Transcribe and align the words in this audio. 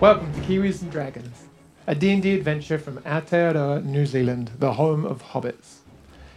Welcome 0.00 0.30
to 0.34 0.40
Kiwis 0.40 0.82
and 0.82 0.92
Dragons, 0.92 1.44
a 1.86 1.94
D&D 1.94 2.34
adventure 2.34 2.78
from 2.78 2.98
Aotearoa, 2.98 3.82
New 3.82 4.04
Zealand, 4.04 4.50
the 4.58 4.74
home 4.74 5.06
of 5.06 5.22
hobbits. 5.22 5.78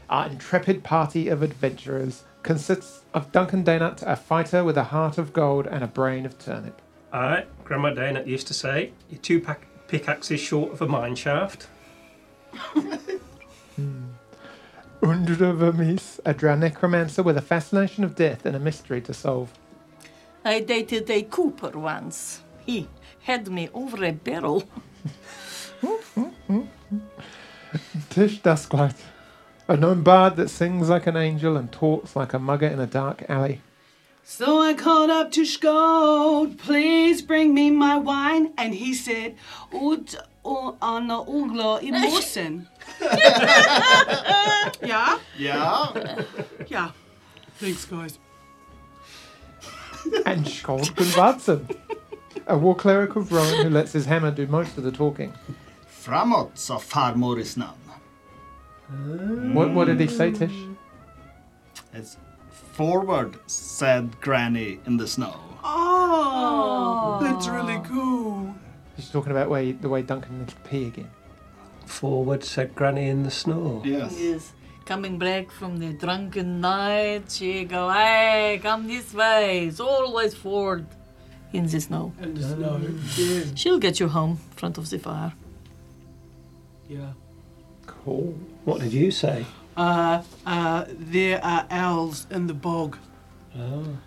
Our 0.09 0.27
intrepid 0.27 0.81
party 0.83 1.27
of 1.27 1.43
adventurers 1.43 2.23
consists 2.41 3.01
of 3.13 3.33
Duncan 3.33 3.65
Daynut, 3.65 4.01
a 4.03 4.15
fighter 4.15 4.63
with 4.63 4.77
a 4.77 4.85
heart 4.85 5.17
of 5.17 5.33
gold 5.33 5.67
and 5.67 5.83
a 5.83 5.87
brain 5.87 6.25
of 6.25 6.39
turnip. 6.39 6.81
Aye, 7.11 7.45
Grandma 7.65 7.89
Dana 7.93 8.23
used 8.23 8.47
to 8.47 8.53
say, 8.53 8.93
you're 9.09 9.19
two 9.19 9.41
pack- 9.41 9.67
pickaxes 9.89 10.39
short 10.39 10.71
of 10.71 10.81
a 10.81 10.87
mine 10.87 11.15
shaft. 11.15 11.67
Hmm. 13.75 14.07
Undra 15.01 15.55
Vermis, 15.55 16.19
a 16.25 16.33
drow 16.33 16.55
necromancer 16.55 17.23
with 17.23 17.37
a 17.37 17.41
fascination 17.41 18.03
of 18.03 18.15
death 18.15 18.45
and 18.45 18.57
a 18.57 18.59
mystery 18.59 18.99
to 18.99 19.13
solve. 19.13 19.53
I 20.43 20.59
dated 20.59 21.09
a 21.09 21.21
Cooper 21.21 21.69
once. 21.79 22.41
He 22.65 22.89
had 23.29 23.47
me 23.47 23.69
over 23.75 24.03
a 24.03 24.11
barrel. 24.11 24.63
Tish 28.09 28.41
Dusklight, 28.41 28.95
a 29.67 29.77
known 29.77 30.01
bard 30.01 30.35
that 30.37 30.49
sings 30.49 30.89
like 30.89 31.05
an 31.05 31.15
angel 31.15 31.55
and 31.55 31.71
talks 31.71 32.15
like 32.15 32.33
a 32.33 32.39
mugger 32.39 32.65
in 32.65 32.79
a 32.79 32.87
dark 32.87 33.29
alley. 33.29 33.61
So 34.23 34.61
I 34.61 34.73
called 34.73 35.11
up 35.11 35.31
to 35.33 35.41
Skold, 35.41 36.57
please 36.57 37.21
bring 37.21 37.53
me 37.53 37.69
my 37.69 37.97
wine. 37.97 38.51
And 38.57 38.73
he 38.73 38.95
said, 38.95 39.35
Ut 39.71 40.15
o 40.43 40.75
anna 40.81 41.23
ogla 41.23 41.83
i 41.83 41.91
mossen. 41.91 42.67
yeah? 44.91 45.19
Yeah. 45.37 46.23
Yeah. 46.67 46.91
Thanks, 47.59 47.85
guys. 47.85 48.17
and 50.25 50.47
Skald 50.47 50.95
Gunvardsson, 50.95 51.75
a 52.49 52.57
war 52.57 52.75
cleric 52.75 53.15
of 53.15 53.31
Rowan 53.31 53.63
who 53.63 53.69
lets 53.69 53.93
his 53.93 54.05
hammer 54.05 54.31
do 54.31 54.47
most 54.47 54.77
of 54.77 54.83
the 54.83 54.91
talking. 54.91 55.33
Framåt, 55.87 56.57
sa 56.57 56.77
farmor 56.77 57.37
i 57.37 57.43
snön. 57.43 57.75
Hmm. 58.87 59.53
What, 59.53 59.71
what 59.73 59.85
did 59.85 59.99
he 59.99 60.07
say, 60.07 60.31
Tish? 60.31 60.51
It's 61.93 62.17
forward, 62.49 63.37
said 63.45 64.19
Granny 64.19 64.79
in 64.87 64.97
the 64.97 65.07
snow. 65.07 65.39
Oh, 65.63 67.19
that's 67.21 67.47
really 67.47 67.79
cool. 67.85 68.55
She's 68.95 69.09
talking 69.09 69.31
about 69.31 69.49
way, 69.49 69.73
the 69.73 69.89
way 69.89 70.01
Duncan 70.01 70.39
needs 70.39 70.53
to 70.53 70.59
pee 70.61 70.87
again. 70.87 71.11
Forward, 71.85 72.43
said 72.43 72.73
Granny 72.73 73.09
in 73.09 73.23
the 73.23 73.31
snow. 73.31 73.83
Yes. 73.85 74.15
Yes. 74.19 74.53
Coming 74.85 75.19
back 75.19 75.51
from 75.51 75.77
the 75.77 75.93
drunken 75.93 76.61
night, 76.61 77.29
she 77.29 77.65
go, 77.65 77.91
hey, 77.91 78.59
come 78.63 78.87
this 78.87 79.13
way. 79.13 79.67
It's 79.67 79.79
always 79.79 80.33
forward 80.33 80.87
in 81.53 81.65
the 81.67 81.79
snow. 81.81 82.13
And 82.21 82.37
the 82.37 82.43
snow. 82.43 82.81
Yeah. 83.17 83.43
She'll 83.55 83.79
get 83.79 83.99
you 83.99 84.07
home, 84.07 84.37
front 84.55 84.77
of 84.77 84.89
the 84.89 84.99
fire. 84.99 85.33
Yeah. 86.87 87.13
Cool. 87.85 88.35
What 88.65 88.79
did 88.81 88.93
you 88.93 89.11
say? 89.11 89.45
Uh, 89.77 90.21
uh, 90.45 90.85
there 90.89 91.43
are 91.43 91.65
owls 91.69 92.27
in 92.31 92.47
the 92.47 92.53
bog. 92.53 92.97
Oh, 93.57 93.97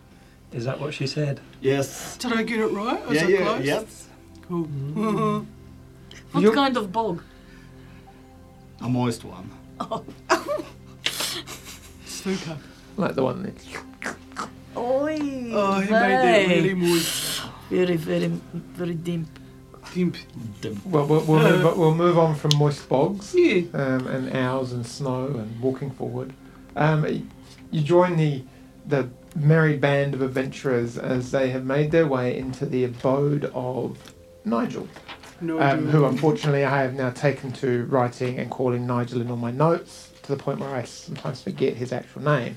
is 0.52 0.64
that 0.66 0.78
what 0.80 0.92
she 0.94 1.06
said? 1.06 1.40
Yes. 1.60 2.16
Did 2.18 2.32
I 2.32 2.42
get 2.42 2.60
it 2.60 2.66
right? 2.68 3.06
Was 3.08 3.16
yeah, 3.16 3.24
I 3.24 3.28
yeah, 3.28 3.38
close? 3.42 3.64
yes. 3.64 4.08
Cool. 4.48 4.64
What 6.32 6.42
You- 6.42 6.52
kind 6.52 6.76
of 6.76 6.92
bog? 6.92 7.22
A 8.80 8.88
moist 8.88 9.24
one. 9.24 9.50
Super. 12.04 12.58
Like 12.96 13.14
the 13.14 13.22
one 13.22 13.42
that. 13.44 13.54
Oi, 14.76 15.18
Oh, 15.54 15.80
he 15.80 15.90
made 15.90 15.90
that 15.90 16.48
really 16.48 16.74
moist. 16.74 17.31
Very, 17.72 17.96
very, 17.96 18.28
very 18.52 18.92
deep. 18.94 19.24
Dimp. 19.94 20.16
Well, 20.84 21.06
we'll, 21.06 21.24
we'll, 21.24 21.42
move, 21.42 21.76
we'll 21.78 21.94
move 21.94 22.18
on 22.18 22.34
from 22.34 22.50
moist 22.58 22.86
bogs 22.86 23.34
Yeah. 23.34 23.62
um, 23.72 24.06
and 24.08 24.36
owls 24.36 24.72
and 24.72 24.86
snow 24.86 25.24
and 25.26 25.58
walking 25.60 25.90
forward. 25.90 26.34
Um, 26.76 27.28
you 27.70 27.80
join 27.80 28.16
the 28.16 28.44
the 28.86 29.08
merry 29.36 29.76
band 29.78 30.12
of 30.14 30.20
adventurers 30.22 30.98
as 30.98 31.30
they 31.30 31.48
have 31.50 31.64
made 31.64 31.90
their 31.92 32.06
way 32.06 32.36
into 32.36 32.66
the 32.66 32.84
abode 32.84 33.46
of 33.54 33.96
Nigel, 34.44 34.86
No, 35.40 35.60
um, 35.60 35.86
who 35.88 36.04
unfortunately 36.04 36.64
I 36.64 36.82
have 36.82 36.94
now 36.94 37.10
taken 37.10 37.52
to 37.52 37.84
writing 37.86 38.38
and 38.38 38.50
calling 38.50 38.86
Nigel 38.86 39.20
in 39.20 39.30
all 39.30 39.36
my 39.36 39.52
notes 39.52 40.10
to 40.24 40.34
the 40.34 40.42
point 40.42 40.58
where 40.58 40.74
I 40.74 40.82
sometimes 40.84 41.40
forget 41.42 41.74
his 41.76 41.92
actual 41.92 42.22
name. 42.22 42.56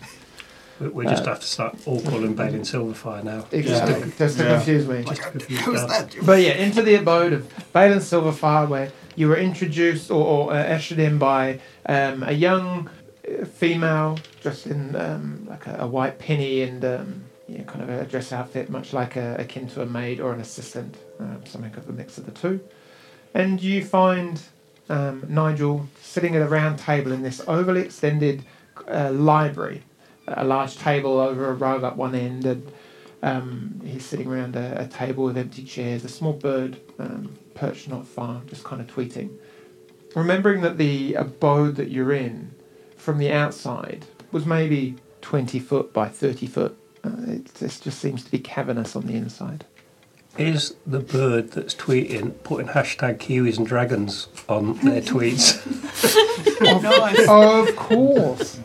We, 0.80 0.88
we 0.90 1.06
just 1.06 1.24
Uh, 1.24 1.30
have 1.30 1.40
to 1.40 1.48
start 1.48 1.76
all 1.86 2.02
calling 2.02 2.34
Balin 2.36 2.62
Silverfire 2.62 3.24
now. 3.24 3.46
Exactly, 3.52 4.12
just 4.18 4.38
to 4.38 4.44
Yeah. 4.44 4.56
confuse 4.56 4.88
me. 4.88 5.04
Just 5.04 5.22
to 5.24 5.30
confuse 5.30 5.60
Who's 5.62 5.86
that? 5.88 6.16
But 6.26 6.42
yeah, 6.42 6.52
into 6.54 6.82
the 6.82 6.96
abode 6.96 7.34
of 7.34 7.48
Balin 7.74 8.00
Silverfire, 8.00 8.68
where 8.68 8.92
you 9.16 9.28
were 9.30 9.38
introduced 9.38 10.12
or, 10.12 10.26
or 10.26 10.54
uh, 10.54 10.58
ushered 10.58 11.00
in 11.00 11.18
by 11.18 11.60
um, 11.86 12.24
a 12.24 12.34
young 12.34 12.90
uh, 13.28 13.46
female 13.46 14.18
dressed 14.42 14.68
in 14.68 14.96
um, 14.96 15.46
like 15.50 15.66
a, 15.68 15.78
a 15.80 15.88
white 15.88 16.20
penny 16.20 16.62
and 16.62 16.84
um, 16.84 17.24
yeah, 17.48 17.64
kind 17.64 17.82
of 17.82 17.90
a 17.90 18.04
dress 18.06 18.34
outfit, 18.34 18.70
much 18.70 18.92
like 18.92 19.16
a, 19.16 19.36
akin 19.40 19.68
to 19.70 19.82
a 19.82 19.86
maid 19.86 20.20
or 20.20 20.34
an 20.34 20.42
assistant, 20.42 20.98
um, 21.20 21.42
something 21.46 21.74
of 21.76 21.88
a 21.88 21.94
mix 21.94 22.18
of 22.18 22.26
the 22.26 22.32
two. 22.32 22.60
And 23.34 23.62
you 23.62 23.84
find 23.86 24.42
um, 24.90 25.24
Nigel 25.30 25.88
sitting 26.02 26.36
at 26.36 26.42
a 26.42 26.48
round 26.48 26.80
table 26.80 27.12
in 27.12 27.22
this 27.22 27.42
overly 27.48 27.82
extended 27.82 28.44
uh, 28.90 29.12
library, 29.12 29.84
a 30.28 30.44
large 30.44 30.78
table 30.78 31.20
over 31.20 31.50
a 31.50 31.54
rug 31.54 31.84
up 31.84 31.96
one 31.96 32.16
end, 32.16 32.46
and 32.46 32.72
um, 33.22 33.82
he's 33.84 34.06
sitting 34.06 34.28
around 34.28 34.56
a, 34.56 34.82
a 34.82 34.88
table 34.88 35.26
with 35.26 35.38
empty 35.38 35.64
chairs, 35.64 36.04
a 36.04 36.10
small 36.10 36.34
bird 36.34 36.80
um, 37.00 37.36
perched 37.54 37.88
not 37.88 38.08
far, 38.08 38.42
just 38.48 38.64
kind 38.64 38.82
of 38.82 38.88
tweeting. 38.88 39.38
Remembering 40.16 40.62
that 40.62 40.78
the 40.78 41.14
abode 41.16 41.76
that 41.76 41.90
you're 41.90 42.14
in 42.14 42.54
from 42.96 43.18
the 43.18 43.32
outside 43.32 44.06
was 44.32 44.46
maybe 44.46 44.96
20 45.22 45.60
foot 45.60 45.92
by 45.92 46.08
30 46.08 46.48
foot, 46.48 46.78
uh, 47.04 47.12
it 47.28 47.54
just, 47.56 47.84
just 47.84 48.00
seems 48.00 48.24
to 48.24 48.32
be 48.32 48.40
cavernous 48.40 48.96
on 48.96 49.06
the 49.08 49.16
inside. 49.16 49.66
Is 50.38 50.76
the 50.86 51.00
bird 51.00 51.52
that's 51.52 51.74
tweeting 51.74 52.44
putting 52.44 52.68
hashtag 52.68 53.20
Kiwis 53.20 53.58
and 53.58 53.66
Dragons 53.66 54.28
on 54.50 54.74
their 54.80 55.02
tweets? 55.02 55.66
nice. 56.62 57.28
of 57.30 57.76
course. 57.78 58.60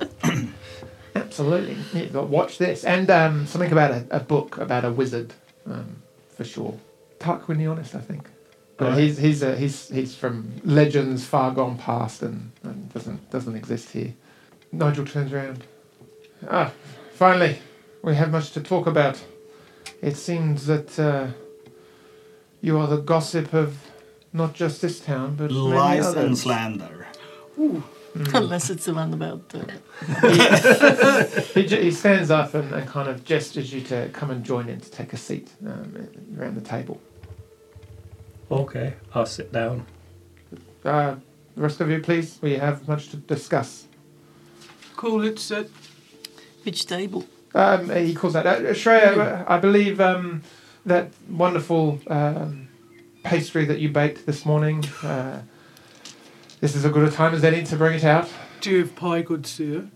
Absolutely. 1.31 1.77
Yeah, 1.95 2.09
but 2.13 2.29
watch 2.29 2.59
this. 2.59 2.85
And 2.85 3.09
um, 3.09 3.47
something 3.47 3.71
about 3.71 3.93
a, 3.93 4.05
a 4.11 4.19
book 4.21 4.59
about 4.59 4.85
a 4.85 4.91
wizard, 4.91 5.33
um, 5.65 6.03
for 6.37 6.43
sure. 6.45 6.77
Tuck, 7.21 7.47
Tarquin 7.47 7.59
the 7.59 7.67
Honest, 7.69 7.95
I 7.95 8.01
think. 8.01 8.29
But 8.77 8.91
Right. 8.91 8.99
he's 9.03 9.19
he's 9.19 9.43
uh, 9.43 9.55
he's 9.55 9.89
he's 9.91 10.15
from 10.17 10.53
legends 10.65 11.25
far 11.25 11.53
gone 11.53 11.77
past 11.79 12.23
and, 12.23 12.51
and 12.65 12.93
doesn't 12.93 13.31
doesn't 13.31 13.55
exist 13.55 13.91
here. 13.91 14.15
Nigel 14.73 15.05
turns 15.07 15.33
around. 15.33 15.63
Ah, 16.49 16.73
finally, 17.13 17.59
we 18.03 18.15
have 18.17 18.33
much 18.33 18.51
to 18.53 18.61
talk 18.61 18.87
about. 18.89 19.23
It 20.03 20.17
seems 20.17 20.67
that 20.67 20.99
uh, 20.99 21.29
you 22.61 22.77
are 22.79 22.89
the 22.89 22.97
gossip 22.97 23.53
of 23.55 23.77
not 24.33 24.55
just 24.55 24.81
this 24.83 24.99
town, 24.99 25.37
but 25.37 25.51
many 25.51 25.61
Lies 25.61 26.07
others. 26.07 26.25
and 26.25 26.39
slander. 26.39 27.07
Unless 28.35 28.71
it's 28.71 28.87
the 28.87 28.95
one 28.95 29.13
about 29.15 29.55
uh, 29.55 31.25
he, 31.55 31.63
he 31.63 31.91
stands 31.93 32.31
up 32.31 32.55
and, 32.55 32.73
and 32.73 32.89
kind 32.89 33.09
of 33.09 33.25
gestures 33.25 33.73
you 33.73 33.81
to 33.83 34.09
come 34.13 34.31
and 34.31 34.45
join 34.45 34.69
in 34.69 34.81
to 34.81 34.91
take 34.91 35.13
a 35.13 35.17
seat 35.17 35.53
um, 35.65 36.09
around 36.37 36.57
the 36.57 36.61
table. 36.61 37.01
okay, 38.51 38.95
I'll 39.15 39.27
sit 39.27 39.53
down. 39.53 39.87
Uh, 40.85 41.17
the 41.55 41.63
rest 41.63 41.81
of 41.81 41.89
you, 41.91 42.01
please. 42.01 42.39
We 42.43 42.55
have 42.57 42.89
much 42.89 43.11
to 43.11 43.17
discuss. 43.17 43.87
Cool, 44.97 45.21
let's 45.21 45.43
sit. 45.43 45.71
which 46.65 46.87
table. 46.87 47.25
Um, 47.55 47.91
he 47.91 48.15
calls 48.15 48.33
that. 48.33 48.47
uh, 48.47 48.61
Shreya, 48.75 49.17
uh, 49.17 49.45
I 49.47 49.59
believe 49.59 50.01
um, 50.01 50.43
that 50.85 51.11
wonderful 51.29 52.01
um, 52.09 52.69
pastry 53.23 53.65
that 53.67 53.79
you 53.79 53.89
baked 53.89 54.27
this 54.27 54.45
morning. 54.45 54.85
This 56.61 56.77
is 56.77 56.85
as 56.85 56.93
good 56.93 57.09
a 57.09 57.11
time 57.11 57.35
as 57.35 57.43
any 57.45 57.63
to 57.65 57.77
bring 57.77 57.95
it 57.95 58.05
out. 58.05 58.29
Do 58.61 58.71
you 58.71 58.79
have 58.79 58.95
pie, 58.95 59.23
good 59.23 59.47
sir? 59.47 59.89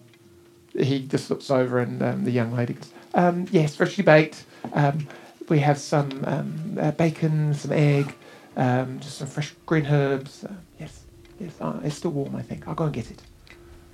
He 0.76 1.06
just 1.06 1.30
looks 1.30 1.50
over, 1.50 1.78
and 1.78 2.02
um, 2.02 2.24
the 2.24 2.30
young 2.30 2.54
lady 2.54 2.74
goes, 2.74 2.90
um, 3.14 3.46
"Yes, 3.50 3.76
freshly 3.76 4.02
baked. 4.02 4.44
Um, 4.72 5.06
we 5.48 5.60
have 5.60 5.78
some 5.78 6.24
um, 6.26 6.78
uh, 6.80 6.90
bacon, 6.92 7.54
some 7.54 7.72
egg, 7.72 8.14
um, 8.56 8.98
just 9.00 9.18
some 9.18 9.28
fresh 9.28 9.54
green 9.66 9.86
herbs. 9.86 10.44
Uh, 10.44 10.54
yes, 10.80 11.02
yes, 11.38 11.52
uh, 11.60 11.78
it's 11.84 11.96
still 11.96 12.12
warm. 12.12 12.34
I 12.34 12.42
think 12.42 12.66
I'll 12.66 12.74
go 12.74 12.84
and 12.84 12.92
get 12.94 13.10
it. 13.10 13.22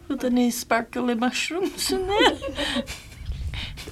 With 0.09 0.25
any 0.25 0.51
sparkly 0.51 1.15
mushrooms 1.15 1.91
in 1.91 2.07
there? 2.07 2.39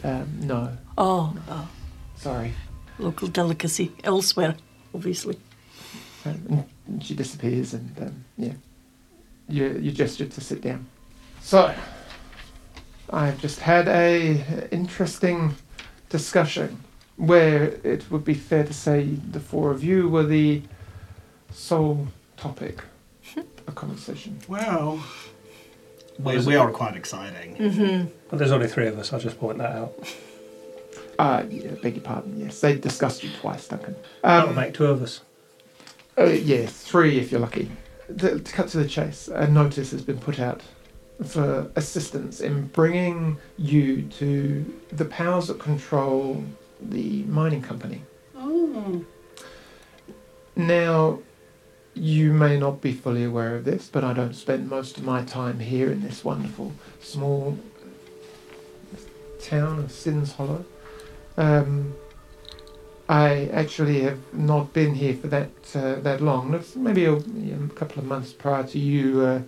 Um, 0.04 0.40
no, 0.42 0.78
oh, 0.96 1.36
oh, 1.48 1.68
sorry." 2.16 2.52
local 2.98 3.28
delicacy 3.28 3.92
elsewhere, 4.04 4.56
obviously. 4.94 5.38
Um, 6.24 6.64
and 6.86 7.04
she 7.04 7.14
disappears, 7.14 7.74
and 7.74 7.96
um, 8.00 8.24
yeah, 8.36 8.54
you 9.48 9.78
you 9.80 9.90
gesture 9.92 10.26
to 10.26 10.40
sit 10.40 10.60
down. 10.62 10.86
So, 11.40 11.74
I've 13.10 13.40
just 13.40 13.60
had 13.60 13.88
a 13.88 14.68
interesting 14.70 15.54
discussion 16.10 16.80
where 17.16 17.64
it 17.82 18.10
would 18.10 18.24
be 18.24 18.34
fair 18.34 18.64
to 18.64 18.72
say 18.72 19.04
the 19.04 19.40
four 19.40 19.70
of 19.70 19.82
you 19.82 20.08
were 20.08 20.24
the 20.24 20.62
sole 21.52 22.08
topic 22.36 22.82
of 23.66 23.74
conversation. 23.74 24.38
Well, 24.48 25.02
we, 26.18 26.38
we 26.44 26.56
are 26.56 26.70
quite 26.70 26.96
exciting. 26.96 28.10
Well, 28.30 28.38
there's 28.38 28.52
only 28.52 28.68
three 28.68 28.86
of 28.86 28.98
us. 28.98 29.12
I'll 29.12 29.20
just 29.20 29.38
point 29.40 29.58
that 29.58 29.72
out. 29.72 29.94
Uh, 31.18 31.44
yeah, 31.50 31.72
beg 31.82 31.94
your 31.96 32.04
pardon. 32.04 32.38
Yes, 32.38 32.60
they 32.60 32.76
discussed 32.76 33.24
you 33.24 33.30
twice, 33.40 33.66
Duncan. 33.66 33.96
That'll 34.22 34.50
Um, 34.50 34.54
make 34.54 34.74
two 34.74 34.86
of 34.86 35.02
us. 35.02 35.20
uh, 36.16 36.24
yeah, 36.24 36.66
three 36.66 37.18
if 37.18 37.32
you're 37.32 37.40
lucky. 37.40 37.70
To, 38.16 38.40
to 38.40 38.52
cut 38.52 38.68
to 38.68 38.78
the 38.78 38.88
chase, 38.88 39.28
a 39.28 39.46
notice 39.46 39.90
has 39.90 40.02
been 40.02 40.18
put 40.18 40.40
out 40.40 40.62
for 41.26 41.70
assistance 41.76 42.40
in 42.40 42.68
bringing 42.68 43.36
you 43.58 44.02
to 44.02 44.64
the 44.90 45.04
powers 45.04 45.48
that 45.48 45.58
control 45.58 46.44
the 46.80 47.24
mining 47.24 47.60
company. 47.60 48.02
Oh. 48.36 49.04
Now, 50.56 51.18
you 51.94 52.32
may 52.32 52.58
not 52.58 52.80
be 52.80 52.92
fully 52.92 53.24
aware 53.24 53.56
of 53.56 53.64
this, 53.64 53.88
but 53.88 54.04
I 54.04 54.12
don't 54.12 54.34
spend 54.34 54.70
most 54.70 54.96
of 54.96 55.04
my 55.04 55.24
time 55.24 55.58
here 55.58 55.90
in 55.90 56.00
this 56.00 56.24
wonderful 56.24 56.72
small 57.00 57.58
town 59.40 59.80
of 59.80 59.92
Sins 59.92 60.32
Hollow. 60.32 60.64
Um, 61.36 61.94
I 63.08 63.48
actually 63.52 64.00
have 64.02 64.18
not 64.34 64.72
been 64.72 64.94
here 64.94 65.14
for 65.14 65.28
that 65.28 65.50
uh, 65.74 65.96
that 66.00 66.20
long. 66.20 66.54
It's 66.54 66.76
maybe 66.76 67.06
a, 67.06 67.14
a 67.14 67.68
couple 67.74 68.00
of 68.00 68.04
months 68.04 68.32
prior 68.32 68.64
to 68.64 68.78
you 68.78 69.22
uh, 69.22 69.40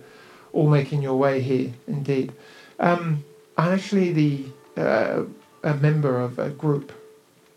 all 0.51 0.69
making 0.69 1.01
your 1.01 1.15
way 1.15 1.41
here. 1.41 1.73
Indeed, 1.87 2.33
um, 2.79 3.23
I'm 3.57 3.73
actually 3.73 4.11
the 4.13 4.45
uh, 4.77 5.23
a 5.63 5.75
member 5.75 6.19
of 6.19 6.39
a 6.39 6.49
group 6.49 6.91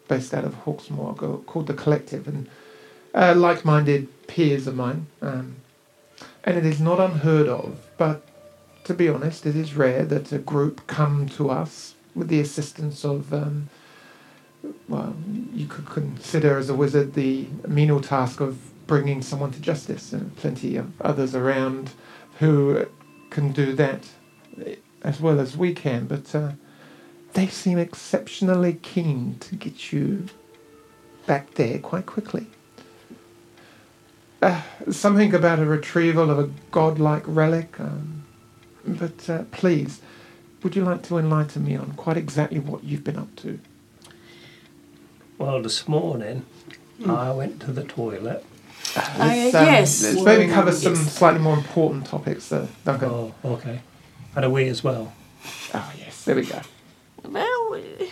based 0.08 0.34
out 0.34 0.44
of 0.44 0.54
Hawksmoor 0.64 1.44
called 1.46 1.66
the 1.66 1.74
Collective, 1.74 2.28
and 2.28 2.48
uh, 3.14 3.34
like-minded 3.34 4.08
peers 4.26 4.66
of 4.66 4.76
mine. 4.76 5.06
Um, 5.22 5.56
and 6.44 6.58
it 6.58 6.66
is 6.66 6.80
not 6.80 7.00
unheard 7.00 7.48
of, 7.48 7.78
but 7.96 8.22
to 8.84 8.92
be 8.92 9.08
honest, 9.08 9.46
it 9.46 9.56
is 9.56 9.74
rare 9.74 10.04
that 10.04 10.30
a 10.32 10.38
group 10.38 10.86
come 10.86 11.26
to 11.30 11.48
us 11.48 11.94
with 12.14 12.28
the 12.28 12.40
assistance 12.40 13.02
of, 13.04 13.32
um, 13.32 13.70
well, 14.88 15.14
you 15.52 15.66
could 15.66 15.86
consider 15.86 16.58
as 16.58 16.68
a 16.68 16.74
wizard 16.74 17.14
the 17.14 17.46
menial 17.66 18.00
task 18.00 18.40
of 18.40 18.58
bringing 18.86 19.22
someone 19.22 19.50
to 19.52 19.60
justice, 19.60 20.12
and 20.12 20.36
plenty 20.36 20.76
of 20.76 21.00
others 21.00 21.34
around 21.34 21.90
who 22.38 22.86
can 23.30 23.52
do 23.52 23.72
that 23.74 24.08
as 25.02 25.20
well 25.20 25.38
as 25.38 25.56
we 25.56 25.74
can, 25.74 26.06
but 26.06 26.34
uh, 26.34 26.52
they 27.34 27.46
seem 27.46 27.78
exceptionally 27.78 28.74
keen 28.74 29.36
to 29.40 29.54
get 29.54 29.92
you 29.92 30.26
back 31.26 31.54
there 31.54 31.78
quite 31.78 32.06
quickly. 32.06 32.46
Uh, 34.40 34.60
something 34.90 35.34
about 35.34 35.58
a 35.58 35.64
retrieval 35.64 36.30
of 36.30 36.38
a 36.38 36.50
godlike 36.70 37.22
relic. 37.26 37.78
Um, 37.80 38.24
but 38.86 39.28
uh, 39.30 39.44
please, 39.52 40.00
would 40.62 40.76
you 40.76 40.84
like 40.84 41.02
to 41.04 41.18
enlighten 41.18 41.64
me 41.64 41.76
on 41.76 41.92
quite 41.92 42.16
exactly 42.16 42.60
what 42.60 42.84
you've 42.84 43.04
been 43.04 43.16
up 43.16 43.34
to? 43.36 43.58
Well, 45.38 45.62
this 45.62 45.88
morning 45.88 46.44
I 47.06 47.32
went 47.32 47.60
to 47.62 47.72
the 47.72 47.84
toilet. 47.84 48.44
Uh, 48.96 49.14
Let's, 49.18 49.52
yes. 49.54 50.02
Let's 50.04 50.22
maybe 50.22 50.52
cover 50.52 50.70
Yes. 50.70 50.82
some 50.82 50.94
slightly 50.94 51.40
more 51.40 51.56
important 51.56 52.06
topics, 52.06 52.52
uh, 52.52 52.66
Duncan. 52.84 53.08
Oh. 53.10 53.34
Okay. 53.44 53.80
And 54.36 54.44
a 54.44 54.50
wee 54.50 54.68
as 54.68 54.84
well. 54.84 55.12
Oh, 55.74 55.92
yes, 55.98 56.24
there 56.24 56.36
we 56.36 56.42
go. 56.46 56.60
Well, 57.24 57.70
we, 57.72 58.10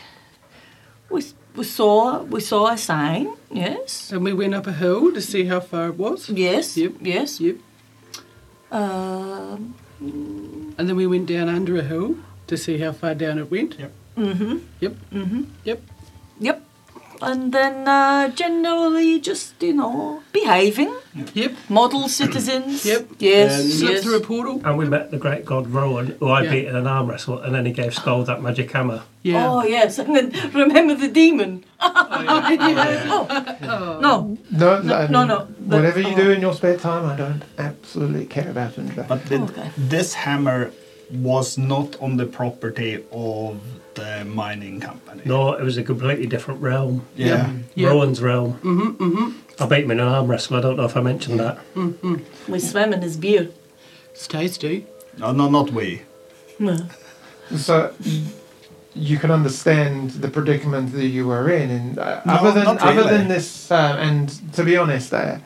we, 1.11 1.23
we 1.57 1.65
saw 1.65 2.23
we 2.23 2.41
saw 2.41 2.69
a 2.69 2.77
sign. 2.79 3.35
Yes. 3.51 4.11
And 4.13 4.25
we 4.25 4.33
went 4.33 4.55
up 4.55 4.67
a 4.67 4.73
hill 4.73 5.13
to 5.13 5.21
see 5.21 5.45
how 5.45 5.61
far 5.61 5.89
it 5.89 5.99
was. 5.99 6.29
Yes. 6.31 6.77
Yep. 6.77 6.93
Yes. 7.01 7.41
Yep. 7.41 7.57
Um. 8.71 9.75
And 10.01 10.89
then 10.89 10.97
we 10.97 11.07
went 11.07 11.27
down 11.27 11.49
under 11.49 11.77
a 11.77 11.83
hill 11.83 12.17
to 12.49 12.57
see 12.57 12.79
how 12.79 12.93
far 12.93 13.15
down 13.15 13.39
it 13.39 13.51
went. 13.51 13.79
Yep. 13.79 13.93
Mhm. 14.17 14.61
Yep. 14.81 14.95
Mhm. 15.13 15.47
Yep. 15.65 15.81
Yep. 16.41 16.63
And 17.23 17.53
then 17.53 17.87
uh, 17.87 18.29
generally 18.31 19.21
just 19.21 19.63
you 19.63 19.75
know 19.75 20.23
behaving, 20.33 20.93
Yep. 21.35 21.53
model 21.69 22.09
citizens. 22.09 22.85
Yep. 22.85 23.09
Yes. 23.21 23.61
And 23.61 23.71
Slip 23.73 23.91
yes. 23.93 24.03
through 24.03 24.17
a 24.17 24.21
portal. 24.21 24.61
And 24.65 24.77
we 24.77 24.87
met 24.89 25.11
the 25.13 25.19
great 25.19 25.45
god 25.45 25.69
Rowan, 25.69 26.17
who 26.19 26.29
I 26.29 26.43
Yeah. 26.43 26.51
beat 26.51 26.67
in 26.67 26.75
an 26.77 26.87
arm 26.87 27.09
wrestle, 27.09 27.39
and 27.39 27.55
then 27.55 27.65
he 27.65 27.73
gave 27.73 27.95
Skull 27.95 28.25
that 28.25 28.43
magic 28.43 28.71
hammer. 28.73 29.03
Yeah. 29.23 29.49
Oh 29.49 29.63
yes, 29.63 29.99
and 30.01 30.17
then 30.17 30.33
remember 30.53 30.95
the 30.95 31.09
demon. 31.09 31.65
Oh. 31.85 33.99
No, 34.01 34.37
No, 34.51 34.83
no, 34.83 34.95
I 34.95 35.07
no, 35.09 35.25
no, 35.25 35.41
Whatever 35.67 36.01
you 36.01 36.13
oh. 36.15 36.17
do 36.17 36.31
in 36.31 36.41
your 36.41 36.55
spare 36.55 36.77
time, 36.77 37.05
I 37.07 37.17
don't 37.17 37.43
absolutely 37.59 38.27
care 38.27 38.51
about. 38.51 38.79
And 38.79 38.95
But 39.09 39.25
did 39.29 39.41
Okay. 39.43 39.71
this 39.77 40.15
hammer 40.15 40.71
was 41.11 41.59
not 41.59 42.01
on 42.01 42.17
the 42.17 42.27
property 42.27 43.05
of 43.11 43.61
the 43.95 44.25
mining 44.25 44.81
company. 44.81 45.23
No, 45.25 45.53
it 45.53 45.63
was 45.63 45.77
a 45.77 45.83
completely 45.83 46.27
different 46.27 46.61
realm. 46.61 47.07
Yeah. 47.17 47.53
Yeah. 47.75 47.89
Rowan's 47.89 48.23
realm. 48.23 48.55
Mm-hmm, 48.55 49.05
mm-hmm. 49.05 49.63
I 49.63 49.67
beat 49.67 49.85
him 49.85 49.91
in 49.91 50.01
an 50.01 50.09
arm 50.09 50.29
wrestle. 50.29 50.57
I 50.57 50.61
don't 50.61 50.77
know 50.77 50.85
if 50.85 50.97
I 50.97 51.01
mentioned 51.01 51.41
that. 51.41 51.59
Mm-hmm. 51.75 52.53
We 52.53 52.59
swam 52.59 52.93
in 52.93 53.03
his 53.03 53.17
beer. 53.17 53.51
It's 54.13 54.27
tasty. 54.27 54.87
No, 55.19 55.33
no, 55.33 55.49
not 55.51 55.71
we. 55.73 56.03
No. 56.59 56.79
So 57.57 57.95
you 58.95 59.19
can 59.19 59.31
understand 59.31 60.11
the 60.11 60.29
predicament 60.29 60.93
that 60.93 61.07
you 61.07 61.27
were 61.27 61.51
in, 61.51 61.71
and 61.71 61.99
uh, 61.99 62.23
No, 62.25 62.35
other 62.35 62.53
than 62.53 62.65
not 62.65 62.83
other 62.83 63.05
than 63.05 63.29
this, 63.29 63.71
uh, 63.71 63.97
and 63.99 64.29
to 64.55 64.65
be 64.65 64.77
honest, 64.77 65.13
uh, 65.13 65.39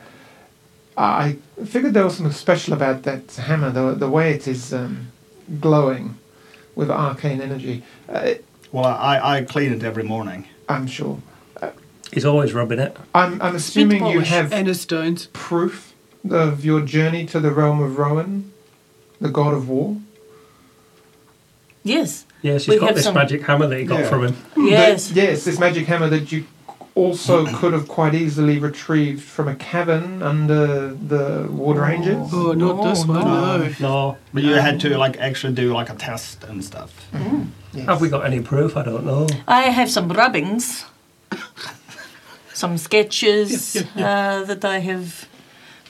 I 0.97 1.37
figured 1.65 1.93
there 1.93 2.03
was 2.03 2.17
something 2.17 2.33
special 2.33 2.73
about 2.73 3.03
that 3.03 3.35
hammer, 3.35 3.71
the 3.71 3.93
the 3.93 4.09
way 4.09 4.31
it 4.31 4.47
is 4.47 4.73
um, 4.73 5.11
glowing 5.59 6.17
with 6.75 6.89
arcane 6.91 7.41
energy. 7.41 7.83
Uh, 8.09 8.33
Well, 8.71 8.85
I, 8.85 9.37
I 9.37 9.41
clean 9.43 9.71
it 9.73 9.83
every 9.83 10.03
morning. 10.03 10.47
I'm 10.67 10.87
sure. 10.87 11.19
He's 12.13 12.25
always 12.25 12.53
rubbing 12.53 12.79
it. 12.79 12.95
I'm 13.15 13.41
I'm 13.41 13.55
assuming 13.55 14.05
you 14.07 14.19
have 14.21 14.51
And 14.53 14.75
stones. 14.75 15.27
proof 15.33 15.93
of 16.29 16.63
your 16.65 16.81
journey 16.81 17.25
to 17.27 17.39
the 17.39 17.51
realm 17.51 17.81
of 17.81 17.97
Rowan, 17.97 18.51
the 19.21 19.29
god 19.29 19.53
of 19.53 19.67
war. 19.69 19.97
Yes. 21.83 22.25
Yes, 22.41 22.65
he's 22.65 22.75
We 22.75 22.79
got 22.79 22.95
this 22.95 23.05
some- 23.05 23.13
magic 23.15 23.41
hammer 23.43 23.67
that 23.67 23.79
he 23.79 23.85
got 23.85 24.01
Yeah. 24.01 24.09
from 24.09 24.25
him. 24.27 24.35
Yes. 24.57 25.09
That- 25.09 25.15
yes, 25.15 25.45
this 25.45 25.59
magic 25.59 25.85
hammer 25.87 26.09
that 26.09 26.31
you 26.31 26.45
also 26.97 27.45
could 27.59 27.73
have 27.73 27.87
quite 27.87 28.13
easily 28.15 28.57
retrieved 28.59 29.21
from 29.23 29.47
a 29.47 29.55
cavern 29.55 30.21
under 30.23 30.93
the 31.11 31.47
water 31.49 31.81
ranges. 31.81 32.29
Oh, 32.33 32.53
not 32.53 32.83
this 32.89 33.05
No, 33.05 33.13
one, 33.13 33.23
no. 33.23 33.57
no. 33.57 33.73
No. 33.79 34.17
But 34.33 34.43
you 34.43 34.55
had 34.55 34.79
to 34.81 34.97
like 34.97 35.15
actually 35.17 35.53
do 35.53 35.73
like 35.79 35.89
a 35.89 35.95
test 35.95 36.43
and 36.43 36.63
stuff. 36.63 36.91
Yes. 37.73 37.85
Have 37.85 38.01
we 38.01 38.09
got 38.09 38.25
any 38.25 38.39
proof? 38.41 38.75
I 38.75 38.83
don't 38.83 39.05
know. 39.05 39.27
I 39.47 39.63
have 39.79 39.89
some 39.91 40.07
rubbings, 40.09 40.85
some 42.53 42.77
sketches 42.77 43.75
uh, 43.95 44.43
that 44.49 44.65
I 44.65 44.79
have 44.79 45.27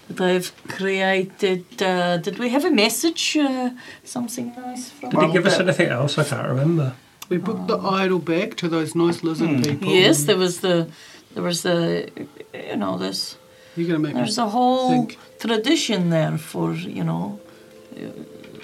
that 0.10 0.22
I've 0.22 0.52
created. 0.68 1.64
Uh, 1.82 2.18
did 2.18 2.38
we 2.40 2.50
have 2.50 2.66
a 2.66 2.72
message? 2.72 3.38
Uh, 3.38 3.70
something 4.04 4.54
nice 4.56 4.90
from? 4.90 5.10
Did 5.10 5.22
he 5.28 5.32
give 5.34 5.46
us 5.46 5.60
anything 5.60 5.90
else? 5.90 6.18
I 6.18 6.24
can't 6.24 6.48
remember. 6.48 6.94
We 7.30 7.38
put 7.38 7.68
the 7.68 7.78
idol 7.78 8.20
back 8.20 8.56
to 8.58 8.70
those 8.70 8.96
nice 8.96 9.24
lizard 9.24 9.64
people. 9.64 9.90
Yes, 9.90 10.24
there 10.24 10.38
was 10.38 10.62
the, 10.62 10.88
there 11.34 11.44
was 11.44 11.62
the, 11.64 12.10
you 12.54 12.78
know, 12.78 12.98
this. 12.98 13.38
You're 13.76 13.88
going 13.88 14.02
to 14.02 14.08
make 14.08 14.16
me 14.16 14.22
There's 14.22 14.38
a 14.38 14.50
whole 14.50 14.90
think. 14.90 15.18
tradition 15.40 16.10
there 16.10 16.38
for 16.38 16.74
you 16.74 17.04
know, 17.04 17.40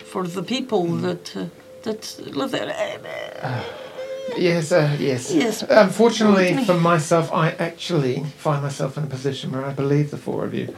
for 0.05 0.25
the 0.27 0.43
people 0.43 0.87
that 1.05 1.35
uh, 1.35 1.45
that 1.83 2.19
live 2.33 2.51
there. 2.51 3.63
Yes, 4.37 4.71
uh, 4.71 4.95
yes. 4.99 5.33
Yes. 5.33 5.63
Unfortunately 5.69 6.63
for 6.65 6.75
myself, 6.75 7.31
I 7.31 7.51
actually 7.51 8.23
find 8.37 8.63
myself 8.63 8.97
in 8.97 9.03
a 9.03 9.07
position 9.07 9.51
where 9.51 9.65
I 9.65 9.73
believe 9.73 10.09
the 10.11 10.17
four 10.17 10.45
of 10.45 10.53
you. 10.53 10.73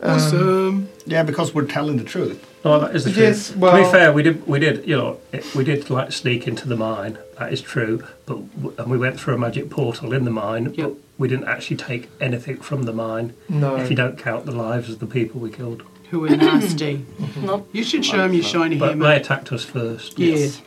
Um, 0.00 0.10
Awesome. 0.10 0.88
Yeah, 1.06 1.22
because 1.22 1.54
we're 1.54 1.64
telling 1.66 1.96
the 1.96 2.04
truth. 2.04 2.44
No, 2.64 2.80
that 2.80 2.94
is 2.96 3.04
the 3.04 3.10
Yes, 3.12 3.48
truth. 3.48 3.58
well- 3.58 3.76
to 3.76 3.84
be 3.84 3.90
fair, 3.90 4.12
we 4.12 4.22
did, 4.22 4.46
we 4.46 4.58
did, 4.58 4.86
you 4.86 4.96
know, 4.96 5.18
we 5.54 5.62
did 5.64 5.88
like 5.88 6.12
sneak 6.12 6.46
into 6.48 6.68
the 6.68 6.76
mine. 6.76 7.16
That 7.38 7.52
is 7.52 7.60
true, 7.60 8.02
but 8.26 8.38
and 8.78 8.90
we 8.90 8.98
went 8.98 9.20
through 9.20 9.34
a 9.34 9.38
magic 9.38 9.70
portal 9.70 10.12
in 10.12 10.24
the 10.24 10.30
mine, 10.30 10.74
Yep. 10.74 10.88
but 10.88 10.96
we 11.18 11.28
didn't 11.28 11.46
actually 11.48 11.76
take 11.76 12.08
anything 12.20 12.56
from 12.58 12.82
the 12.82 12.92
mine. 12.92 13.34
no. 13.48 13.76
If 13.76 13.88
you 13.90 13.96
don't 13.96 14.18
count 14.18 14.46
the 14.46 14.52
lives 14.52 14.90
of 14.90 14.98
the 14.98 15.06
people 15.06 15.40
we 15.40 15.50
killed, 15.50 15.82
Who 16.10 16.24
are 16.26 16.36
nasty. 16.36 17.04
Nope. 17.42 17.68
You 17.72 17.84
should 17.84 18.04
show 18.04 18.18
them 18.18 18.32
your 18.34 18.42
shiny 18.42 18.76
but 18.76 18.90
hammer. 18.90 19.08
they 19.08 19.16
attacked 19.16 19.52
us 19.52 19.64
first. 19.64 20.18
Yes. 20.18 20.60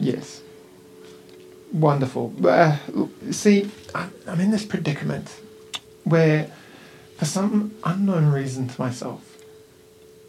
Yes. 0.00 0.40
Wonderful. 1.72 2.32
Uh, 2.44 2.76
see, 3.30 3.70
I'm, 3.94 4.10
I'm 4.26 4.40
in 4.40 4.50
this 4.50 4.64
predicament 4.64 5.28
where, 6.04 6.50
for 7.16 7.24
some 7.24 7.74
unknown 7.84 8.26
reason 8.26 8.68
to 8.68 8.80
myself, 8.80 9.36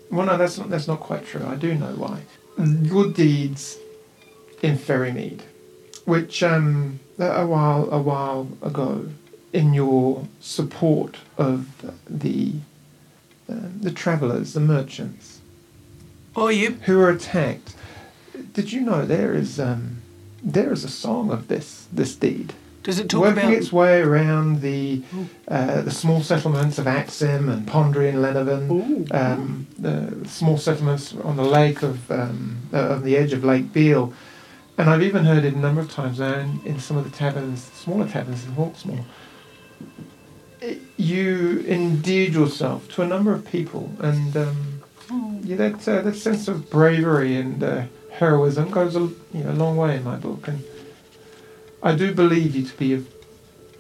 well, 0.10 0.26
no, 0.26 0.38
that's 0.38 0.58
not, 0.58 0.70
that's 0.70 0.88
not 0.88 1.00
quite 1.00 1.26
true. 1.26 1.46
I 1.46 1.56
do 1.56 1.76
know 1.76 1.94
why. 1.96 2.22
Good 2.58 3.14
deeds 3.14 3.78
in 4.62 4.78
Ferrymead, 4.78 5.42
which 6.06 6.42
um, 6.42 7.00
a 7.20 7.46
while 7.46 7.88
a 7.92 8.02
while 8.02 8.48
ago 8.62 9.10
in 9.54 9.74
your 9.74 10.28
support 10.40 11.18
of 11.38 11.68
the 12.10 12.54
um, 13.50 13.80
the 13.80 13.92
travellers, 13.92 14.54
the 14.54 14.60
merchants 14.60 15.40
Oh, 16.36 16.50
you. 16.50 16.72
who 16.86 16.98
were 16.98 17.10
attacked. 17.10 17.76
Did 18.54 18.72
you 18.72 18.82
know 18.82 19.06
there 19.06 19.34
is 19.34 19.60
um, 19.60 20.02
there 20.44 20.72
is 20.74 20.84
a 20.84 20.90
song 20.90 21.32
of 21.32 21.48
this 21.50 21.88
this 21.92 22.16
deed 22.16 22.54
Does 22.88 23.00
it 23.00 23.10
talk 23.10 23.22
working 23.22 23.40
about? 23.50 23.54
its 23.54 23.72
way 23.74 24.00
around 24.00 24.62
the 24.62 25.04
uh, 25.50 25.82
the 25.82 25.92
small 25.92 26.22
settlements 26.22 26.80
of 26.80 26.88
Axim 26.88 27.50
and 27.50 27.68
Pondry 27.68 28.08
and 28.08 28.20
Lenavin, 28.20 28.72
Ooh. 28.72 29.06
um, 29.12 29.68
the 29.78 30.26
small 30.28 30.58
settlements 30.58 31.14
on 31.30 31.36
the 31.36 31.44
lake 31.44 31.84
of 31.84 32.10
um, 32.10 32.58
uh, 32.74 32.94
on 32.96 33.04
the 33.04 33.18
edge 33.18 33.34
of 33.34 33.44
Lake 33.44 33.74
Beale, 33.74 34.14
and 34.78 34.90
I've 34.90 35.04
even 35.04 35.26
heard 35.26 35.44
it 35.44 35.54
a 35.54 35.58
number 35.60 35.82
of 35.82 35.92
times 35.92 36.20
now 36.20 36.36
in, 36.40 36.62
in 36.64 36.80
some 36.80 36.96
of 36.96 37.04
the 37.04 37.10
taverns, 37.10 37.62
smaller 37.62 38.08
taverns 38.08 38.46
in 38.46 38.52
Hawksmoor. 38.54 39.04
It- 40.62 40.82
you 40.96 41.64
endeared 41.68 42.34
yourself 42.34 42.88
to 42.94 43.02
a 43.02 43.08
number 43.08 43.34
of 43.34 43.46
people, 43.46 43.92
and 44.00 44.36
um, 44.38 44.82
yeah, 45.44 45.58
that 45.58 45.86
uh, 45.88 46.02
that 46.04 46.16
sense 46.16 46.48
of 46.48 46.70
bravery 46.70 47.36
and 47.36 47.62
uh, 47.62 47.84
heroism 48.14 48.72
goes 48.72 48.96
a 48.96 49.00
you 49.02 49.44
know, 49.44 49.52
a 49.52 49.58
long 49.64 49.76
way 49.76 49.98
in 49.98 50.04
my 50.06 50.16
book, 50.16 50.48
and 50.48 50.64
I 51.82 51.96
do 51.96 52.14
believe 52.14 52.56
you 52.56 52.66
to 52.66 52.78
be 52.78 52.94
of 52.94 53.08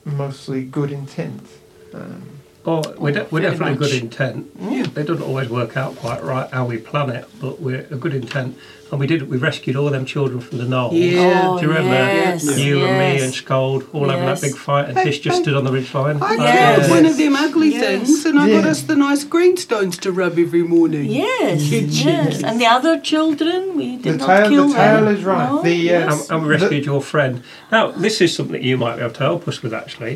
mostly 0.06 0.64
good 0.64 0.92
intent. 0.92 1.48
Um, 1.94 2.37
Oh, 2.70 2.84
we're, 2.98 3.14
de- 3.14 3.24
we're 3.32 3.40
Very 3.40 3.52
definitely 3.52 3.76
good 3.78 3.94
intent. 4.04 4.52
Yeah. 4.60 4.82
It 4.84 5.06
doesn't 5.08 5.22
always 5.24 5.48
work 5.48 5.78
out 5.78 5.96
quite 5.96 6.22
right 6.22 6.50
how 6.52 6.66
we 6.66 6.78
plan 6.78 7.10
it, 7.12 7.26
but 7.40 7.62
we're 7.62 7.88
a 7.90 7.96
good 7.96 8.14
intent. 8.14 8.58
And 8.92 9.00
we 9.02 9.08
did. 9.08 9.30
We 9.30 9.36
rescued 9.38 9.76
all 9.76 9.90
them 9.90 10.06
children 10.06 10.40
from 10.40 10.60
the 10.60 10.66
knoll. 10.66 10.94
Yeah. 10.94 11.42
Oh, 11.46 11.58
Do 11.60 11.64
you 11.64 11.70
remember 11.74 11.94
yes, 11.94 12.58
you 12.58 12.86
and 12.86 12.98
me 12.98 13.22
and 13.24 13.34
Scold 13.34 13.86
all 13.92 14.08
having 14.08 14.26
that 14.26 14.40
big 14.42 14.56
fight, 14.56 14.88
and 14.88 14.98
Hey, 14.98 15.06
Tish 15.06 15.20
just 15.20 15.38
hey, 15.38 15.44
stood 15.44 15.56
on 15.56 15.66
the 15.66 15.72
ridge 15.74 15.94
line? 15.94 16.20
I 16.22 16.36
Yes. 16.36 16.78
killed 16.80 16.90
one 16.92 17.06
of 17.06 17.18
them 17.18 17.36
ugly 17.36 17.72
Yes. 17.74 17.82
things, 18.08 18.26
and 18.26 18.40
I 18.40 18.50
got 18.50 18.66
us 18.66 18.82
the 18.84 18.96
nice 18.96 19.26
greenstones 19.26 19.98
to 20.00 20.12
rub 20.14 20.38
every 20.40 20.64
morning. 20.64 21.06
Yes, 21.06 21.64
You 21.70 21.80
yes. 21.82 22.42
And 22.44 22.62
the 22.62 22.66
other 22.68 22.98
children, 23.00 23.76
we 23.76 23.98
did 23.98 24.14
The 24.14 24.18
not 24.20 24.28
tale- 24.28 24.44
the 24.44 24.50
kill 24.56 24.74
tale 24.74 25.06
them. 25.06 25.16
is 25.16 25.24
right. 25.26 25.50
No, 25.52 25.64
The, 25.64 25.70
uh, 25.70 26.00
yes. 26.00 26.30
And, 26.30 26.32
and 26.40 26.48
we 26.48 26.54
rescued 26.56 26.86
your 26.86 27.02
friend. 27.02 27.44
Now, 27.72 27.92
this 27.92 28.22
is 28.22 28.34
something 28.34 28.64
you 28.64 28.78
might 28.78 28.96
be 28.96 29.02
able 29.02 29.14
to 29.16 29.24
help 29.24 29.48
us 29.50 29.62
with, 29.62 29.74
actually, 29.74 30.16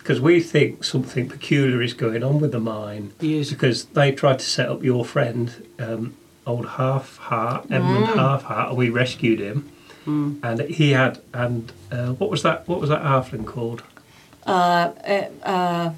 because 0.00 0.20
we 0.20 0.40
think 0.40 0.82
something 0.82 1.28
peculiar 1.28 1.80
is 1.82 1.92
going 1.94 2.24
on 2.24 2.40
with 2.40 2.52
the 2.52 2.58
mine. 2.60 3.12
Yes. 3.20 3.50
Because 3.50 3.84
they 3.86 4.10
tried 4.12 4.38
to 4.40 4.44
set 4.44 4.68
up 4.68 4.82
your 4.82 5.04
friend, 5.04 5.66
um, 5.78 6.16
old 6.46 6.66
Half 6.66 7.18
Heart, 7.18 7.66
Edmund 7.70 8.06
Half 8.06 8.44
Heart, 8.44 8.70
and 8.70 8.78
we 8.78 8.88
rescued 8.90 9.40
him. 9.40 9.70
And 10.06 10.62
he 10.62 10.90
had, 10.90 11.20
and 11.32 11.70
uh, 11.92 12.14
what 12.14 12.30
was 12.30 12.42
that? 12.42 12.66
What 12.66 12.80
was 12.80 12.88
that 12.90 13.02
halfling 13.02 13.46
called? 13.46 13.84
uh, 14.44 14.90
uh, 15.06 15.28
uh, 15.44 15.92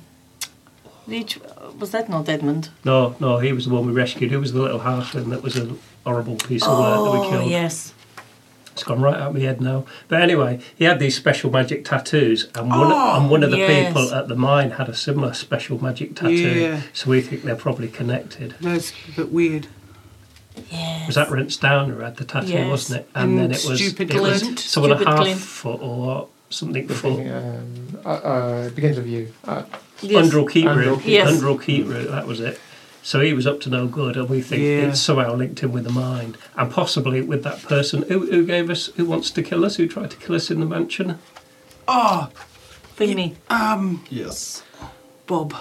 which, 1.07 1.39
was 1.79 1.93
that 1.93 2.11
not 2.11 2.29
Edmund? 2.29 2.69
No, 2.85 3.17
no, 3.21 3.39
he 3.39 3.55
was 3.55 3.65
the 3.67 3.73
one 3.73 3.87
we 3.87 3.93
rescued. 3.93 4.31
Who 4.31 4.39
was 4.41 4.53
the 4.53 4.61
little 4.61 4.81
halfling 4.81 5.31
that 5.31 5.43
was 5.43 5.57
a 5.57 5.75
horrible 6.05 6.37
piece 6.37 6.63
of 6.67 6.79
work 6.79 7.05
that 7.05 7.21
we 7.21 7.27
Oh, 7.27 7.31
killed? 7.31 7.51
yes. 7.51 7.95
It's 8.83 8.89
gone 8.89 9.01
right 9.01 9.15
out 9.15 9.29
of 9.29 9.35
my 9.35 9.39
head 9.43 9.61
now. 9.61 9.85
But 10.09 10.23
anyway, 10.23 10.59
he 10.75 10.87
had 10.87 10.99
these 10.99 11.15
special 11.15 11.53
magic 11.53 11.85
tattoos, 11.85 12.49
and 12.57 12.69
one, 12.69 12.91
Oh, 12.91 13.17
and 13.21 13.31
one 13.31 13.45
of 13.45 13.53
the 13.53 13.59
yes. 13.59 13.87
people 13.87 14.13
at 14.13 14.27
the 14.27 14.35
mine 14.35 14.73
had 14.73 14.89
a 14.89 14.95
similar 14.97 15.35
special 15.35 15.81
magic 15.81 16.17
tattoo. 16.17 16.35
Yeah. 16.35 16.81
So 16.93 17.09
we 17.11 17.21
think 17.21 17.45
they're 17.45 17.55
probably 17.55 17.87
connected. 17.87 18.57
That's 18.61 18.93
a 19.09 19.13
bit 19.13 19.31
weird. 19.31 19.69
Yes. 20.73 21.07
Was 21.07 21.15
that 21.15 21.31
Rents 21.31 21.57
Down 21.59 21.91
who 21.91 22.01
had 22.01 22.17
the 22.17 22.25
tattoo, 22.25 22.49
Yes. 22.49 22.69
wasn't 22.69 23.01
it? 23.03 23.09
And 23.15 23.39
then 23.39 23.53
it 23.53 23.65
was 23.69 23.79
Stupid 23.79 24.13
it 24.13 24.21
was 24.21 24.43
Clint. 24.43 24.59
someone 24.59 24.91
a 24.91 24.97
Stupid 24.97 25.09
half 25.13 25.21
Clint. 25.21 25.39
foot 25.41 25.81
or 25.81 26.29
something 26.51 26.87
the 26.89 26.95
foot. 26.95 27.21
um, 27.21 27.99
uh, 28.05 28.09
uh, 28.09 28.69
begins 28.71 28.97
with 28.97 29.07
you. 29.07 29.33
Uh, 29.45 29.63
Yes. 30.01 30.25
Undrel 30.25 30.47
Keat 30.47 30.67
Undrel 30.67 30.97
root. 30.97 31.05
Yes. 31.05 31.31
Undrel 31.31 31.57
Keat 31.57 31.83
that 31.89 32.27
was 32.27 32.41
it. 32.41 32.59
So 33.05 33.21
he 33.21 33.33
was 33.33 33.47
up 33.49 33.61
to 33.63 33.71
no 33.71 33.87
good, 33.89 34.17
and 34.17 34.29
we 34.29 34.41
think 34.43 34.63
Yeah. 34.63 34.89
it's 34.91 35.01
somehow 35.01 35.35
linked 35.35 35.63
in 35.63 35.73
with 35.73 35.85
the 35.85 35.91
mind, 35.93 36.39
and 36.57 36.71
possibly 36.71 37.21
with 37.21 37.43
that 37.43 37.63
person 37.63 38.03
who, 38.03 38.31
who 38.31 38.45
gave 38.47 38.71
us, 38.71 38.91
who 38.97 39.05
wants 39.05 39.31
to 39.33 39.43
kill 39.43 39.65
us, 39.65 39.77
who 39.77 39.89
tried 39.89 40.11
to 40.13 40.17
kill 40.17 40.37
us 40.37 40.51
in 40.51 40.61
the 40.61 40.67
mansion. 40.67 41.19
Oh, 41.89 42.29
Beanie. 42.97 43.35
um, 43.51 44.05
Yes. 44.09 44.63
Bob. 45.27 45.55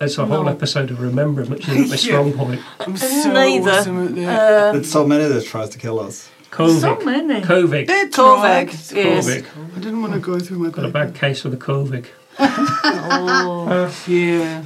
It's 0.00 0.18
a 0.18 0.26
whole 0.26 0.44
No. 0.44 0.50
episode 0.50 0.90
of 0.90 1.00
remembering, 1.00 1.48
which 1.50 1.66
isn't 1.68 1.88
my 1.90 1.96
strong 1.96 2.32
point. 2.32 2.60
I'm 2.80 2.96
so 2.96 3.32
Neither. 3.32 3.70
awesome 3.70 4.06
at 4.08 4.14
that. 4.16 4.72
There's 4.74 4.90
so 4.92 5.06
many 5.06 5.24
that 5.26 5.44
tries 5.46 5.70
to 5.70 5.78
kill 5.78 5.98
us. 5.98 6.28
Covid. 6.50 6.80
so 6.80 6.98
many. 7.04 7.40
Covid. 7.40 7.86
That's 7.86 8.16
Kovag, 8.16 8.42
right. 8.42 8.92
yes. 8.94 9.26
Covid. 9.26 9.44
I 9.76 9.80
didn't 9.80 10.00
want 10.02 10.12
to 10.14 10.20
go 10.20 10.38
through 10.38 10.58
my 10.58 10.68
Got 10.70 10.84
a 10.84 10.88
bad 10.88 11.14
case 11.14 11.44
of 11.44 11.50
the 11.52 11.56
Covid. 11.56 12.04
Oh. 12.40 13.66
uh, 13.68 13.90
Yeah. 14.06 14.62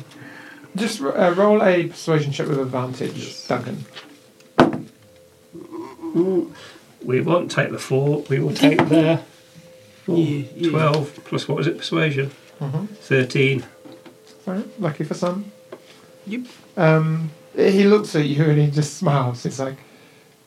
Just 0.77 1.01
uh, 1.01 1.35
roll 1.37 1.63
a 1.63 1.89
persuasion 1.89 2.33
check 2.33 2.49
with 2.49 2.59
advantage, 2.59 3.47
Duncan. 3.47 3.85
We 7.05 7.21
won't 7.21 7.51
take 7.51 7.71
the 7.71 7.79
four, 7.79 8.23
we 8.29 8.39
will 8.39 8.55
take 8.55 8.79
the 8.89 9.21
Yeah, 10.07 10.15
yeah. 10.57 10.71
12 10.71 11.21
plus 11.25 11.49
what 11.49 11.59
was 11.59 11.67
it, 11.67 11.79
persuasion? 11.79 12.31
Mm-hmm. 12.61 12.87
13. 12.87 13.65
Right, 14.47 14.81
lucky 14.81 15.05
for 15.05 15.15
some. 15.15 15.53
Yep. 16.27 16.43
Um, 16.77 17.31
he 17.57 17.85
looks 17.85 18.15
at 18.17 18.25
you 18.27 18.45
and 18.45 18.59
he 18.59 18.71
just 18.71 18.95
smiles. 18.97 19.43
He's 19.43 19.61
like, 19.61 19.77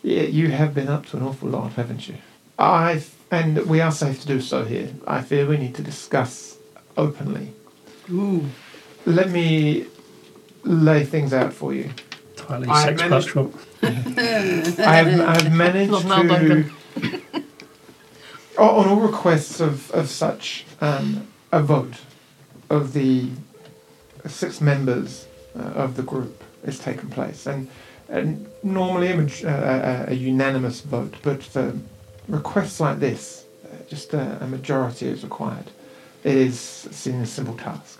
"Yeah, 0.01 0.24
you 0.24 0.50
have 0.50 0.74
been 0.74 0.88
up 0.88 1.05
to 1.08 1.17
an 1.17 1.24
awful 1.24 1.50
lot, 1.50 1.74
haven't 1.74 2.08
you?" 2.08 2.15
I 2.58 3.03
and 3.32 3.65
we 3.65 3.82
are 3.82 3.91
safe 3.91 4.22
to 4.22 4.27
do 4.27 4.41
so 4.41 4.65
here. 4.65 4.94
I 5.08 5.22
fear 5.22 5.46
we 5.46 5.58
need 5.58 5.75
to 5.75 5.82
discuss 5.82 6.58
openly. 6.98 7.53
Ooh. 8.12 8.46
Let 9.05 9.29
me 9.29 9.86
lay 10.65 11.03
things 11.05 11.34
out 11.34 11.53
for 11.53 11.74
you. 11.74 11.89
Entirely 12.38 12.67
I 12.67 12.84
sex 12.86 13.01
managed- 13.01 13.27
Trump. 13.27 13.60
I 13.84 13.88
have 14.98 15.19
I've 15.22 15.53
managed 15.53 15.91
Not 15.91 16.01
to 16.01 16.27
Duncan. 16.27 16.72
on 18.57 18.88
all 18.88 18.95
requests 18.98 19.60
of 19.60 19.91
of 19.91 20.10
such 20.10 20.65
um, 20.81 21.27
a 21.51 21.62
vote 21.62 21.95
of 22.69 22.93
the 22.93 23.29
six 24.27 24.60
members 24.62 25.27
uh, 25.57 25.62
of 25.62 25.95
the 25.95 26.03
group 26.03 26.43
is 26.63 26.79
taken 26.79 27.10
place, 27.10 27.45
and, 27.45 27.69
and 28.10 28.48
normally 28.63 29.10
a, 29.10 29.17
uh, 29.48 30.05
a, 30.07 30.12
a 30.12 30.15
unanimous 30.15 30.81
vote, 30.81 31.13
but 31.22 31.43
for 31.43 31.74
requests 32.27 32.79
like 32.79 33.00
this, 33.00 33.45
uh, 33.65 33.75
just 33.88 34.13
a, 34.15 34.38
a 34.41 34.48
majority 34.48 35.07
is 35.07 35.24
required. 35.24 35.69
It 36.24 36.36
is 36.36 36.60
seen 36.60 37.22
as 37.22 37.29
a 37.29 37.31
simple 37.31 37.55
task. 37.55 38.00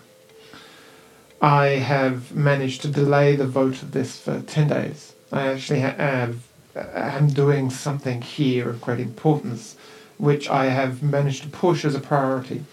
I 1.40 1.66
have 1.66 2.34
managed 2.34 2.82
to 2.82 2.88
delay 2.88 3.36
the 3.36 3.46
vote 3.46 3.82
of 3.82 3.92
this 3.92 4.18
for 4.18 4.40
10 4.40 4.68
days. 4.68 5.14
I 5.30 5.48
actually 5.48 5.80
have, 5.80 6.42
am 6.74 7.28
doing 7.28 7.70
something 7.70 8.22
here 8.22 8.70
of 8.70 8.80
great 8.80 9.00
importance, 9.00 9.76
which 10.16 10.48
I 10.48 10.66
have 10.66 11.02
managed 11.02 11.42
to 11.42 11.48
push 11.48 11.84
as 11.84 11.94
a 11.94 12.00
priority. 12.00 12.64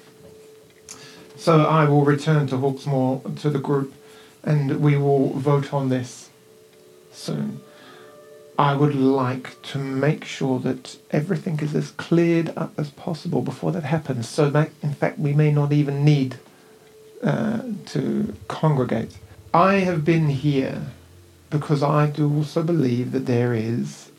So 1.35 1.65
I 1.65 1.85
will 1.89 2.05
return 2.05 2.47
to 2.47 2.57
Hawksmoor 2.57 3.39
to 3.41 3.49
the 3.49 3.59
group 3.59 3.93
and 4.43 4.81
we 4.81 4.97
will 4.97 5.29
vote 5.33 5.73
on 5.73 5.89
this 5.89 6.29
soon. 7.11 7.61
I 8.57 8.75
would 8.75 8.93
like 8.93 9.61
to 9.63 9.77
make 9.79 10.25
sure 10.25 10.59
that 10.59 10.97
everything 11.11 11.59
is 11.59 11.73
as 11.73 11.91
cleared 11.91 12.53
up 12.55 12.73
as 12.77 12.91
possible 12.91 13.41
before 13.41 13.71
that 13.71 13.83
happens, 13.83 14.29
so 14.29 14.49
that 14.51 14.69
in 14.83 14.93
fact 14.93 15.17
we 15.17 15.33
may 15.33 15.51
not 15.51 15.73
even 15.73 16.05
need 16.05 16.37
uh, 17.23 17.61
to 17.87 18.33
congregate. 18.47 19.17
I 19.53 19.75
have 19.75 20.03
been 20.03 20.29
here 20.29 20.81
because 21.49 21.83
I 21.83 22.07
do 22.07 22.33
also 22.35 22.63
believe 22.63 23.11
that 23.11 23.25
there 23.25 23.53
is 23.53 24.09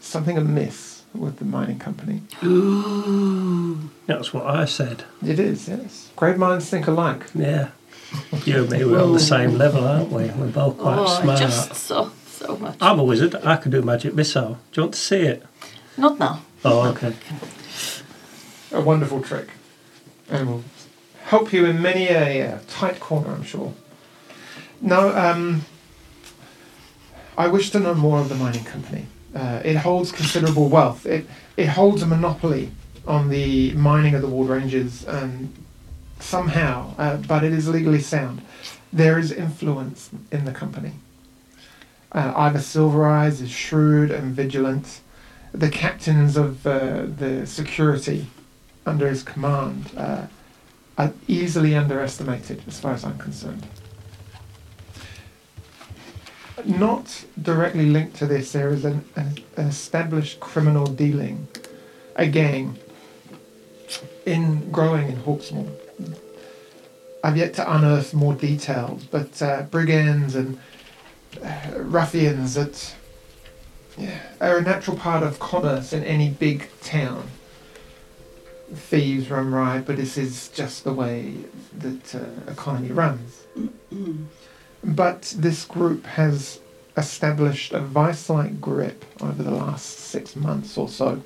something 0.00 0.36
amiss 0.36 1.02
with 1.14 1.38
the 1.38 1.44
mining 1.44 1.78
company. 1.78 2.22
Ooh. 2.44 3.90
That's 4.06 4.32
what 4.34 4.46
I 4.46 4.66
said. 4.66 5.04
It 5.26 5.38
is, 5.40 5.68
yes. 5.68 6.10
Great 6.16 6.36
minds 6.36 6.68
think 6.68 6.86
alike. 6.86 7.24
Yeah. 7.34 7.70
You 8.44 8.62
and 8.62 8.70
me, 8.70 8.84
we're 8.84 9.02
on 9.02 9.14
the 9.14 9.18
same 9.18 9.52
level, 9.58 9.84
aren't 9.86 10.10
we? 10.10 10.26
We're 10.26 10.48
both 10.48 10.78
quite 10.78 10.98
Oh, 10.98 11.20
smart. 11.22 11.38
just 11.40 11.74
so, 11.74 12.12
so 12.26 12.56
much. 12.58 12.76
I'm 12.80 12.98
a 13.00 13.04
wizard. 13.04 13.34
I 13.36 13.56
can 13.56 13.70
do 13.72 13.82
magic 13.82 14.14
missile. 14.14 14.58
Do 14.72 14.80
you 14.80 14.82
want 14.84 14.94
to 14.94 15.00
see 15.00 15.20
it? 15.22 15.42
Not 15.96 16.18
now. 16.18 16.42
Oh, 16.64 16.86
okay. 16.90 17.14
A 18.72 18.80
wonderful 18.80 19.22
trick. 19.22 19.48
And 20.28 20.48
will 20.48 20.64
help 21.26 21.52
you 21.52 21.66
in 21.66 21.82
many 21.82 22.06
a 22.06 22.48
uh, 22.48 22.58
tight 22.68 23.00
corner, 23.00 23.30
I'm 23.30 23.42
sure. 23.42 23.74
Now, 24.80 25.08
um, 25.08 25.64
I 27.36 27.48
wish 27.48 27.70
to 27.70 27.80
know 27.80 27.94
more 27.94 28.20
of 28.20 28.28
the 28.28 28.36
mining 28.36 28.64
company. 28.64 29.06
Uh, 29.34 29.60
it 29.64 29.76
holds 29.76 30.12
considerable 30.12 30.68
wealth. 30.68 31.04
It, 31.04 31.26
it 31.56 31.66
holds 31.66 32.02
a 32.02 32.06
monopoly 32.06 32.70
on 33.06 33.28
the 33.28 33.72
mining 33.72 34.14
of 34.14 34.22
the 34.22 34.28
Ward 34.28 34.48
Ranges, 34.48 35.04
and 35.04 35.52
somehow, 36.20 36.94
uh, 36.96 37.16
but 37.16 37.42
it 37.42 37.52
is 37.52 37.68
legally 37.68 38.00
sound. 38.00 38.40
There 38.92 39.18
is 39.18 39.32
influence 39.32 40.10
in 40.30 40.44
the 40.44 40.52
company. 40.52 40.92
Uh, 42.12 42.32
Ivor 42.36 42.60
Silver 42.60 43.04
Eyes 43.06 43.40
is 43.40 43.50
shrewd 43.50 44.10
and 44.12 44.32
vigilant. 44.32 45.00
The 45.52 45.70
captains 45.70 46.36
of 46.36 46.66
uh, 46.66 47.06
the 47.06 47.46
security 47.46 48.26
under 48.86 49.08
his 49.08 49.22
command 49.22 49.90
uh, 49.96 50.26
are 50.98 51.12
easily 51.28 51.74
underestimated, 51.74 52.62
as 52.66 52.80
far 52.80 52.92
as 52.92 53.04
I'm 53.04 53.18
concerned. 53.18 53.66
Not 56.64 57.24
directly 57.40 57.86
linked 57.86 58.16
to 58.16 58.26
this, 58.26 58.52
there 58.52 58.70
is 58.70 58.84
an, 58.84 59.04
an 59.14 59.36
established 59.56 60.40
criminal 60.40 60.86
dealing, 60.86 61.48
a 62.16 62.26
gang, 62.26 62.78
in 64.24 64.70
growing 64.72 65.08
in 65.08 65.16
Hawksmoor. 65.18 65.70
I've 67.22 67.36
yet 67.36 67.54
to 67.54 67.74
unearth 67.74 68.14
more 68.14 68.34
details, 68.34 69.04
but 69.04 69.40
uh, 69.42 69.62
brigands 69.62 70.34
and 70.34 70.58
uh, 71.42 71.72
ruffians 71.76 72.54
that 72.54 72.94
yeah, 73.98 74.20
are 74.40 74.58
a 74.58 74.62
natural 74.62 74.96
part 74.96 75.22
of 75.22 75.38
commerce 75.38 75.92
in 75.92 76.04
any 76.04 76.30
big 76.30 76.68
town. 76.80 77.28
Thieves 78.74 79.30
run 79.30 79.52
riot, 79.52 79.86
but 79.86 79.96
this 79.96 80.18
is 80.18 80.48
just 80.48 80.84
the 80.84 80.92
way 80.92 81.34
that 81.78 82.14
uh, 82.14 82.50
economy 82.50 82.90
runs. 82.90 83.44
But 84.82 85.34
this 85.36 85.64
group 85.64 86.04
has 86.06 86.60
established 86.96 87.72
a 87.72 87.80
vice-like 87.80 88.60
grip 88.60 89.04
over 89.20 89.42
the 89.42 89.50
last 89.50 89.98
six 89.98 90.34
months 90.34 90.76
or 90.76 90.88
so. 90.88 91.22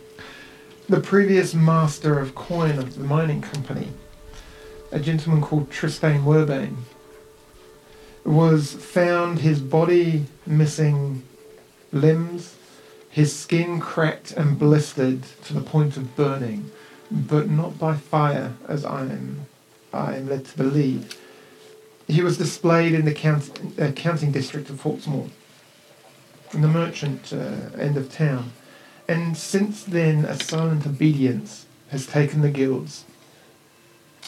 The 0.89 1.01
previous 1.01 1.55
master 1.55 2.19
of 2.19 2.35
coin 2.35 2.79
of 2.79 2.97
the 2.97 3.05
mining 3.05 3.41
company, 3.41 3.89
a 4.91 4.99
gentleman 4.99 5.41
called 5.41 5.71
Tristan 5.71 6.25
Werbane, 6.25 6.79
was 8.25 8.75
found 8.75 9.39
his 9.39 9.61
body 9.61 10.27
missing 10.47 11.23
limbs, 11.93 12.57
his 13.09 13.35
skin 13.35 13.81
cracked 13.81 14.33
and 14.33 14.59
blistered 14.59 15.23
to 15.45 15.55
the 15.55 15.61
point 15.61 15.97
of 15.97 16.17
burning, 16.17 16.71
but 17.11 17.51
not 17.51 17.79
by 17.79 17.97
fire, 17.97 18.55
as 18.69 18.85
I 18.85 19.03
am, 19.03 19.47
I 19.93 20.17
am 20.17 20.29
led 20.29 20.45
to 20.47 20.57
believe. 20.57 21.17
He 22.07 22.23
was 22.23 22.39
displayed 22.39 22.93
in 22.93 23.05
the 23.05 23.15
count, 23.15 23.51
uh, 23.79 23.93
counting 23.93 24.33
district 24.33 24.71
of 24.71 24.83
Hawksmoor, 24.83 25.31
in 26.53 26.63
the 26.63 26.69
merchant 26.69 27.33
uh, 27.33 27.77
end 27.79 27.97
of 27.97 28.13
town. 28.13 28.53
And 29.09 29.37
since 29.37 29.83
then, 29.83 30.25
a 30.25 30.39
silent 30.39 30.87
obedience 30.87 31.67
has 31.91 32.07
taken 32.07 32.43
the 32.43 32.51
guilds. 32.51 33.05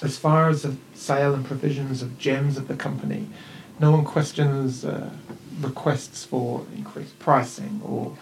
As 0.02 0.18
far 0.18 0.48
as 0.48 0.62
the 0.62 0.76
sale 0.94 1.34
and 1.34 1.44
provisions 1.44 2.02
of 2.02 2.18
gems 2.18 2.56
of 2.56 2.66
the 2.66 2.74
company, 2.74 3.28
no 3.78 3.92
one 3.92 4.04
questions 4.04 4.84
uh, 4.84 5.10
requests 5.60 6.24
for 6.24 6.66
increased 6.76 7.18
pricing 7.20 7.80
or 7.84 8.16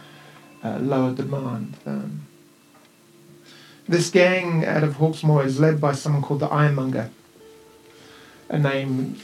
uh, 0.63 0.79
lower 0.79 1.15
demand. 1.15 1.77
Um, 1.87 2.27
this 3.91 4.09
gang 4.09 4.65
out 4.65 4.85
of 4.85 4.95
Hawksmoor 4.99 5.45
is 5.45 5.59
led 5.59 5.81
by 5.81 5.93
someone 5.93 6.23
called 6.23 6.39
the 6.39 6.47
Ironmonger, 6.47 7.11
a 8.49 8.57
name 8.57 9.19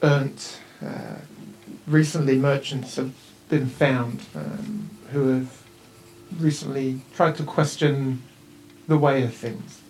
earned. 0.00 0.40
Uh, 0.80 1.16
recently, 1.88 2.38
merchants 2.38 2.94
have 2.94 3.12
been 3.48 3.66
found 3.66 4.24
um, 4.36 4.90
who 5.10 5.26
have 5.28 5.62
recently 6.38 7.00
tried 7.16 7.34
to 7.34 7.42
question 7.42 8.22
the 8.86 8.96
way 8.96 9.24
of 9.24 9.34
things. 9.34 9.80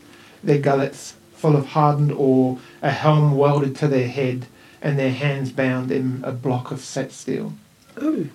Their 0.43 0.61
gullets 0.61 1.17
full 1.35 1.55
of 1.55 1.67
hardened 1.67 2.13
ore, 2.13 2.59
a 2.81 2.91
helm 2.91 3.37
welded 3.37 3.77
to 3.77 3.89
their 3.89 4.09
head, 4.09 4.47
and 4.81 4.99
their 4.99 5.13
hands 5.13 5.53
bound 5.53 5.91
in 5.91 6.23
a 6.25 6.33
block 6.33 6.71
of 6.71 6.81
set 6.81 7.13
steel. 7.13 7.53
Oh. 8.01 8.29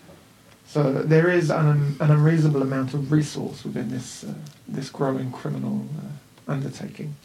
So 0.73 0.91
there 0.91 1.29
is 1.29 1.51
an, 1.51 1.97
an 1.99 2.09
unreasonable 2.09 2.63
amount 2.63 2.95
of 2.95 3.11
resource 3.11 3.63
within 3.63 3.91
this 3.91 4.23
uh, 4.23 4.33
this 4.67 4.89
growing 4.89 5.31
criminal 5.31 5.85
uh, 5.99 6.51
undertaking. 6.51 7.15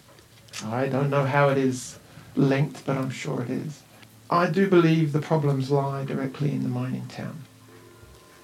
I 0.67 0.89
don't 0.89 1.09
know 1.09 1.25
how 1.25 1.49
it 1.49 1.57
is 1.57 1.99
linked, 2.37 2.85
but 2.85 2.99
I'm 2.99 3.09
sure 3.09 3.41
it 3.41 3.49
is. 3.49 3.81
I 4.29 4.51
do 4.51 4.69
believe 4.69 5.13
the 5.13 5.23
problems 5.23 5.71
lie 5.71 6.05
directly 6.05 6.51
in 6.51 6.63
the 6.63 6.69
mining 6.69 7.07
town. 7.07 7.45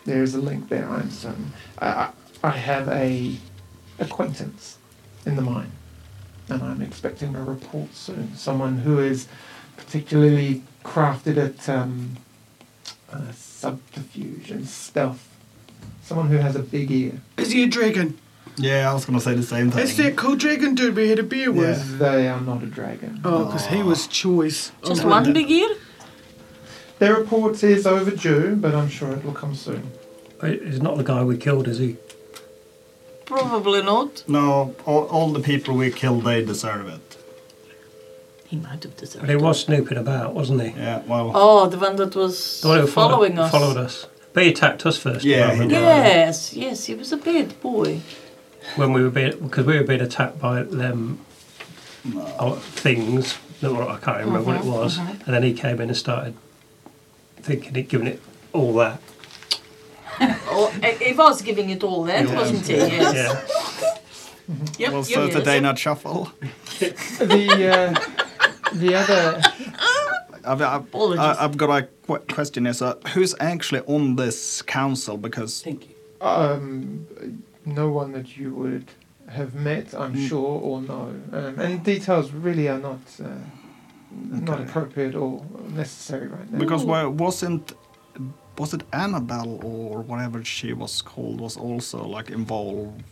There 0.06 0.22
is 0.22 0.34
a 0.34 0.40
link 0.40 0.70
there, 0.70 0.88
I'm 0.88 1.10
certain. 1.10 1.52
I, 1.82 2.08
I 2.42 2.52
have 2.52 2.88
a 2.88 3.36
acquaintance 3.98 4.78
in 5.26 5.36
the 5.36 5.42
mine, 5.42 5.72
and 6.48 6.62
I'm 6.62 6.80
expecting 6.80 7.36
a 7.36 7.44
report 7.44 7.94
soon. 7.94 8.34
Someone 8.36 8.78
who 8.78 9.00
is 9.00 9.28
particularly 9.76 10.62
crafted 10.82 11.36
at 11.36 11.68
um, 11.68 12.16
uh, 13.12 13.32
subterfuge 13.64 14.50
and 14.50 14.66
stealth. 14.68 15.28
Someone 16.02 16.28
who 16.28 16.36
has 16.36 16.54
a 16.56 16.60
big 16.62 16.90
ear. 16.90 17.12
Is 17.38 17.50
he 17.52 17.62
a 17.62 17.66
dragon? 17.66 18.18
Yeah, 18.56 18.90
I 18.90 18.94
was 18.94 19.04
gonna 19.04 19.20
say 19.20 19.34
the 19.34 19.42
same 19.42 19.70
thing. 19.70 19.82
It's 19.82 19.96
that 19.96 20.16
cool 20.16 20.36
dragon 20.36 20.74
dude 20.74 20.94
we 20.94 21.08
had 21.08 21.18
a 21.18 21.22
beer 21.22 21.50
with. 21.50 21.98
They 21.98 22.28
are 22.28 22.40
not 22.40 22.62
a 22.62 22.66
dragon. 22.66 23.20
Oh, 23.24 23.46
because 23.46 23.66
he 23.66 23.82
was 23.82 24.06
choice. 24.06 24.70
Just 24.84 25.04
Oh, 25.04 25.08
one 25.08 25.32
big 25.32 25.50
ear? 25.50 25.70
Their 27.00 27.16
report 27.16 27.62
is 27.64 27.86
overdue, 27.86 28.54
but 28.56 28.74
I'm 28.74 28.88
sure 28.88 29.10
it 29.12 29.24
will 29.24 29.32
come 29.32 29.54
soon. 29.54 29.90
He's 30.42 30.80
not 30.80 30.96
the 30.96 31.02
guy 31.04 31.24
we 31.24 31.36
killed, 31.36 31.66
is 31.66 31.78
he? 31.78 31.96
Probably 33.24 33.82
not. 33.82 34.22
No, 34.28 34.76
all, 34.84 35.04
all 35.06 35.32
the 35.32 35.40
people 35.40 35.74
we 35.74 35.90
killed, 35.90 36.24
they 36.24 36.44
deserve 36.44 36.86
it. 36.88 37.13
He 38.46 38.56
might 38.56 38.82
have 38.82 38.96
deserved 38.96 39.22
But 39.22 39.30
he 39.30 39.36
was 39.36 39.60
snooping 39.60 39.96
about, 39.98 40.34
wasn't 40.34 40.62
he? 40.62 40.68
Yeah, 40.78 41.02
well, 41.06 41.32
Oh, 41.34 41.66
the 41.66 41.78
one 41.78 41.96
that 41.96 42.14
was 42.14 42.60
The 42.60 42.68
one 42.68 42.80
who 42.80 42.86
followed, 42.86 43.10
following 43.10 43.38
us. 43.38 43.50
followed 43.50 43.76
us. 43.76 44.06
But 44.32 44.42
he 44.44 44.48
attacked 44.50 44.84
us 44.86 44.96
first. 44.98 45.24
Yeah, 45.24 45.54
he 45.54 45.68
Yes, 45.70 46.52
yes, 46.54 46.84
he 46.86 46.94
was 46.94 47.12
a 47.12 47.16
bad 47.16 47.60
boy. 47.60 48.00
When 48.76 48.92
we 48.92 49.02
were 49.02 49.10
being, 49.10 49.38
because 49.38 49.64
we 49.66 49.76
were 49.78 49.84
being 49.84 50.00
attacked 50.00 50.38
by 50.40 50.62
them 50.62 51.20
uh, 52.38 52.54
things. 52.56 53.38
that 53.60 53.72
were- 53.72 53.88
I 53.88 53.96
can't 53.98 54.18
remember 54.18 54.42
what 54.42 54.56
it 54.56 54.62
Mhm, 54.62 54.72
was. 54.72 54.98
mhm. 54.98 55.24
And 55.26 55.34
then 55.34 55.42
he 55.42 55.54
came 55.54 55.80
in 55.80 55.88
and 55.88 55.96
started 55.96 56.34
thinking 57.40 57.74
it, 57.76 57.88
giving 57.88 58.06
it 58.08 58.20
all 58.52 58.74
that. 58.74 59.00
Oh, 60.50 60.70
he 60.82 61.04
he 61.06 61.12
was 61.14 61.40
giving 61.42 61.70
it 61.70 61.82
all 61.82 62.04
that, 62.04 62.28
Yeah. 62.28 62.34
wasn't 62.34 62.66
he? 62.66 62.74
Yes. 62.76 63.14
Yeah. 63.14 63.40
Yep, 64.78 64.92
was 64.92 65.08
yep, 65.10 65.20
that 65.20 65.32
the 65.32 65.38
yes. 65.38 65.44
day 65.46 65.60
not 65.60 65.78
shuffle? 65.78 66.30
The 66.78 67.70
uh, 67.72 67.94
the 68.74 68.94
other 68.94 69.42
I've, 70.46 70.60
I've, 70.60 70.94
I- 70.94 71.36
I've 71.44 71.56
got 71.56 71.70
a 71.82 71.88
qu- 72.06 72.18
question 72.34 72.64
here. 72.66 72.74
So, 72.74 72.98
who's 73.14 73.34
actually 73.40 73.80
on 73.86 74.16
this 74.16 74.60
council? 74.62 75.16
Because 75.16 75.62
Thank 75.62 75.88
you. 75.88 75.94
um, 76.26 77.06
no 77.64 77.88
one 77.90 78.12
that 78.12 78.36
you 78.36 78.52
would 78.54 78.84
have 79.28 79.54
met, 79.54 79.94
I'm 79.94 80.14
Mm. 80.14 80.28
sure, 80.28 80.60
or 80.60 80.82
know, 80.82 81.14
um, 81.32 81.58
and 81.58 81.82
details 81.82 82.30
really 82.32 82.68
are 82.68 82.78
not 82.78 83.00
uh, 83.22 83.28
not 84.46 84.60
appropriate 84.60 85.14
or 85.14 85.42
necessary 85.70 86.26
right 86.28 86.50
now. 86.52 86.58
because 86.58 86.84
wa- 86.84 87.08
wasn't 87.08 87.72
was 88.58 88.74
it 88.74 88.82
Annabelle 88.92 89.58
or 89.64 90.02
whatever 90.02 90.44
she 90.44 90.72
was 90.74 91.00
called 91.02 91.40
was 91.40 91.56
also 91.56 92.04
like 92.06 92.28
involved? 92.30 93.02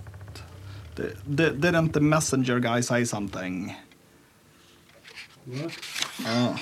The, 0.97 1.17
the, 1.27 1.51
didn't 1.51 1.93
the 1.95 2.01
messenger 2.01 2.61
guy 2.61 2.81
say 2.83 3.05
something? 3.05 3.75
Oh. 6.27 6.61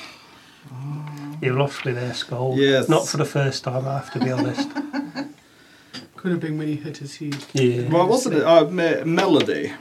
You 1.42 1.52
lost 1.54 1.84
me 1.84 1.92
there, 1.92 2.14
Skull. 2.14 2.56
Yes. 2.58 2.88
Not 2.88 3.06
for 3.08 3.16
the 3.16 3.24
first 3.24 3.64
time, 3.64 3.86
I 3.88 3.94
have 3.98 4.12
to 4.12 4.18
be 4.20 4.30
honest. 4.30 4.68
Could 6.16 6.32
have 6.32 6.40
been 6.40 6.58
when 6.58 6.68
he 6.68 6.76
hit 6.76 6.98
his 6.98 7.16
head. 7.16 7.36
Yeah. 7.54 7.88
What 7.88 8.08
wasn't 8.08 8.36
it? 8.36 8.42
Uh, 8.44 8.66
me- 8.66 9.04
melody. 9.04 9.72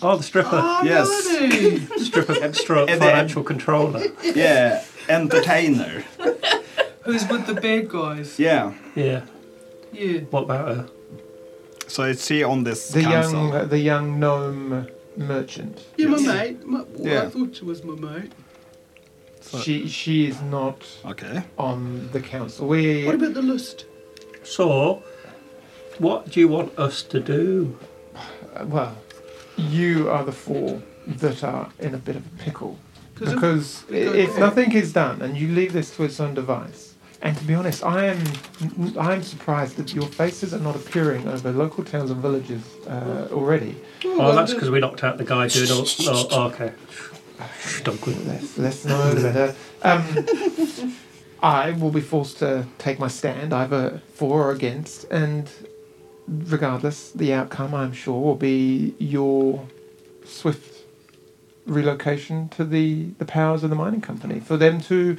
Oh, 0.00 0.16
the 0.16 0.22
stripper. 0.22 0.48
Oh, 0.52 0.82
Yes. 0.82 1.08
Melody. 1.32 1.86
stripper 2.04 2.36
extra 2.42 2.86
then- 2.86 2.98
financial 2.98 3.42
controller. 3.42 4.02
Yeah, 4.22 4.82
entertainer. 5.08 6.04
Who's 7.02 7.28
with 7.28 7.46
the 7.46 7.54
bad 7.54 7.88
guys? 7.90 8.38
Yeah. 8.38 8.72
Yeah. 8.94 9.22
Yeah. 9.92 10.20
What 10.30 10.44
about 10.44 10.68
her? 10.76 10.88
So 11.86 12.04
is 12.04 12.26
he 12.26 12.42
on 12.42 12.64
this 12.64 12.88
the 12.88 13.02
council? 13.02 13.32
young 13.48 13.52
uh, 13.54 13.64
the 13.66 13.78
young 13.78 14.18
gnome 14.18 14.88
merchant. 15.16 15.84
Yeah, 15.96 16.08
my 16.08 16.18
mate. 16.20 16.66
My, 16.66 16.82
well, 16.96 17.12
Yeah. 17.12 17.22
I 17.22 17.30
thought 17.30 17.56
she 17.56 17.64
was 17.64 17.82
my 17.84 17.94
mate. 17.94 18.32
So- 19.40 19.58
She 19.58 19.88
she 19.88 20.26
is 20.26 20.40
not 20.42 20.78
Okay. 21.04 21.44
on 21.58 22.08
the 22.12 22.20
council. 22.20 22.66
We 22.68 23.04
What 23.04 23.14
about 23.16 23.34
the 23.34 23.42
list? 23.42 23.84
So, 24.42 25.02
what 25.98 26.30
do 26.30 26.40
you 26.40 26.48
want 26.48 26.78
us 26.78 27.02
to 27.02 27.20
do? 27.20 27.76
uh, 28.56 28.64
well, 28.66 28.96
you 29.56 30.08
are 30.10 30.24
the 30.24 30.32
four 30.32 30.82
that 31.06 31.42
are 31.44 31.68
in 31.80 31.94
a 31.94 31.98
bit 31.98 32.16
of 32.16 32.24
a 32.26 32.42
pickle. 32.44 32.78
'Cause 33.16 33.28
if- 33.28 33.34
Because 33.34 33.84
i 33.90 33.92
go- 34.04 34.12
if 34.12 34.38
nothing 34.38 34.72
is 34.72 34.92
done 34.92 35.22
and 35.22 35.36
you 35.36 35.48
leave 35.48 35.72
this 35.72 35.94
to 35.96 36.02
its 36.04 36.18
own 36.20 36.34
device, 36.34 36.83
and 37.24 37.34
to 37.38 37.44
be 37.44 37.54
honest, 37.54 37.82
I 37.82 38.04
am 38.04 38.22
I 38.98 39.14
am 39.14 39.22
surprised 39.22 39.76
that 39.76 39.94
your 39.94 40.06
faces 40.06 40.52
are 40.52 40.60
not 40.60 40.76
appearing 40.76 41.26
over 41.26 41.50
local 41.50 41.82
towns 41.82 42.10
and 42.10 42.20
villages 42.20 42.62
uh, 42.86 43.28
already. 43.32 43.76
Oh, 44.04 44.36
that's 44.36 44.52
because 44.52 44.70
we 44.70 44.78
knocked 44.78 45.02
out 45.02 45.16
the 45.16 45.24
guy 45.24 45.48
doing 45.48 45.70
all. 45.70 45.86
Oh, 46.00 46.28
oh, 46.30 46.42
okay. 46.48 46.72
Dogwood. 47.82 48.26
Less, 48.26 48.58
less 48.58 48.84
know 48.84 49.14
better. 49.14 49.56
Um, 49.82 50.94
I 51.42 51.72
will 51.72 51.90
be 51.90 52.02
forced 52.02 52.38
to 52.38 52.66
take 52.76 52.98
my 52.98 53.08
stand, 53.08 53.54
either 53.54 54.02
for 54.12 54.44
or 54.44 54.50
against, 54.52 55.04
and 55.04 55.50
regardless, 56.28 57.10
the 57.10 57.32
outcome, 57.32 57.74
I'm 57.74 57.94
sure, 57.94 58.20
will 58.20 58.34
be 58.34 58.94
your 58.98 59.66
swift 60.26 60.84
relocation 61.66 62.50
to 62.50 62.64
the, 62.64 63.06
the 63.18 63.24
powers 63.24 63.64
of 63.64 63.70
the 63.70 63.76
mining 63.76 64.02
company 64.02 64.40
for 64.40 64.58
them 64.58 64.80
to 64.82 65.16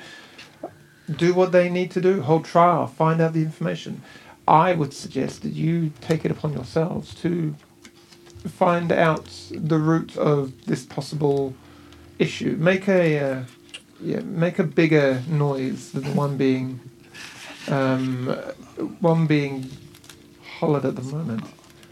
do 1.13 1.33
what 1.33 1.51
they 1.51 1.69
need 1.69 1.91
to 1.91 2.01
do, 2.01 2.21
hold 2.21 2.45
trial, 2.45 2.87
find 2.87 3.21
out 3.21 3.33
the 3.33 3.41
information. 3.41 4.01
I 4.47 4.73
would 4.73 4.93
suggest 4.93 5.41
that 5.43 5.53
you 5.53 5.91
take 6.01 6.25
it 6.25 6.31
upon 6.31 6.53
yourselves 6.53 7.13
to 7.15 7.55
find 8.47 8.91
out 8.91 9.25
the 9.51 9.77
root 9.77 10.15
of 10.17 10.65
this 10.65 10.85
possible 10.85 11.55
issue. 12.19 12.55
Make 12.59 12.87
a 12.87 13.19
uh, 13.19 13.43
yeah, 14.01 14.19
make 14.19 14.59
a 14.59 14.63
bigger 14.63 15.21
noise 15.27 15.91
than 15.91 16.03
the 16.03 16.11
one 16.11 16.37
being 16.37 16.79
um, 17.69 18.27
one 18.99 19.25
being 19.25 19.69
hollered 20.59 20.85
at 20.85 20.95
the 20.95 21.01
moment. 21.01 21.43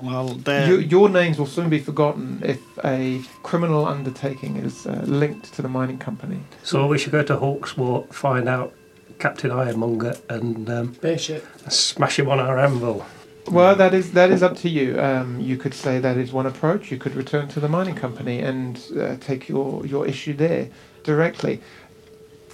Well, 0.02 0.28
the 0.28 0.66
Your, 0.68 0.82
your 0.82 1.10
names 1.10 1.40
will 1.40 1.48
soon 1.48 1.70
be 1.70 1.80
forgotten 1.80 2.42
if 2.44 2.60
a 2.84 3.22
criminal 3.42 3.88
undertaking 3.88 4.58
is 4.58 4.86
uh, 4.86 5.02
linked 5.06 5.54
to 5.54 5.62
the 5.62 5.70
mining 5.70 5.98
company. 5.98 6.42
So 6.62 6.86
we 6.88 6.98
should 6.98 7.14
go 7.14 7.24
to 7.24 7.38
Hawksmoor, 7.38 8.14
find 8.14 8.50
out 8.50 8.74
Captain 9.20 9.52
Ironmonger, 9.52 10.16
and 10.30 10.70
um, 10.70 10.88
Bash 11.02 11.30
it. 11.30 11.46
smash 11.72 12.20
him 12.20 12.30
on 12.30 12.40
our 12.40 12.58
anvil. 12.60 13.06
Well, 13.48 13.76
that 13.76 13.94
is 13.94 14.14
that 14.14 14.32
is 14.32 14.42
up 14.42 14.56
to 14.58 14.70
you. 14.70 15.00
Um, 15.00 15.40
you 15.40 15.58
could 15.58 15.74
say 15.74 16.00
that 16.00 16.16
is 16.18 16.32
one 16.32 16.46
approach. 16.46 16.92
You 16.92 16.98
could 16.98 17.14
return 17.16 17.48
to 17.50 17.60
the 17.60 17.68
mining 17.68 17.96
company 17.96 18.40
and 18.40 18.82
uh, 18.98 19.16
take 19.20 19.50
your, 19.50 19.86
your 19.86 20.08
issue 20.08 20.34
there 20.34 20.70
directly. 21.04 21.60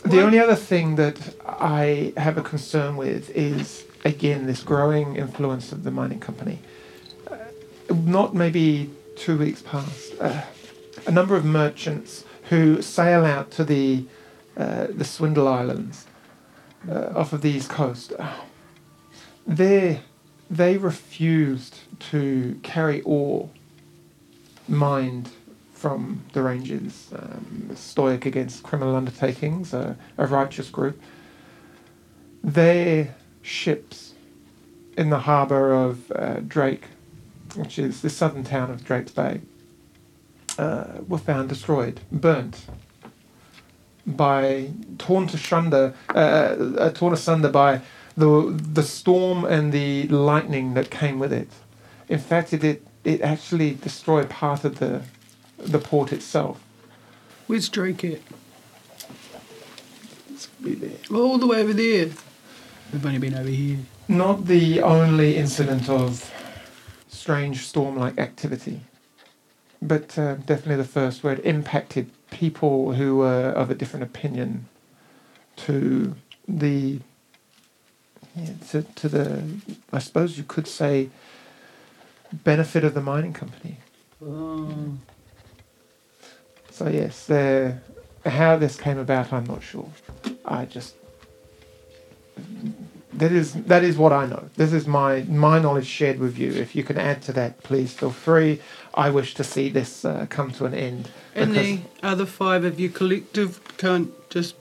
The 0.04 0.18
Well- 0.18 0.26
only 0.26 0.40
other 0.40 0.56
thing 0.56 0.96
that 0.96 1.18
I 1.46 2.14
have 2.18 2.38
a 2.38 2.42
concern 2.42 2.98
with 2.98 3.30
is 3.36 3.84
again 4.04 4.48
this 4.48 4.64
growing 4.64 5.16
influence 5.16 5.72
of 5.72 5.84
the 5.84 5.92
mining 5.92 6.20
company. 6.20 6.58
Uh, 7.30 7.36
not 7.92 8.34
maybe 8.34 8.90
two 9.16 9.38
weeks 9.38 9.62
past, 9.62 10.14
uh, 10.20 10.42
a 11.06 11.12
number 11.12 11.36
of 11.36 11.46
merchants 11.46 12.24
who 12.50 12.82
sail 12.82 13.26
out 13.26 13.52
to 13.52 13.64
the 13.64 14.06
uh, 14.58 14.88
the 14.90 15.06
Swindle 15.06 15.48
Islands 15.48 16.06
uh, 16.88 17.12
off 17.16 17.34
of 17.34 17.42
the 17.42 17.50
east 17.50 17.70
coast. 17.70 18.14
They 19.48 20.02
they 20.50 20.78
refused 20.78 21.80
to 22.12 22.60
carry 22.64 23.02
ore 23.02 23.50
mined 24.68 25.30
from 25.74 26.24
the 26.34 26.42
Rangers, 26.42 27.08
um, 27.16 27.72
stoic 27.74 28.26
against 28.26 28.64
criminal 28.64 28.96
undertakings, 28.96 29.74
a, 29.74 29.96
a 30.18 30.28
righteous 30.28 30.70
group. 30.70 31.02
Their 32.44 33.16
ships 33.42 34.14
in 34.98 35.10
the 35.10 35.20
harbour 35.20 35.74
of 35.74 36.12
uh, 36.12 36.42
Drake, 36.42 36.86
which 37.56 37.80
is 37.80 38.02
the 38.02 38.10
southern 38.10 38.44
town 38.44 38.70
of 38.72 38.84
Drake's 38.84 39.12
Bay, 39.12 39.42
uh, 40.58 41.00
were 41.08 41.18
found 41.18 41.48
destroyed, 41.48 42.02
burnt 42.12 42.66
by 44.16 44.70
torn 44.98 45.28
to 45.28 45.38
sunder, 45.38 45.94
uh, 46.14 46.18
uh, 46.18 46.90
torn 46.92 47.14
asunder 47.14 47.50
by 47.50 47.82
the 48.18 48.58
the 48.74 48.84
storm 48.84 49.46
and 49.46 49.72
the 49.72 50.08
lightning 50.08 50.74
that 50.74 50.90
came 50.90 51.20
with 51.20 51.32
it. 51.32 51.50
In 52.08 52.20
fact, 52.20 52.54
it 52.54 52.64
it, 52.64 52.86
it 53.04 53.22
actually 53.22 53.76
destroyed 53.76 54.30
part 54.30 54.66
of 54.66 54.80
the 54.80 55.04
the 55.58 55.80
port 55.80 56.12
itself. 56.12 56.62
Where's 57.48 57.70
Drake 57.70 58.04
at? 58.04 58.22
All 61.12 61.38
the 61.38 61.48
way 61.48 61.62
over 61.62 61.74
there. 61.74 62.10
We've 62.92 63.06
only 63.06 63.20
been 63.20 63.34
over 63.36 63.50
here. 63.50 63.80
Not 64.08 64.46
the 64.46 64.82
only 64.82 65.36
incident 65.36 65.90
of 65.90 66.32
strange 67.08 67.68
storm-like 67.68 68.18
activity, 68.18 68.82
but 69.82 70.18
uh, 70.18 70.36
definitely 70.36 70.78
the 70.78 70.84
first 70.84 71.24
where 71.24 71.34
it 71.34 71.46
impacted 71.46 72.10
people 72.32 72.94
who 72.94 73.18
were 73.18 73.50
of 73.52 73.70
a 73.70 73.76
different 73.76 74.04
opinion 74.04 74.68
to 75.58 76.16
the 76.48 77.00
yeah, 78.36 78.54
to, 78.70 78.82
to 78.84 79.10
the 79.10 79.44
I 79.92 80.00
suppose 80.00 80.38
you 80.38 80.44
could 80.44 80.68
say 80.68 81.10
benefit 82.32 82.84
of 82.84 82.94
the 82.94 83.02
mining 83.02 83.34
company. 83.34 83.78
Oh. 84.24 84.98
So 86.72 86.88
yes, 86.88 87.26
the, 87.26 87.78
how 88.26 88.56
this 88.58 88.78
came 88.78 88.98
about, 88.98 89.34
I'm 89.34 89.46
not 89.46 89.64
sure. 89.64 89.90
I 90.46 90.66
just 90.66 90.96
that 93.20 93.32
is 93.32 93.54
that 93.54 93.84
is 93.84 93.98
what 93.98 94.12
I 94.14 94.26
know. 94.26 94.50
This 94.56 94.74
is 94.74 94.88
my 94.88 95.24
my 95.28 95.60
knowledge 95.60 95.88
shared 95.88 96.20
with 96.20 96.38
you. 96.38 96.52
If 96.52 96.76
you 96.76 96.84
can 96.84 96.98
add 96.98 97.22
to 97.24 97.34
that, 97.34 97.62
please 97.64 97.94
feel 97.94 98.12
free. 98.12 98.62
I 98.94 99.10
wish 99.10 99.34
to 99.36 99.44
see 99.44 99.70
this 99.70 100.06
uh, 100.06 100.26
come 100.30 100.52
to 100.54 100.66
an 100.66 100.74
end. 100.74 101.10
And 101.36 101.54
the 101.54 101.80
other 102.02 102.26
five 102.26 102.64
of 102.64 102.80
you 102.80 102.90
collective 102.90 103.60
can't 103.78 104.12
just. 104.30 104.56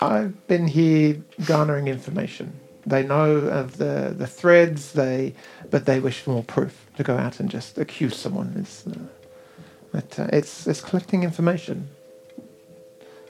I've 0.00 0.46
been 0.46 0.68
here 0.68 1.22
garnering 1.46 1.88
information. 1.88 2.60
They 2.84 3.02
know 3.02 3.36
of 3.36 3.78
the, 3.78 4.14
the 4.16 4.26
threads, 4.26 4.92
they 4.92 5.34
but 5.70 5.86
they 5.86 5.98
wish 5.98 6.20
for 6.20 6.30
more 6.30 6.44
proof 6.44 6.86
to 6.96 7.02
go 7.02 7.16
out 7.16 7.40
and 7.40 7.50
just 7.50 7.78
accuse 7.78 8.16
someone. 8.16 8.54
It's, 8.56 8.86
uh, 8.86 8.94
but, 9.90 10.18
uh, 10.18 10.28
it's 10.32 10.66
it's 10.66 10.80
collecting 10.80 11.24
information, 11.24 11.88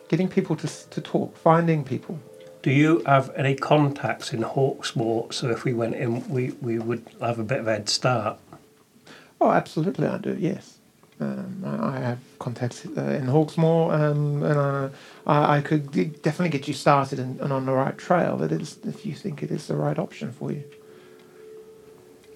getting 0.09 0.29
people 0.29 0.57
to 0.57 0.69
to 0.91 1.01
talk, 1.01 1.37
finding 1.37 1.85
people. 1.85 2.19
Do 2.67 2.73
you 2.73 3.05
have 3.07 3.33
any 3.37 3.55
contacts 3.55 4.33
in 4.33 4.43
Hawksmoor? 4.43 5.33
So 5.33 5.51
if 5.51 5.63
we 5.63 5.73
went 5.73 5.95
in, 5.95 6.29
we, 6.29 6.51
we 6.61 6.81
would 6.81 7.07
have 7.21 7.39
a 7.39 7.45
bit 7.45 7.61
of 7.61 7.69
a 7.69 7.75
head 7.75 7.89
start. 7.89 8.41
Oh, 9.41 9.53
absolutely, 9.53 10.09
I 10.09 10.19
do. 10.19 10.37
Yes, 10.37 10.79
um, 11.21 11.63
I, 11.65 11.91
I 11.91 11.99
have 12.01 12.19
contacts 12.41 12.85
uh, 12.85 13.03
in 13.03 13.27
Hawksmoor, 13.27 13.95
um, 13.95 14.43
and 14.43 14.59
uh, 14.59 14.89
I, 15.29 15.59
I 15.59 15.61
could 15.61 15.93
definitely 16.23 16.49
get 16.49 16.67
you 16.67 16.75
started 16.75 17.21
and, 17.21 17.41
and 17.41 17.53
on 17.53 17.67
the 17.67 17.73
right 17.73 17.97
trail. 17.97 18.37
That 18.39 18.51
is, 18.51 18.79
if 18.83 19.07
you 19.07 19.15
think 19.15 19.45
it 19.45 19.53
is 19.53 19.69
the 19.69 19.77
right 19.77 19.97
option 19.97 20.33
for 20.33 20.51
you. 20.51 20.65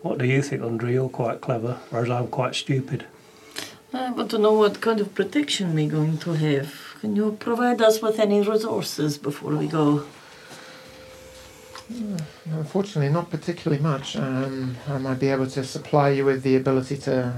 What 0.02 0.18
do 0.18 0.26
you 0.26 0.42
think, 0.42 0.62
Andre? 0.62 0.92
You're 0.92 1.08
quite 1.08 1.40
clever, 1.40 1.80
whereas 1.90 2.08
I'm 2.08 2.28
quite 2.28 2.54
stupid. 2.54 3.04
I 3.92 4.12
want 4.12 4.30
to 4.30 4.38
know 4.38 4.52
what 4.52 4.80
kind 4.80 5.00
of 5.00 5.12
protection 5.12 5.74
we're 5.74 5.90
going 5.90 6.18
to 6.18 6.34
have. 6.34 6.72
Can 7.00 7.16
you 7.16 7.36
provide 7.40 7.82
us 7.82 8.00
with 8.00 8.20
any 8.20 8.42
resources 8.42 9.18
before 9.18 9.56
we 9.56 9.66
go? 9.66 10.04
Unfortunately, 12.46 13.12
not 13.12 13.30
particularly 13.30 13.82
much. 13.82 14.16
Um, 14.16 14.76
I 14.88 14.98
might 14.98 15.18
be 15.18 15.28
able 15.28 15.46
to 15.48 15.64
supply 15.64 16.10
you 16.10 16.24
with 16.24 16.42
the 16.42 16.56
ability 16.56 16.96
to 16.98 17.32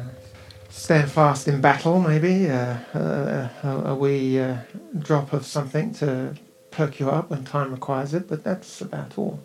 stand 0.69 1.11
fast 1.11 1.49
in 1.49 1.61
battle, 1.61 2.01
maybe 2.01 2.49
uh, 2.49 2.77
uh, 2.95 3.49
a, 3.63 3.69
a 3.87 3.95
wee 3.95 4.41
uh, 4.41 4.59
drop 4.99 5.33
of 5.33 5.45
something 5.47 5.93
to 5.95 6.35
perk 6.71 6.99
you 6.99 7.11
up 7.11 7.31
when 7.31 7.45
time 7.45 7.71
requires 7.71 8.15
it, 8.15 8.29
but 8.29 8.43
that's 8.43 8.81
about 8.81 9.17
all. 9.17 9.41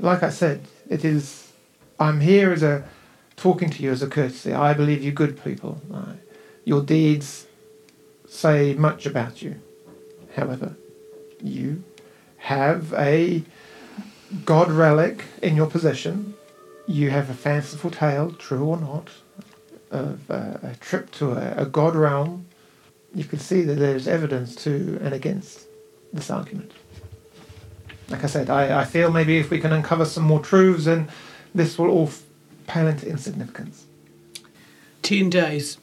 Like 0.00 0.22
I 0.22 0.30
said, 0.30 0.62
it 0.88 1.04
is. 1.04 1.52
I'm 2.00 2.20
here 2.20 2.52
as 2.52 2.62
a 2.62 2.84
talking 3.36 3.70
to 3.70 3.82
you 3.82 3.90
as 3.90 4.02
a 4.02 4.08
courtesy. 4.08 4.52
I 4.52 4.74
believe 4.74 5.02
you 5.02 5.12
good 5.12 5.42
people. 5.44 5.80
Uh, 5.92 6.14
your 6.64 6.82
deeds 6.82 7.46
say 8.26 8.74
much 8.74 9.06
about 9.06 9.42
you. 9.42 9.60
However, 10.34 10.74
you 11.40 11.84
have 12.38 12.92
a 12.94 13.42
god 14.44 14.70
relic 14.70 15.24
in 15.42 15.56
your 15.56 15.66
possession. 15.66 16.34
You 16.86 17.10
have 17.10 17.30
a 17.30 17.34
fanciful 17.34 17.90
tale, 17.90 18.32
true 18.32 18.64
or 18.64 18.78
not, 18.78 19.08
of 19.90 20.30
uh, 20.30 20.58
a 20.62 20.74
trip 20.80 21.10
to 21.12 21.32
a, 21.32 21.62
a 21.62 21.66
god 21.66 21.94
realm. 21.94 22.46
You 23.14 23.24
can 23.24 23.38
see 23.38 23.62
that 23.62 23.74
there's 23.74 24.08
evidence 24.08 24.54
to 24.64 24.98
and 25.02 25.14
against 25.14 25.66
this 26.12 26.30
argument. 26.30 26.72
Like 28.08 28.22
I 28.22 28.26
said, 28.26 28.50
I, 28.50 28.80
I 28.80 28.84
feel 28.84 29.10
maybe 29.10 29.38
if 29.38 29.50
we 29.50 29.60
can 29.60 29.72
uncover 29.72 30.04
some 30.04 30.24
more 30.24 30.40
truths, 30.40 30.84
then 30.84 31.08
this 31.54 31.78
will 31.78 31.88
all 31.88 32.10
pale 32.66 32.88
into 32.88 33.08
insignificance. 33.08 33.86
Ten 35.02 35.30
days 35.30 35.78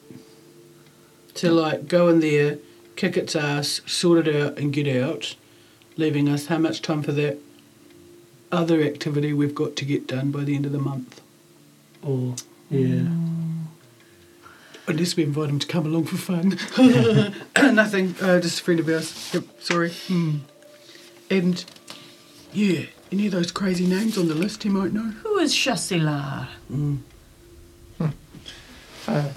to 1.35 1.51
like 1.51 1.87
go 1.87 2.09
in 2.09 2.19
there, 2.19 2.57
kick 2.95 3.17
its 3.17 3.35
ass, 3.35 3.81
sort 3.85 4.27
it 4.27 4.35
out, 4.35 4.57
and 4.57 4.73
get 4.73 4.87
out, 4.87 5.35
leaving 5.95 6.27
us 6.29 6.47
how 6.47 6.57
much 6.57 6.81
time 6.81 7.01
for 7.01 7.11
that 7.13 7.39
other 8.51 8.81
activity 8.81 9.33
we've 9.33 9.55
got 9.55 9.75
to 9.77 9.85
get 9.85 10.07
done 10.07 10.31
by 10.31 10.43
the 10.43 10.55
end 10.55 10.65
of 10.65 10.71
the 10.71 10.79
month. 10.79 11.21
Or 12.03 12.35
yeah, 12.69 13.07
Unless 14.87 15.15
we 15.15 15.23
invite 15.23 15.49
him 15.49 15.59
to 15.59 15.67
come 15.67 15.85
along 15.85 16.05
for 16.05 16.17
fun. 16.17 16.57
Nothing. 17.75 18.15
Uh, 18.19 18.39
just 18.39 18.59
a 18.59 18.63
friend 18.63 18.79
of 18.79 18.89
ours. 18.89 19.33
Yep. 19.33 19.43
Sorry. 19.61 19.91
Hmm. 20.07 20.37
And 21.29 21.63
yeah, 22.51 22.85
any 23.11 23.27
of 23.27 23.31
those 23.31 23.51
crazy 23.51 23.85
names 23.87 24.17
on 24.17 24.27
the 24.27 24.35
list 24.35 24.63
he 24.63 24.69
might 24.69 24.91
know. 24.91 25.11
Who 25.23 25.37
is 25.37 25.53
Chassilar? 25.53 26.47
Mm. 26.71 26.99
Uh, 29.07 29.29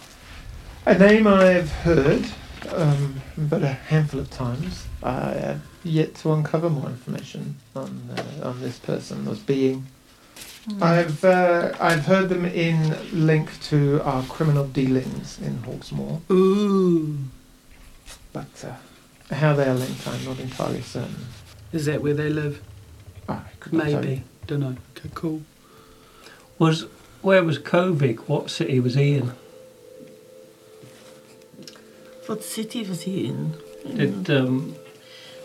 a 0.86 0.98
name 0.98 1.26
I've 1.26 1.70
heard, 1.70 2.26
um, 2.70 3.22
but 3.36 3.62
a 3.62 3.68
handful 3.68 4.20
of 4.20 4.30
times. 4.30 4.86
I 5.02 5.32
have 5.32 5.62
yet 5.84 6.14
to 6.16 6.32
uncover 6.32 6.70
more 6.70 6.88
information 6.88 7.56
on 7.76 8.10
uh, 8.16 8.48
on 8.48 8.60
this 8.60 8.78
person, 8.78 9.24
this 9.24 9.38
being. 9.38 9.86
I've 10.80 11.22
uh, 11.24 11.74
I've 11.78 12.06
heard 12.06 12.30
them 12.30 12.46
in 12.46 12.96
link 13.26 13.60
to 13.64 14.00
our 14.02 14.22
criminal 14.24 14.66
dealings 14.66 15.38
in 15.38 15.58
Hawksmoor, 15.58 16.22
Ooh. 16.30 17.18
but 18.32 18.64
uh, 18.64 19.34
how 19.34 19.52
they 19.54 19.68
are 19.68 19.74
linked, 19.74 20.08
I'm 20.08 20.24
not 20.24 20.40
entirely 20.40 20.80
certain. 20.80 21.26
Is 21.72 21.84
that 21.84 22.02
where 22.02 22.14
they 22.14 22.30
live? 22.30 22.62
I 23.28 23.42
could 23.60 23.74
not 23.74 23.82
tell 23.82 23.92
you. 23.92 23.96
Maybe. 24.00 24.22
Don't 24.46 24.60
know. 24.60 24.76
Okay, 24.96 25.10
cool. 25.14 25.42
Was 26.58 26.86
where 27.20 27.42
was 27.44 27.58
Kovig? 27.58 28.20
What 28.20 28.50
city 28.50 28.80
was 28.80 28.94
he 28.94 29.16
in? 29.16 29.32
What 32.26 32.42
city 32.42 32.82
was 32.84 33.02
he 33.02 33.26
in? 33.26 33.54
Did 33.94 34.30
um, 34.30 34.76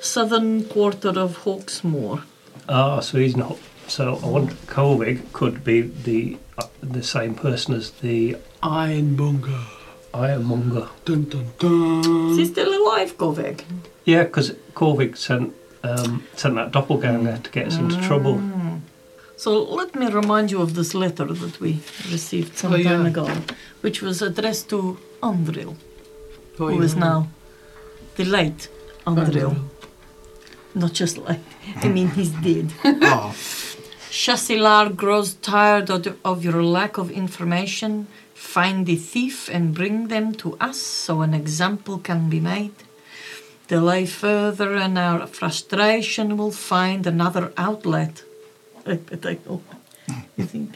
Southern 0.02 0.64
quarter 0.66 1.10
of 1.20 1.40
Hawksmoor. 1.44 2.22
ah, 2.68 3.00
so 3.00 3.18
he's 3.18 3.36
not. 3.36 3.58
So 3.88 4.20
I 4.24 4.28
wonder 4.28 4.54
Kovig 4.68 5.32
could 5.34 5.64
be 5.64 5.82
the 5.82 6.38
uh, 6.58 6.68
the 6.84 7.04
same 7.04 7.34
person 7.36 7.74
as 7.76 7.92
the 8.02 8.38
Ironmonger. 8.62 9.62
Ironmonger. 10.14 10.88
Dun 11.06 11.24
dun 11.26 11.48
dun. 11.60 12.32
Is 12.32 12.38
he 12.38 12.46
still 12.46 12.70
alive, 12.70 13.18
Goveg? 13.18 13.62
Yeah, 14.06 14.24
because 14.24 14.52
Kovig 14.74 15.18
sent 15.18 15.54
um, 15.84 16.24
sent 16.36 16.56
that 16.56 16.72
doppelganger 16.72 17.38
to 17.44 17.50
get 17.52 17.68
us 17.68 17.78
into 17.78 18.00
trouble. 18.08 18.36
Mm. 18.36 18.82
So 19.38 19.64
let 19.64 19.96
me 19.96 20.08
remind 20.08 20.52
you 20.52 20.62
of 20.62 20.76
this 20.76 20.94
letter 20.94 21.26
that 21.26 21.60
we 21.62 21.80
received 22.12 22.58
some 22.58 22.74
Oh, 22.74 22.76
yeah. 22.76 22.90
time 22.92 23.06
ago, 23.06 23.26
which 23.82 24.02
was 24.02 24.22
addressed 24.22 24.70
to 24.70 24.98
Andril, 25.24 25.76
Oh, 26.60 26.68
who 26.68 26.82
is 26.82 26.94
yeah. 26.94 27.00
now 27.00 27.28
the 28.18 28.26
late 28.26 28.68
Andril. 29.08 29.26
Andril. 29.26 29.56
Not 30.76 30.94
just 30.94 31.18
like, 31.18 31.40
I 31.78 31.88
mean, 31.88 32.10
he's 32.10 32.30
dead. 32.30 32.72
Oh, 32.84 33.34
Chassilar 34.12 34.96
grows 34.96 35.36
tired 35.36 35.90
of, 35.90 36.18
of 36.26 36.44
your 36.44 36.64
lack 36.64 36.98
of 36.98 37.12
information. 37.12 38.08
Find 38.34 38.86
the 38.86 38.96
thief 38.96 39.50
and 39.50 39.74
bring 39.74 40.08
them 40.08 40.34
to 40.36 40.58
us 40.60 40.78
so 40.78 41.22
an 41.22 41.34
example 41.34 42.00
can 42.00 42.30
be 42.30 42.40
made. 42.40 42.74
Delay 43.68 44.06
further 44.06 44.76
and 44.76 44.98
our 44.98 45.28
frustration 45.28 46.38
will 46.38 46.52
find 46.52 47.06
another 47.06 47.54
outlet. 47.56 48.24
I, 48.86 48.96
but 48.96 49.26
I 49.26 49.38
know. 49.46 49.62
You 50.38 50.46
think? 50.46 50.76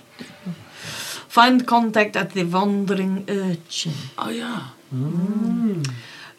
Find 1.28 1.66
contact 1.66 2.16
at 2.16 2.32
the 2.32 2.44
wandering 2.44 3.26
urchin. 3.28 3.94
Oh, 4.18 4.30
yeah. 4.30 4.68
Mm. 4.94 5.90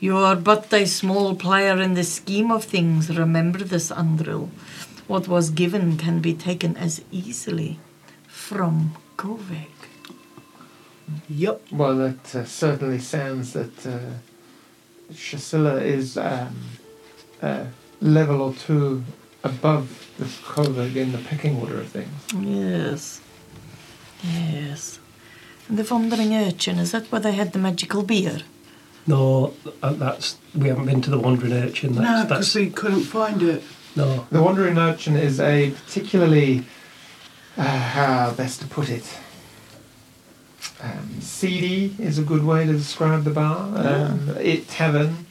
You 0.04 0.18
are 0.18 0.36
but 0.36 0.70
a 0.70 0.84
small 0.84 1.34
player 1.34 1.80
in 1.80 1.94
the 1.94 2.04
scheme 2.04 2.50
of 2.50 2.64
things. 2.64 3.08
Remember 3.08 3.60
this, 3.64 3.90
Andril. 3.90 4.50
What 5.06 5.28
was 5.28 5.48
given 5.48 5.96
can 5.96 6.20
be 6.20 6.34
taken 6.34 6.76
as 6.76 7.00
easily 7.10 7.78
from 8.26 8.96
Kovek. 9.16 9.78
Yep. 11.30 11.62
Well, 11.72 12.02
it 12.02 12.34
uh, 12.34 12.44
certainly 12.44 12.98
sounds 12.98 13.54
that 13.54 13.86
uh, 13.86 13.98
Chassilar 15.10 15.80
is 15.80 16.18
um, 16.18 16.54
a 17.40 17.68
level 18.02 18.42
or 18.42 18.52
two 18.52 19.04
above 19.42 19.86
the 20.18 20.26
Kovag 20.26 20.96
in 20.96 21.12
the 21.12 21.18
pecking 21.30 21.56
order 21.56 21.80
of 21.80 21.88
things. 21.88 22.12
Yes. 22.38 23.22
Yes. 24.22 24.98
And 25.66 25.78
the 25.78 25.94
wandering 25.94 26.34
urchin, 26.34 26.78
is 26.78 26.92
that 26.92 27.10
where 27.10 27.22
they 27.22 27.32
had 27.32 27.54
the 27.54 27.58
magical 27.58 28.02
beer? 28.02 28.40
No, 29.06 29.54
uh, 29.82 29.92
that's 29.92 30.38
we 30.54 30.68
haven't 30.68 30.86
been 30.86 31.02
to 31.02 31.10
the 31.10 31.18
Wandering 31.18 31.52
Urchin. 31.52 31.94
No, 31.94 32.22
because 32.22 32.54
we 32.54 32.70
couldn't 32.70 33.02
find 33.02 33.42
it. 33.42 33.62
no. 33.96 34.26
The 34.30 34.42
Wandering 34.42 34.78
Urchin 34.78 35.16
is 35.16 35.40
a 35.40 35.70
particularly, 35.70 36.64
uh, 37.56 37.62
how 37.62 38.32
best 38.32 38.60
to 38.62 38.66
put 38.66 38.88
it, 38.88 39.18
um, 40.80 41.20
seedy 41.20 41.94
is 41.98 42.18
a 42.18 42.22
good 42.22 42.44
way 42.44 42.66
to 42.66 42.72
describe 42.72 43.24
the 43.24 43.30
bar. 43.30 43.72
Um, 43.76 44.36
it 44.40 44.68
tavern 44.68 45.26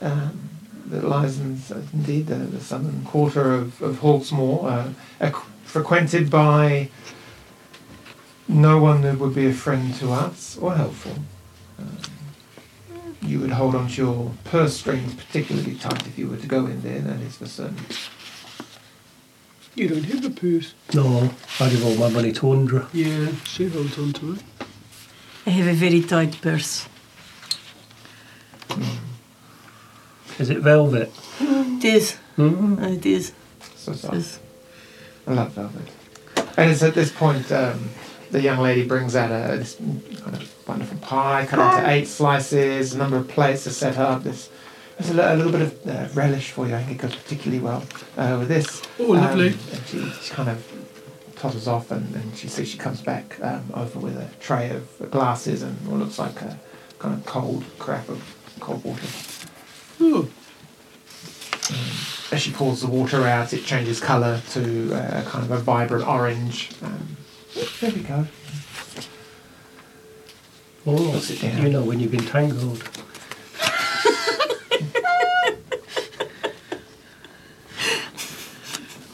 um, 0.00 0.50
that 0.86 1.04
lies 1.04 1.38
in 1.38 1.60
indeed 1.92 2.26
the, 2.26 2.34
the 2.36 2.60
southern 2.60 3.04
quarter 3.04 3.54
of, 3.54 3.80
of 3.82 4.00
Hawksmoor, 4.00 4.64
uh, 4.70 4.88
ac- 5.26 5.44
frequented 5.64 6.30
by 6.30 6.90
no 8.46 8.78
one 8.78 9.02
that 9.02 9.18
would 9.18 9.34
be 9.34 9.46
a 9.46 9.52
friend 9.52 9.94
to 9.96 10.12
us 10.12 10.56
or 10.58 10.74
helpful. 10.74 11.16
Um, 11.78 11.98
you 13.22 13.40
would 13.40 13.50
hold 13.50 13.74
onto 13.74 14.02
your 14.02 14.32
purse 14.44 14.78
strings 14.78 15.14
particularly 15.14 15.74
tight 15.74 16.06
if 16.06 16.18
you 16.18 16.28
were 16.28 16.36
to 16.36 16.46
go 16.46 16.66
in 16.66 16.82
there, 16.82 17.00
that 17.00 17.20
is 17.20 17.36
for 17.36 17.46
certain. 17.46 17.76
You 19.74 19.88
don't 19.88 20.04
have 20.04 20.24
a 20.24 20.30
purse. 20.30 20.74
No, 20.94 21.30
I 21.60 21.68
give 21.68 21.84
all 21.84 21.94
my 21.96 22.10
money 22.10 22.32
to 22.32 22.40
Undra. 22.46 22.88
Yeah, 22.92 23.32
she 23.44 23.68
holds 23.68 23.98
on 23.98 24.12
to 24.14 24.34
it. 24.34 24.42
I 25.46 25.50
have 25.50 25.66
a 25.68 25.72
very 25.74 26.02
tight 26.02 26.40
purse. 26.42 26.88
Is 30.38 30.50
it 30.50 30.58
velvet? 30.58 31.12
It 31.40 31.84
is. 31.84 32.16
Mm. 32.36 32.96
It 32.96 33.06
is. 33.06 33.32
So 33.76 33.92
It 33.92 33.98
sorry. 33.98 34.24
I 35.26 35.32
love 35.32 35.52
velvet. 35.52 35.88
And 36.56 36.70
it's 36.70 36.82
at 36.82 36.94
this 36.94 37.10
point 37.10 37.50
um, 37.52 37.90
the 38.30 38.40
young 38.40 38.58
lady 38.58 38.86
brings 38.86 39.16
out 39.16 39.30
a 39.30 39.56
this 39.56 39.74
kind 39.76 40.34
of 40.34 40.68
wonderful 40.68 40.98
pie, 40.98 41.46
cut 41.46 41.58
into 41.78 41.90
eight 41.90 42.06
slices. 42.06 42.94
A 42.94 42.98
number 42.98 43.16
of 43.16 43.28
plates 43.28 43.66
are 43.66 43.70
set 43.70 43.96
up. 43.96 44.24
There's, 44.24 44.50
there's 44.98 45.10
a, 45.10 45.14
li- 45.14 45.22
a 45.32 45.34
little 45.34 45.52
bit 45.52 45.62
of 45.62 45.86
uh, 45.88 46.08
relish 46.14 46.50
for 46.50 46.66
you. 46.66 46.74
I 46.74 46.82
think 46.82 46.98
it 46.98 47.02
goes 47.02 47.16
particularly 47.16 47.62
well 47.62 47.84
uh, 48.16 48.36
with 48.38 48.48
this. 48.48 48.82
Oh, 48.98 49.04
lovely. 49.12 49.48
Um, 49.50 49.58
and 49.72 49.86
she, 49.86 50.10
she 50.22 50.34
kind 50.34 50.48
of 50.50 50.64
totters 51.36 51.68
off, 51.68 51.90
and, 51.90 52.14
and 52.16 52.36
she 52.36 52.48
says 52.48 52.68
she 52.68 52.78
comes 52.78 53.00
back 53.00 53.38
um, 53.42 53.70
over 53.74 53.98
with 54.00 54.16
a 54.16 54.28
tray 54.40 54.70
of 54.70 55.10
glasses 55.10 55.62
and 55.62 55.74
what 55.86 56.00
looks 56.00 56.18
like 56.18 56.40
a 56.42 56.58
kind 56.98 57.14
of 57.14 57.24
cold 57.24 57.64
crap 57.78 58.08
of 58.08 58.22
cold 58.60 58.82
water. 58.84 59.06
Oh, 60.00 60.28
As 62.32 62.42
she 62.42 62.50
pours 62.52 62.80
the 62.80 62.88
water 62.88 63.24
out, 63.26 63.52
it 63.52 63.64
changes 63.64 64.00
colour 64.00 64.40
to 64.50 64.94
uh, 64.94 65.22
kind 65.30 65.44
of 65.44 65.50
a 65.50 65.58
vibrant 65.58 66.06
orange. 66.06 66.70
Um, 66.82 67.16
there 67.54 67.90
we 67.90 68.00
go. 68.02 68.26
Oh, 70.86 71.10
Puts 71.12 71.30
it 71.30 71.40
down. 71.42 71.62
you 71.62 71.68
know 71.70 71.82
when 71.84 72.00
you've 72.00 72.10
been 72.12 72.24
tangled. 72.24 72.82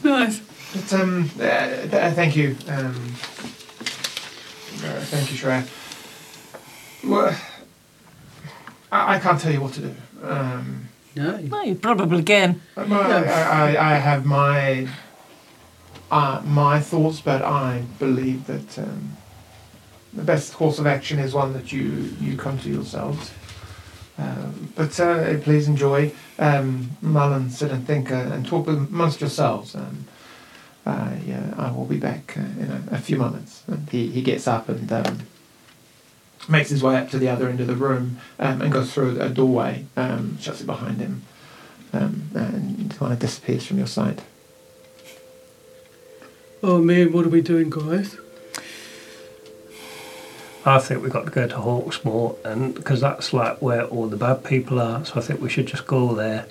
nice. 0.03 0.39
But, 0.73 0.93
um, 0.93 1.29
uh, 1.35 1.39
th- 1.39 1.93
uh, 1.93 2.11
thank 2.11 2.35
you. 2.35 2.55
Um, 2.67 3.13
uh, 4.83 4.99
thank 5.11 5.31
you, 5.31 5.37
Shreya. 5.37 5.67
Well, 7.07 7.35
I, 8.91 9.15
I 9.15 9.19
can't 9.19 9.39
tell 9.39 9.51
you 9.53 9.61
what 9.61 9.73
to 9.73 9.81
do. 9.81 9.95
Um, 10.23 10.89
No. 11.15 11.37
No, 11.37 11.61
you 11.61 11.75
probably 11.75 12.23
can. 12.23 12.61
my, 12.75 12.83
I, 12.85 13.21
I, 13.75 13.93
I 13.93 13.95
have 13.95 14.25
my 14.25 14.87
my 16.11 16.79
thoughts, 16.79 17.21
but 17.21 17.41
I 17.41 17.83
believe 17.99 18.47
that 18.47 18.79
um, 18.79 19.17
the 20.13 20.23
best 20.23 20.53
course 20.53 20.79
of 20.79 20.87
action 20.87 21.19
is 21.19 21.33
one 21.33 21.53
that 21.53 21.71
you, 21.71 22.15
you 22.19 22.37
come 22.37 22.57
to 22.59 22.69
yourselves. 22.69 23.31
Um, 24.17 24.71
but 24.75 24.97
uh, 24.99 25.37
please 25.39 25.67
enjoy, 25.67 26.11
um, 26.39 26.91
mull 27.01 27.33
and 27.33 27.51
sit 27.51 27.71
and 27.71 27.85
think 27.85 28.11
uh, 28.11 28.15
and 28.15 28.45
talk 28.45 28.67
amongst 28.67 29.19
yourselves. 29.19 29.75
Um, 29.75 30.05
I, 30.85 31.17
uh, 31.31 31.61
I 31.61 31.71
will 31.71 31.85
be 31.85 31.97
back 31.97 32.37
uh, 32.37 32.41
in 32.41 32.87
a, 32.91 32.95
a 32.95 32.97
few 32.99 33.17
moments. 33.17 33.63
And 33.67 33.89
he, 33.89 34.07
he 34.07 34.21
gets 34.21 34.47
up 34.47 34.69
and 34.69 34.89
um, 34.91 35.19
makes 36.47 36.69
his 36.69 36.81
way 36.81 36.95
up 36.95 37.09
to 37.09 37.17
the 37.17 37.27
other 37.27 37.49
end 37.49 37.59
of 37.59 37.67
the 37.67 37.75
room 37.75 38.19
um, 38.39 38.61
and 38.61 38.71
goes 38.71 38.93
through 38.93 39.19
a 39.19 39.29
doorway, 39.29 39.85
um, 39.97 40.37
shuts 40.39 40.61
it 40.61 40.65
behind 40.65 40.99
him, 40.99 41.23
and 41.91 42.95
kind 42.97 43.11
of 43.11 43.19
disappears 43.19 43.65
from 43.65 43.77
your 43.77 43.87
sight. 43.87 44.21
Oh 46.67 46.81
man, 46.81 47.11
what 47.11 47.27
are 47.27 47.29
we 47.29 47.41
doing, 47.41 47.69
guys? 47.69 48.17
I 50.65 50.79
think 50.79 51.03
we've 51.03 51.13
got 51.13 51.25
to 51.25 51.31
go 51.31 51.47
to 51.47 51.57
Hawksmoor, 51.57 52.43
and 52.43 52.73
because 52.73 53.01
that's 53.01 53.33
like 53.33 53.61
where 53.61 53.83
all 53.83 54.07
the 54.07 54.17
bad 54.17 54.43
people 54.43 54.81
are. 54.81 55.05
So 55.05 55.17
I 55.17 55.21
think 55.21 55.41
we 55.41 55.49
should 55.49 55.67
just 55.67 55.85
go 55.85 56.15
there, 56.15 56.47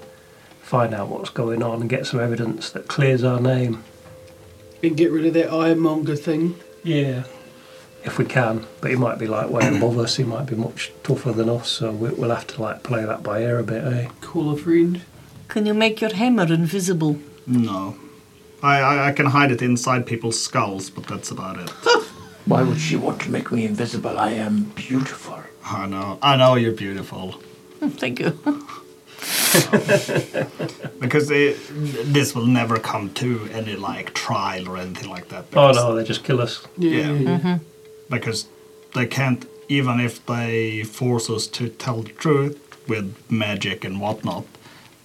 find 0.62 0.94
out 0.94 1.08
what's 1.08 1.30
going 1.30 1.64
on, 1.64 1.80
and 1.80 1.90
get 1.90 2.06
some 2.06 2.20
evidence 2.20 2.70
that 2.70 2.86
clears 2.86 3.24
our 3.24 3.40
name. 3.40 3.82
And 4.84 4.96
get 4.96 5.10
rid 5.10 5.26
of 5.26 5.34
that 5.34 5.50
ironmonger 5.50 6.14
thing. 6.14 6.60
Yeah, 6.84 7.24
if 8.04 8.16
we 8.16 8.24
can. 8.24 8.68
But 8.80 8.92
he 8.92 8.96
might 8.96 9.18
be 9.18 9.26
like 9.26 9.50
way 9.50 9.66
above 9.76 9.98
us. 9.98 10.14
He 10.14 10.22
might 10.22 10.46
be 10.46 10.54
much 10.54 10.92
tougher 11.02 11.32
than 11.32 11.48
us. 11.48 11.68
So 11.68 11.90
we, 11.90 12.10
we'll 12.10 12.30
have 12.30 12.46
to 12.46 12.62
like 12.62 12.84
play 12.84 13.04
that 13.04 13.24
by 13.24 13.40
ear 13.40 13.58
a 13.58 13.64
bit, 13.64 13.82
eh? 13.82 14.08
Call 14.20 14.52
a 14.52 14.56
friend. 14.56 15.02
Can 15.48 15.66
you 15.66 15.74
make 15.74 16.00
your 16.00 16.14
hammer 16.14 16.44
invisible? 16.44 17.18
no. 17.48 17.96
I, 18.64 18.80
I, 18.80 19.08
I 19.08 19.12
can 19.12 19.26
hide 19.26 19.52
it 19.52 19.62
inside 19.62 20.06
people's 20.06 20.40
skulls, 20.40 20.90
but 20.90 21.06
that's 21.06 21.30
about 21.30 21.58
it. 21.58 21.70
Why 22.46 22.62
would 22.62 22.80
she 22.80 22.96
want 22.96 23.20
to 23.22 23.30
make 23.30 23.50
me 23.52 23.64
invisible? 23.66 24.18
I 24.18 24.30
am 24.32 24.64
beautiful. 24.74 25.38
I 25.64 25.86
know. 25.86 26.18
I 26.22 26.36
know 26.36 26.54
you're 26.56 26.72
beautiful. 26.86 27.32
Hmm, 27.80 27.88
Thank 27.88 28.20
you. 28.20 28.30
because 31.00 31.30
it, 31.30 31.56
this 32.12 32.34
will 32.34 32.46
never 32.46 32.78
come 32.78 33.12
to 33.14 33.48
any 33.52 33.76
like 33.76 34.12
trial 34.14 34.68
or 34.68 34.76
anything 34.78 35.10
like 35.10 35.28
that. 35.28 35.46
Oh 35.54 35.70
no, 35.72 35.94
they 35.94 36.04
just 36.04 36.24
kill 36.24 36.40
us. 36.40 36.66
Yeah. 36.76 37.12
Yeah. 37.12 37.58
Because 38.10 38.46
they 38.94 39.06
can't, 39.06 39.46
even 39.68 40.00
if 40.00 40.24
they 40.26 40.82
force 40.84 41.30
us 41.30 41.46
to 41.48 41.68
tell 41.68 42.02
the 42.02 42.12
truth 42.12 42.58
with 42.88 43.14
magic 43.30 43.84
and 43.84 44.00
whatnot, 44.00 44.44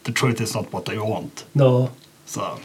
the 0.03 0.11
truth 0.11 0.41
is 0.41 0.53
not 0.53 0.71
what 0.73 0.85
they 0.85 0.97
want. 0.97 1.45
No, 1.55 1.91
So, 2.25 2.59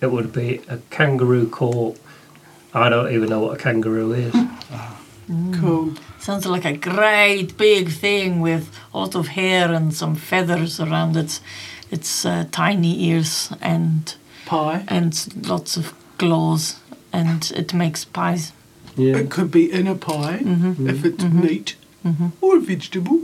it 0.00 0.10
would 0.10 0.32
be 0.32 0.60
a 0.68 0.78
kangaroo 0.90 1.48
court. 1.48 1.98
I 2.74 2.88
don't 2.88 3.12
even 3.12 3.28
know 3.28 3.40
what 3.40 3.54
a 3.58 3.62
kangaroo 3.62 4.12
is. 4.12 4.34
Cool. 5.60 5.92
Sounds 6.18 6.46
like 6.46 6.64
a 6.64 6.72
great 6.72 7.58
big 7.58 7.90
thing 7.90 8.40
with 8.40 8.70
a 8.94 8.98
lot 8.98 9.14
of 9.14 9.28
hair 9.28 9.70
and 9.72 9.92
some 9.92 10.14
feathers 10.14 10.80
around 10.80 11.16
its 11.18 11.42
its 11.90 12.24
uh, 12.24 12.46
tiny 12.50 13.04
ears 13.04 13.52
and 13.60 14.14
Pie. 14.46 14.84
and 14.88 15.46
lots 15.46 15.76
of 15.76 15.92
claws 16.16 16.76
and 17.12 17.52
it 17.54 17.74
makes 17.74 18.06
pies. 18.06 18.52
Yeah. 18.96 19.16
It 19.18 19.30
could 19.30 19.50
be 19.50 19.70
in 19.70 19.86
a 19.86 19.94
pie 19.94 20.38
Mm-hmm. 20.42 20.88
if 20.88 21.04
it's 21.04 21.24
meat 21.24 21.76
or 22.40 22.58
vegetable. 22.58 23.20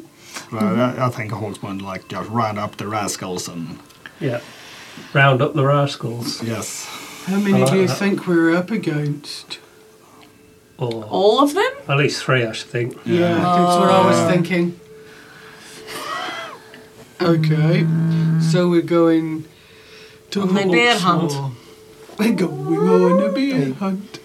uh, 0.53 0.59
I, 0.59 1.07
I 1.07 1.09
think 1.09 1.33
horseman 1.33 1.79
like 1.79 2.09
just 2.09 2.29
round 2.29 2.59
up 2.59 2.77
the 2.77 2.87
rascals 2.87 3.49
and 3.49 3.79
Yeah. 4.21 4.41
Round 5.13 5.41
up 5.43 5.55
the 5.55 5.65
rascals. 5.65 6.43
yes, 6.43 6.87
How 7.27 7.39
many 7.39 7.61
like 7.61 7.71
do 7.73 7.79
you 7.81 7.87
that. 7.87 7.95
think 7.99 8.27
we're 8.27 8.55
up 8.55 8.71
against? 8.71 9.59
Or 10.77 11.05
All 11.05 11.41
of 11.43 11.55
them? 11.55 11.73
at 11.89 11.97
least 11.97 12.23
three, 12.25 12.45
I 12.45 12.53
should 12.53 12.67
think. 12.69 12.99
Yeah, 13.05 13.35
that's 13.35 13.77
what 13.79 13.91
I 13.91 14.07
was 14.07 14.17
Oh. 14.19 14.29
thinking. 14.29 14.81
Okay, 17.21 17.87
so 18.41 18.69
we're 18.69 18.83
going 18.83 19.45
to 20.31 20.43
On 20.43 20.49
the 20.53 20.65
bear 20.67 20.99
hunt. 20.99 21.31
Hawksmoor. 21.33 21.53
We're 22.19 22.33
going 22.35 23.13
on 23.13 23.23
a 23.31 23.33
bear 23.33 23.73
hunt. 23.75 24.19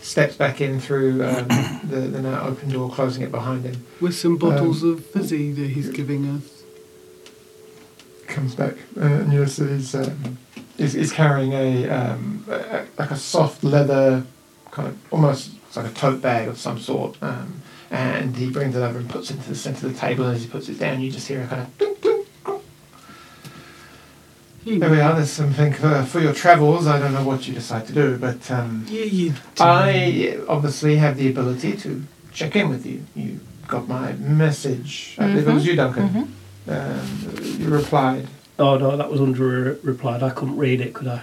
Steps 0.00 0.36
back 0.36 0.60
in 0.60 0.80
through 0.80 1.22
um, 1.24 1.48
the, 1.84 2.00
the 2.10 2.22
now 2.22 2.46
open 2.46 2.70
door, 2.70 2.90
closing 2.90 3.22
it 3.22 3.30
behind 3.30 3.64
him. 3.64 3.84
With 4.00 4.14
some 4.14 4.36
bottles 4.38 4.82
of 4.82 5.04
fizzy 5.04 5.52
that 5.52 5.70
he's 5.70 5.88
giving 5.90 6.26
us. 6.28 6.59
Comes 8.30 8.54
back 8.54 8.74
uh, 8.96 9.00
and 9.00 9.32
he's, 9.32 9.94
um, 9.94 10.38
he's, 10.76 10.92
he's 10.92 11.12
carrying 11.12 11.52
a, 11.52 11.88
um, 11.88 12.44
a, 12.48 12.84
like 12.96 13.10
a 13.10 13.16
soft 13.16 13.64
leather 13.64 14.24
kind 14.70 14.88
of 14.88 14.96
almost 15.12 15.50
like 15.76 15.86
a 15.86 15.94
tote 15.94 16.22
bag 16.22 16.46
of 16.48 16.56
some 16.56 16.78
sort. 16.78 17.20
Um, 17.22 17.60
and 17.90 18.36
he 18.36 18.48
brings 18.50 18.76
it 18.76 18.80
over 18.80 18.98
and 19.00 19.10
puts 19.10 19.30
it 19.30 19.36
into 19.38 19.48
the 19.48 19.56
centre 19.56 19.86
of 19.86 19.94
the 19.94 19.98
table. 19.98 20.26
And 20.26 20.36
as 20.36 20.44
he 20.44 20.48
puts 20.48 20.68
it 20.68 20.78
down, 20.78 21.00
you 21.00 21.10
just 21.10 21.26
hear 21.26 21.42
a 21.42 21.46
kind 21.48 21.62
of 21.62 21.78
ding, 21.78 21.94
ding, 22.00 22.24
ding. 24.64 24.78
There 24.78 24.90
we 24.90 25.00
are. 25.00 25.14
There's 25.14 25.30
something 25.30 25.72
for, 25.72 26.04
for 26.04 26.20
your 26.20 26.32
travels. 26.32 26.86
I 26.86 26.98
don't 27.00 27.12
know 27.12 27.24
what 27.24 27.48
you 27.48 27.54
decide 27.54 27.86
to 27.88 27.92
do, 27.92 28.16
but 28.18 28.48
um, 28.50 28.86
Yeah, 28.88 29.04
you 29.04 29.30
do. 29.30 29.36
I 29.58 30.38
obviously 30.48 30.96
have 30.96 31.16
the 31.16 31.28
ability 31.28 31.76
to 31.78 32.04
check 32.32 32.54
in 32.54 32.68
with 32.68 32.86
you. 32.86 33.04
You 33.16 33.40
got 33.66 33.88
my 33.88 34.12
message. 34.12 35.16
I 35.18 35.26
believe 35.28 35.48
it 35.48 35.52
was 35.54 35.66
you, 35.66 35.74
Duncan. 35.76 36.34
Um, 36.68 37.36
you 37.58 37.68
replied. 37.68 38.26
Oh 38.58 38.76
no, 38.76 38.96
that 38.96 39.10
was 39.10 39.20
under 39.20 39.72
a 39.72 39.74
replied. 39.82 40.22
I 40.22 40.30
couldn't 40.30 40.56
read 40.56 40.80
it, 40.80 40.92
could 40.94 41.08
I? 41.08 41.22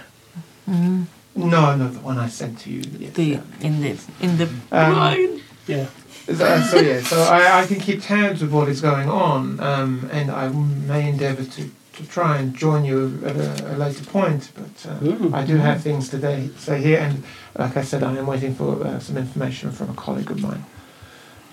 Mm, 0.68 1.06
No, 1.36 1.76
no, 1.76 1.88
the 1.88 2.00
one 2.00 2.18
I 2.18 2.28
sent 2.28 2.58
to 2.60 2.70
you. 2.70 2.82
The 2.82 3.40
in 3.60 3.80
the 3.80 3.96
in 4.20 4.36
the 4.38 4.48
Um, 4.72 4.92
line. 4.96 5.40
Yeah. 5.66 5.86
So, 6.26 6.60
so 6.60 6.78
yeah, 6.80 7.00
so 7.00 7.22
I, 7.22 7.62
I 7.62 7.66
can 7.66 7.80
keep 7.80 8.02
tabs 8.02 8.42
with 8.42 8.52
what 8.52 8.68
is 8.68 8.82
going 8.82 9.08
on, 9.08 9.60
um, 9.60 10.10
and 10.12 10.30
I 10.30 10.48
may 10.50 11.08
endeavour 11.08 11.44
to, 11.44 11.70
to 11.94 12.06
try 12.06 12.36
and 12.36 12.54
join 12.54 12.84
you 12.84 13.18
at 13.24 13.36
a, 13.36 13.74
a 13.74 13.76
later 13.78 14.04
point. 14.04 14.50
But 14.54 14.90
uh. 14.90 15.30
I 15.32 15.44
do 15.46 15.56
have 15.56 15.80
things 15.82 16.10
today 16.10 16.50
say 16.58 16.82
here, 16.82 16.98
and 16.98 17.22
like 17.58 17.78
I 17.78 17.82
said, 17.82 18.02
I 18.02 18.14
am 18.16 18.26
waiting 18.26 18.54
for 18.54 18.84
uh, 18.84 18.98
some 18.98 19.16
information 19.16 19.70
from 19.72 19.88
a 19.88 19.94
colleague 19.94 20.30
of 20.30 20.42
mine. 20.42 20.66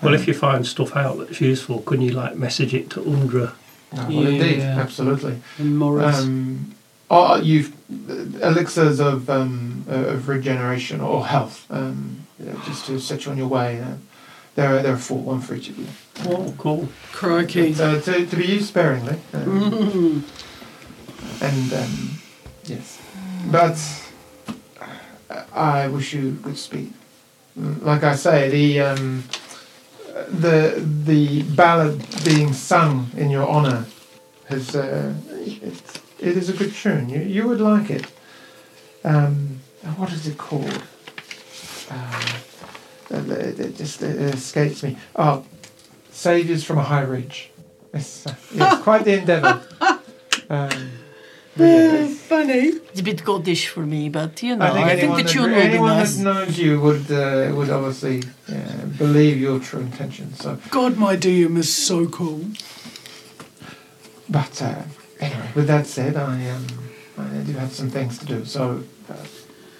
Well, 0.02 0.12
Um, 0.14 0.20
if 0.20 0.28
you 0.28 0.34
find 0.34 0.66
stuff 0.66 0.94
out 0.94 1.18
that's 1.18 1.40
useful, 1.40 1.78
can 1.80 2.02
you 2.02 2.10
like 2.10 2.36
message 2.36 2.74
it 2.74 2.90
to 2.90 3.00
Undra? 3.00 3.52
I 3.96 4.08
will 4.08 4.26
indeed, 4.26 4.58
Yeah. 4.58 4.78
absolutely. 4.80 5.40
And 5.58 5.78
Morris. 5.78 6.18
Um, 6.22 6.74
oh, 7.10 7.36
you've 7.40 7.72
elixirs 8.42 9.00
of 9.00 9.28
um, 9.30 9.84
uh, 9.88 10.14
of 10.14 10.28
regeneration 10.28 11.00
or 11.00 11.26
health, 11.26 11.66
um, 11.70 12.26
you 12.38 12.52
just 12.66 12.86
to 12.86 12.98
set 13.00 13.24
you 13.24 13.30
on 13.32 13.38
your 13.38 13.48
way. 13.48 13.80
Uh, 13.80 13.94
there 14.56 14.76
are 14.76 14.82
there 14.82 14.94
are 14.94 14.98
four, 14.98 15.18
one 15.18 15.40
for 15.40 15.54
each 15.54 15.68
of 15.68 15.78
you. 15.78 15.86
Oh, 16.26 16.54
cool. 16.58 16.88
Crikey. 17.12 17.74
So 17.74 18.00
to, 18.00 18.26
to 18.26 18.36
be 18.36 18.46
used 18.46 18.68
sparingly. 18.68 19.18
Um, 19.32 20.24
and 21.40 21.72
um, 21.72 22.18
yes, 22.64 22.98
but 23.50 23.78
uh, 25.30 25.44
I 25.54 25.88
wish 25.88 26.12
you 26.14 26.32
good 26.42 26.56
speed. 26.58 26.92
Mm, 27.58 27.82
Like 27.82 28.02
I 28.02 28.14
say, 28.16 28.48
the 28.50 28.80
um, 28.80 29.24
the 30.28 30.82
the 31.04 31.42
ballad 31.42 32.04
being 32.24 32.52
sung 32.52 33.10
in 33.16 33.30
your 33.30 33.46
honour 33.46 33.86
has 34.48 34.74
uh, 34.74 35.14
it, 35.30 36.00
it 36.18 36.36
is 36.36 36.48
a 36.48 36.52
good 36.52 36.72
tune. 36.74 37.08
You 37.08 37.20
you 37.20 37.46
would 37.48 37.60
like 37.60 37.90
it. 37.90 38.06
Um, 39.04 39.60
what 39.96 40.12
is 40.12 40.26
it 40.26 40.38
called? 40.38 40.82
Uh, 41.90 42.38
it, 43.10 43.60
it 43.60 43.76
just 43.76 44.02
it 44.02 44.34
escapes 44.34 44.82
me. 44.82 44.96
Oh, 45.14 45.44
Saviours 46.10 46.64
from 46.64 46.78
a 46.78 46.82
High 46.82 47.02
Ridge. 47.02 47.50
It's, 47.92 48.26
uh, 48.26 48.34
it's 48.52 48.82
quite 48.82 49.04
the 49.04 49.18
endeavour. 49.18 49.62
Um, 50.48 50.92
yeah, 51.56 52.06
Funny. 52.06 52.74
It's 52.96 53.02
a 53.02 53.04
bit 53.04 53.18
Scottish 53.18 53.68
for 53.68 53.84
me, 53.84 54.08
but 54.08 54.42
you 54.42 54.56
know, 54.56 54.64
I 54.64 54.72
think, 54.72 54.86
I 54.86 54.88
think 54.88 55.00
anyone, 55.02 55.16
the 55.18 55.22
that, 55.24 55.30
tune 55.30 55.42
will 55.42 55.54
be 55.54 55.60
anyone 55.60 55.96
nice. 55.98 56.16
that 56.16 56.24
knows 56.24 56.58
you 56.58 56.80
would 56.80 57.12
uh, 57.12 57.54
would 57.54 57.68
obviously 57.68 58.22
uh, 58.48 58.86
believe 58.96 59.38
your 59.38 59.60
true 59.60 59.80
intentions. 59.80 60.38
So, 60.38 60.58
God, 60.70 60.96
my 60.96 61.14
DM 61.14 61.58
is 61.58 61.70
so 61.76 62.06
cool. 62.08 62.40
but 64.30 64.62
uh, 64.62 64.82
anyway, 65.20 65.50
with 65.54 65.66
that 65.66 65.86
said, 65.86 66.16
I 66.16 66.48
um, 66.48 66.66
I 67.18 67.42
do 67.44 67.52
have 67.52 67.70
some 67.70 67.90
things 67.90 68.16
to 68.20 68.24
do. 68.24 68.46
So 68.46 68.82
uh, 69.10 69.26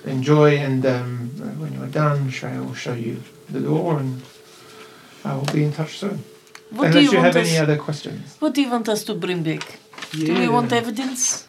enjoy, 0.05 0.59
and 0.59 0.85
um, 0.85 1.31
when 1.59 1.73
you 1.73 1.83
are 1.85 1.95
done, 2.03 2.29
Shreya 2.29 2.63
will 2.67 2.75
show 2.75 2.93
you 2.93 3.23
the 3.49 3.61
door, 3.61 3.99
and 3.99 4.21
I 5.25 5.37
will 5.37 5.53
be 5.55 5.65
in 5.65 5.73
touch 5.73 5.97
soon. 5.97 6.23
What 6.69 6.93
do 6.93 6.99
Unless 6.99 7.05
you, 7.05 7.11
you, 7.13 7.17
want 7.17 7.35
have 7.35 7.37
us? 7.43 7.49
any 7.49 7.57
other 7.57 7.79
questions. 7.79 8.37
What 8.41 8.53
do 8.53 8.61
you 8.61 8.71
want 8.71 8.91
us 8.91 9.05
to 9.05 9.15
bring 9.15 9.43
back? 9.43 9.79
Yeah. 10.13 10.27
Do 10.27 10.35
we 10.39 10.49
want 10.49 10.71
evidence? 10.71 11.46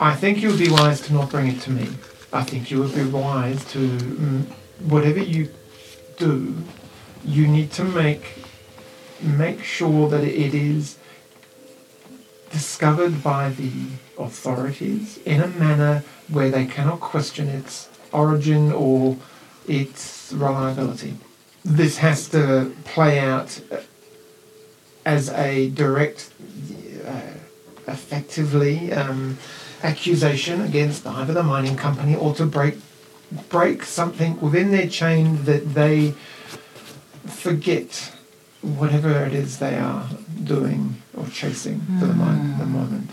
I 0.00 0.14
think 0.14 0.42
you 0.42 0.48
would 0.48 0.58
be 0.58 0.70
wise 0.70 1.00
to 1.02 1.12
not 1.12 1.30
bring 1.30 1.48
it 1.48 1.60
to 1.62 1.70
me. 1.70 1.88
I 2.32 2.42
think 2.42 2.70
you 2.70 2.80
would 2.80 2.94
be 2.94 3.04
wise 3.04 3.64
to, 3.72 3.78
mm, 3.78 4.46
whatever 4.80 5.20
you 5.20 5.50
do, 6.16 6.54
you 7.24 7.46
need 7.46 7.70
to 7.72 7.84
make 7.84 8.44
make 9.20 9.62
sure 9.62 10.08
that 10.10 10.22
it 10.22 10.54
is 10.54 10.98
discovered 12.50 13.22
by 13.22 13.48
the 13.48 13.72
authorities 14.18 15.18
in 15.24 15.40
a 15.40 15.46
manner 15.46 16.04
where 16.28 16.50
they 16.50 16.66
cannot 16.66 17.00
question 17.00 17.48
its 17.48 17.88
origin 18.12 18.70
or 18.72 19.16
its 19.66 20.32
reliability. 20.32 21.14
This 21.64 21.98
has 21.98 22.28
to 22.28 22.74
play 22.84 23.18
out 23.18 23.60
as 25.06 25.30
a 25.30 25.70
direct, 25.70 26.30
uh, 27.06 27.20
effectively. 27.88 28.92
Um, 28.92 29.38
accusation 29.84 30.60
against 30.62 31.06
either 31.06 31.32
the 31.32 31.42
mining 31.42 31.76
company 31.76 32.16
or 32.16 32.34
to 32.34 32.44
break 32.46 32.74
break 33.48 33.82
something 33.84 34.40
within 34.40 34.70
their 34.70 34.88
chain 34.88 35.44
that 35.44 35.74
they 35.74 36.14
forget 37.26 38.12
whatever 38.62 39.10
it 39.24 39.34
is 39.34 39.58
they 39.58 39.76
are 39.76 40.08
doing 40.42 41.02
or 41.16 41.26
chasing 41.28 41.80
for 41.98 42.06
the, 42.06 42.14
mo- 42.14 42.56
the 42.58 42.66
moment. 42.66 43.10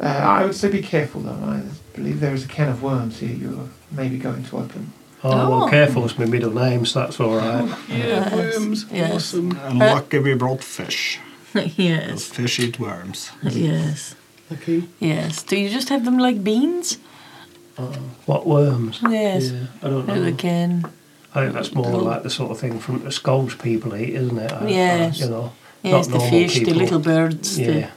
Uh, 0.00 0.04
I 0.06 0.44
would 0.44 0.54
say 0.54 0.70
be 0.70 0.82
careful 0.82 1.20
though. 1.22 1.30
I 1.32 1.62
believe 1.94 2.20
there 2.20 2.34
is 2.34 2.44
a 2.44 2.48
can 2.48 2.68
of 2.68 2.82
worms 2.82 3.18
here 3.18 3.34
you're 3.34 3.68
maybe 3.90 4.18
going 4.18 4.44
to 4.44 4.56
open. 4.58 4.92
Oh, 5.24 5.30
Oh. 5.32 5.50
well, 5.50 5.68
careful, 5.68 6.04
it's 6.04 6.16
my 6.18 6.26
middle 6.26 6.52
name, 6.54 6.86
so 6.86 7.00
that's 7.00 7.18
all 7.18 7.36
right. 7.36 7.68
Yeah, 7.88 7.96
Yes. 7.96 8.58
worms. 8.58 8.86
Yes. 8.92 9.12
Awesome. 9.14 9.50
and 9.62 9.78
lucky 9.80 10.18
we 10.20 10.34
brought 10.34 10.62
fish. 10.62 11.18
Yes, 11.54 12.24
fish 12.26 12.60
eat 12.60 12.78
worms. 12.78 13.30
yes, 13.42 14.14
Lucky. 14.50 14.88
yes. 14.98 15.42
Do 15.42 15.56
you 15.58 15.68
just 15.68 15.88
have 15.90 16.04
them 16.04 16.18
like 16.18 16.42
beans? 16.42 16.98
What 18.26 18.46
worms? 18.46 19.00
Yes. 19.08 19.50
Yeah, 19.50 19.66
I 19.82 19.88
don't 19.90 20.08
Who 20.08 20.30
know. 20.30 20.36
can? 20.36 20.84
I 21.34 21.42
think 21.42 21.52
that's 21.54 21.72
more 21.74 22.00
like 22.00 22.22
the 22.24 22.30
sort 22.30 22.50
of 22.50 22.58
thing 22.58 22.78
from 22.80 23.04
the 23.04 23.12
skulls 23.12 23.54
people 23.54 23.94
eat, 23.94 24.14
isn't 24.14 24.38
it? 24.38 24.52
I- 24.52 24.56
I- 24.66 25.10
you 25.10 25.28
know. 25.28 25.52
Yes, 25.82 26.08
not 26.08 26.12
the 26.12 26.18
normal 26.18 26.30
fish, 26.30 26.54
the 26.64 26.74
little 26.74 26.98
birds. 26.98 27.56
Yeah. 27.58 27.90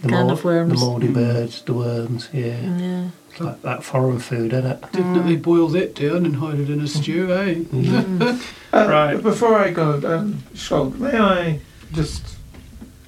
The 0.00 0.08
kind 0.08 0.28
mold- 0.28 0.38
of 0.38 0.44
worms. 0.44 0.80
The 0.80 0.86
mouldy 0.86 1.08
birds, 1.08 1.60
the 1.62 1.74
worms, 1.74 2.28
yeah. 2.32 2.60
Yeah. 2.78 3.04
It's 3.30 3.40
like 3.40 3.60
that 3.62 3.84
foreign 3.84 4.18
food, 4.20 4.54
isn't 4.54 4.66
it? 4.66 4.80
Definitely 4.92 5.36
boil 5.36 5.68
that 5.68 5.94
down 5.94 6.24
and 6.24 6.36
hide 6.36 6.58
it 6.60 6.70
in 6.70 6.80
a 6.80 6.86
stew, 6.88 7.30
eh? 7.32 7.56
Uh, 8.72 8.86
Right. 8.88 9.20
Before 9.22 9.58
I 9.58 9.70
go, 9.72 9.94
um, 10.04 10.44
Skuld, 10.54 10.98
may 10.98 11.18
I 11.18 11.60
just 11.92 12.22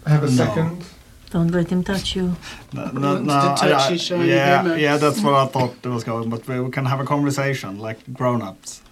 have 0.07 0.25
a 0.25 0.27
No. 0.27 0.33
second? 0.33 0.85
Don't 1.33 1.49
let 1.51 1.71
him 1.71 1.83
touch 1.83 2.15
you. 2.15 2.37
No, 2.75 2.91
no, 2.91 3.19
no, 3.19 3.33
to 3.41 3.61
touch 3.61 3.63
I- 3.63 3.91
his 3.93 4.03
shiny 4.03 4.29
yeah, 4.29 4.75
yeah, 4.77 4.99
that's 4.99 5.21
what 5.23 5.35
I 5.35 5.47
thought 5.47 5.75
it 5.83 5.89
was 5.89 6.05
going. 6.05 6.29
But 6.29 6.47
we, 6.47 6.61
we 6.61 6.71
can 6.71 6.85
have 6.85 7.01
a 7.01 7.05
conversation 7.05 7.79
like 7.79 7.99
grown-ups. 8.13 8.83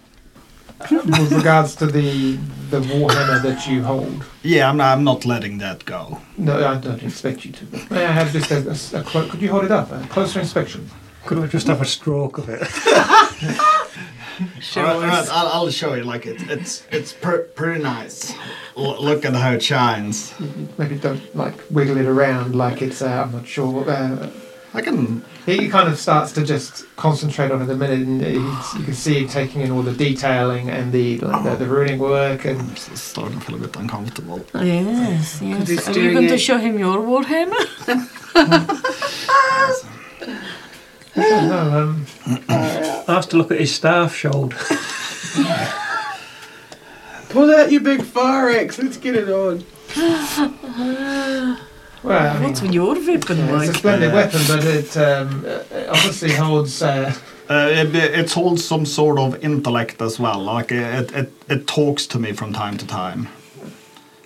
With 0.91 1.30
regards 1.32 1.74
to 1.76 1.86
the 1.86 2.36
the 2.70 2.80
warhammer 2.80 3.43
that 3.43 3.66
you 3.66 3.82
hold. 3.82 4.24
Yeah, 4.43 4.70
I'm, 4.70 4.80
I'm 4.80 5.05
not 5.05 5.26
letting 5.26 5.59
that 5.59 5.84
go. 5.84 6.18
No, 6.38 6.55
I 6.66 6.76
don't 6.78 7.03
expect 7.03 7.45
you 7.45 7.53
to. 7.53 7.64
May 7.93 8.07
I 8.07 8.12
have 8.12 8.32
just 8.32 8.51
a, 8.51 8.66
a 8.66 8.70
s- 8.70 8.95
a 8.95 9.03
clo- 9.03 9.28
could 9.28 9.43
you 9.43 9.51
hold 9.51 9.64
it 9.66 9.70
up? 9.70 9.93
A 9.93 10.01
closer 10.09 10.41
inspection. 10.41 10.88
Could 11.27 11.39
I 11.39 11.47
just 11.47 11.66
have 11.66 11.81
a 11.81 11.85
stroke 11.85 12.39
of 12.39 12.49
it? 12.49 12.66
Show 14.61 14.81
all 14.81 14.87
right, 14.87 14.95
all 14.95 15.01
right, 15.03 15.29
I'll, 15.31 15.47
I'll 15.49 15.71
show 15.71 15.95
you. 15.95 16.03
Like 16.05 16.27
it, 16.27 16.41
it's 16.49 16.87
it's 16.91 17.12
per, 17.12 17.43
pretty 17.43 17.83
nice. 17.83 18.33
L- 18.77 19.03
look 19.03 19.25
at 19.27 19.35
how 19.35 19.53
it 19.53 19.62
shines. 19.62 20.33
Maybe 20.79 20.97
don't 20.97 21.35
like 21.37 21.55
wiggle 21.71 21.99
it 21.99 22.07
around 22.07 22.55
like 22.57 22.81
it's. 22.81 23.03
Uh, 23.03 23.25
I'm 23.25 23.33
not 23.33 23.47
sure. 23.47 23.89
Uh, 23.89 24.31
I 24.73 24.81
can. 24.81 25.23
he 25.45 25.68
kind 25.68 25.89
of 25.89 25.99
starts 25.99 26.33
to 26.33 26.45
just 26.45 26.87
concentrate 26.97 27.51
on 27.51 27.61
it 27.61 27.68
a 27.68 27.75
minute, 27.75 27.99
and 28.07 28.23
he's, 28.23 28.75
you 28.79 28.85
can 28.85 28.95
see 28.95 29.18
him 29.23 29.29
taking 29.29 29.61
in 29.61 29.73
all 29.73 29.83
the 29.83 29.93
detailing 29.93 30.71
and 30.71 30.91
the 30.93 31.18
like, 31.18 31.43
the, 31.45 31.57
the 31.57 31.66
ruining 31.66 31.99
work 31.99 32.45
and 32.47 32.59
I'm 32.61 32.71
s- 32.71 32.99
starting 33.01 33.41
to 33.41 33.45
feel 33.45 33.57
a 33.57 33.59
bit 33.59 33.77
uncomfortable. 33.77 34.47
Oh, 34.55 34.62
yes, 34.62 35.43
yes. 35.43 35.89
Are 35.89 35.93
you 35.93 36.03
doing 36.03 36.14
going 36.14 36.29
to 36.29 36.39
show 36.39 36.57
him 36.57 36.79
your 36.79 36.99
warhammer? 36.99 37.61
no, 41.16 41.78
um, 41.78 42.06
I 42.48 43.04
have 43.08 43.28
to 43.30 43.36
look 43.36 43.50
at 43.50 43.58
his 43.61 43.74
staff 43.74 44.14
shoulder. 44.14 44.56
Pull 47.30 47.54
out 47.54 47.70
your 47.70 47.80
big 47.80 48.02
fire 48.02 48.50
axe. 48.50 48.78
Let's 48.78 48.96
get 48.96 49.14
it 49.14 49.28
on. 49.28 49.64
well, 52.02 52.36
I 52.36 52.38
mean, 52.40 52.42
What's 52.48 52.62
your 52.62 52.94
weapon 52.94 53.38
yeah, 53.38 53.44
it's 53.44 53.52
a 53.52 53.56
like? 53.56 53.74
splendid 53.76 54.12
weapon, 54.12 54.40
but 54.48 54.64
it 54.64 54.96
um, 54.96 55.44
uh, 55.46 55.62
obviously 55.90 56.32
holds. 56.32 56.82
Uh, 56.82 57.12
Uh, 57.48 57.68
it, 57.68 57.92
it 57.96 58.30
holds 58.32 58.64
some 58.64 58.86
sort 58.86 59.18
of 59.18 59.34
intellect 59.44 60.00
as 60.00 60.20
well. 60.20 60.38
Like 60.40 60.70
it, 60.70 61.11
it, 61.12 61.32
it 61.48 61.66
talks 61.66 62.06
to 62.06 62.18
me 62.20 62.32
from 62.32 62.52
time 62.52 62.76
to 62.78 62.86
time. 62.86 63.26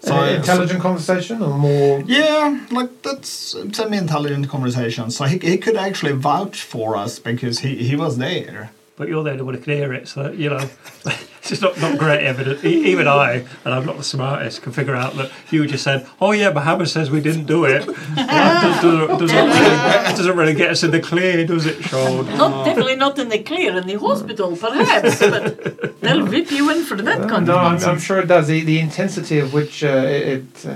So, 0.05 0.15
uh, 0.15 0.27
intelligent 0.27 0.81
conversation 0.81 1.43
or 1.43 1.57
more. 1.57 2.03
Yeah, 2.07 2.67
like 2.71 3.03
that's 3.03 3.57
semi-intelligent 3.73 4.49
conversation. 4.49 5.11
So 5.11 5.25
he, 5.25 5.39
he 5.39 5.57
could 5.57 5.77
actually 5.77 6.13
vouch 6.13 6.63
for 6.63 6.95
us 6.95 7.19
because 7.19 7.61
he, 7.61 7.77
he 7.77 7.97
was 7.97 8.19
there. 8.19 8.71
But 8.97 9.09
you're 9.09 9.25
the 9.25 9.31
only 9.33 9.43
one 9.43 9.55
who 9.55 9.61
can 9.61 9.73
hear 9.73 9.93
it, 9.93 10.07
so 10.07 10.31
you 10.31 10.51
know 10.51 10.71
it's 11.07 11.49
just 11.49 11.63
not, 11.63 11.77
not 11.81 11.99
great 11.99 12.23
evidence. 12.25 12.63
E- 12.65 12.85
Even 12.93 13.09
I, 13.09 13.45
and 13.65 13.75
I'm 13.75 13.85
not 13.85 13.97
the 13.97 14.05
smartest, 14.05 14.63
can 14.63 14.71
figure 14.71 14.95
out 14.95 15.17
that 15.17 15.33
you 15.51 15.67
just 15.67 15.83
said, 15.83 16.07
"Oh 16.21 16.31
yeah, 16.31 16.51
Mohammed 16.53 16.89
says 16.89 17.11
we 17.11 17.21
didn't 17.21 17.47
do 17.47 17.65
it." 17.65 17.85
Well, 17.89 17.95
that 18.15 18.81
does- 18.81 18.81
doesn't, 19.09 19.19
doesn't, 19.19 19.37
really, 19.49 20.17
doesn't 20.17 20.37
really 20.37 20.55
get 20.55 20.71
us 20.71 20.85
in 20.85 20.93
the 20.93 21.01
clear, 21.01 21.45
does 21.45 21.67
it, 21.67 21.83
Sean? 21.83 22.27
Not 22.39 22.65
definitely 22.65 22.95
not 22.95 23.19
in 23.19 23.31
the 23.31 23.41
clear 23.43 23.77
in 23.77 23.85
the 23.89 23.99
hospital, 23.99 24.57
perhaps, 24.57 25.19
but 25.19 26.01
they'll 26.01 26.25
whip 26.27 26.53
you 26.53 26.71
in 26.71 26.85
for 26.85 26.97
that 27.03 27.29
kind 27.29 27.47
no, 27.49 27.59
of 27.59 27.83
I'm. 27.83 27.91
I'm 27.91 27.99
sure 27.99 28.21
it 28.21 28.29
does. 28.29 28.47
The, 28.47 28.61
the 28.63 28.79
intensity 28.79 29.41
of 29.41 29.53
which 29.53 29.83
uh, 29.83 29.89
it 29.89 30.29
it, 30.29 30.67
uh, 30.67 30.75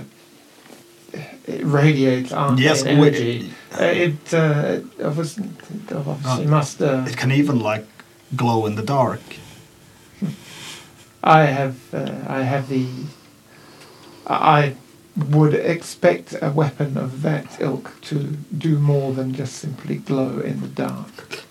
it 1.46 1.64
radiates 1.64 2.32
arcane 2.32 2.58
Yes, 2.58 2.82
we- 2.82 2.90
energy. 2.90 3.50
Uh, 3.78 3.84
it 3.84 4.34
uh, 4.34 4.80
obviously, 5.04 5.48
obviously 5.94 6.46
Uh, 6.46 6.48
must. 6.48 6.82
Uh, 6.82 7.04
It 7.06 7.16
can 7.16 7.30
even 7.30 7.60
like 7.60 7.86
glow 8.36 8.66
in 8.66 8.74
the 8.74 8.82
dark. 8.82 9.20
I 11.22 11.42
have 11.46 11.76
uh, 11.92 12.24
I 12.26 12.42
have 12.42 12.68
the. 12.68 12.86
I 14.26 14.74
would 15.16 15.54
expect 15.54 16.34
a 16.40 16.50
weapon 16.50 16.96
of 16.96 17.22
that 17.22 17.60
ilk 17.60 18.00
to 18.02 18.36
do 18.56 18.78
more 18.78 19.12
than 19.12 19.34
just 19.34 19.54
simply 19.56 19.96
glow 19.96 20.38
in 20.38 20.60
the 20.60 20.68
dark. 20.68 21.44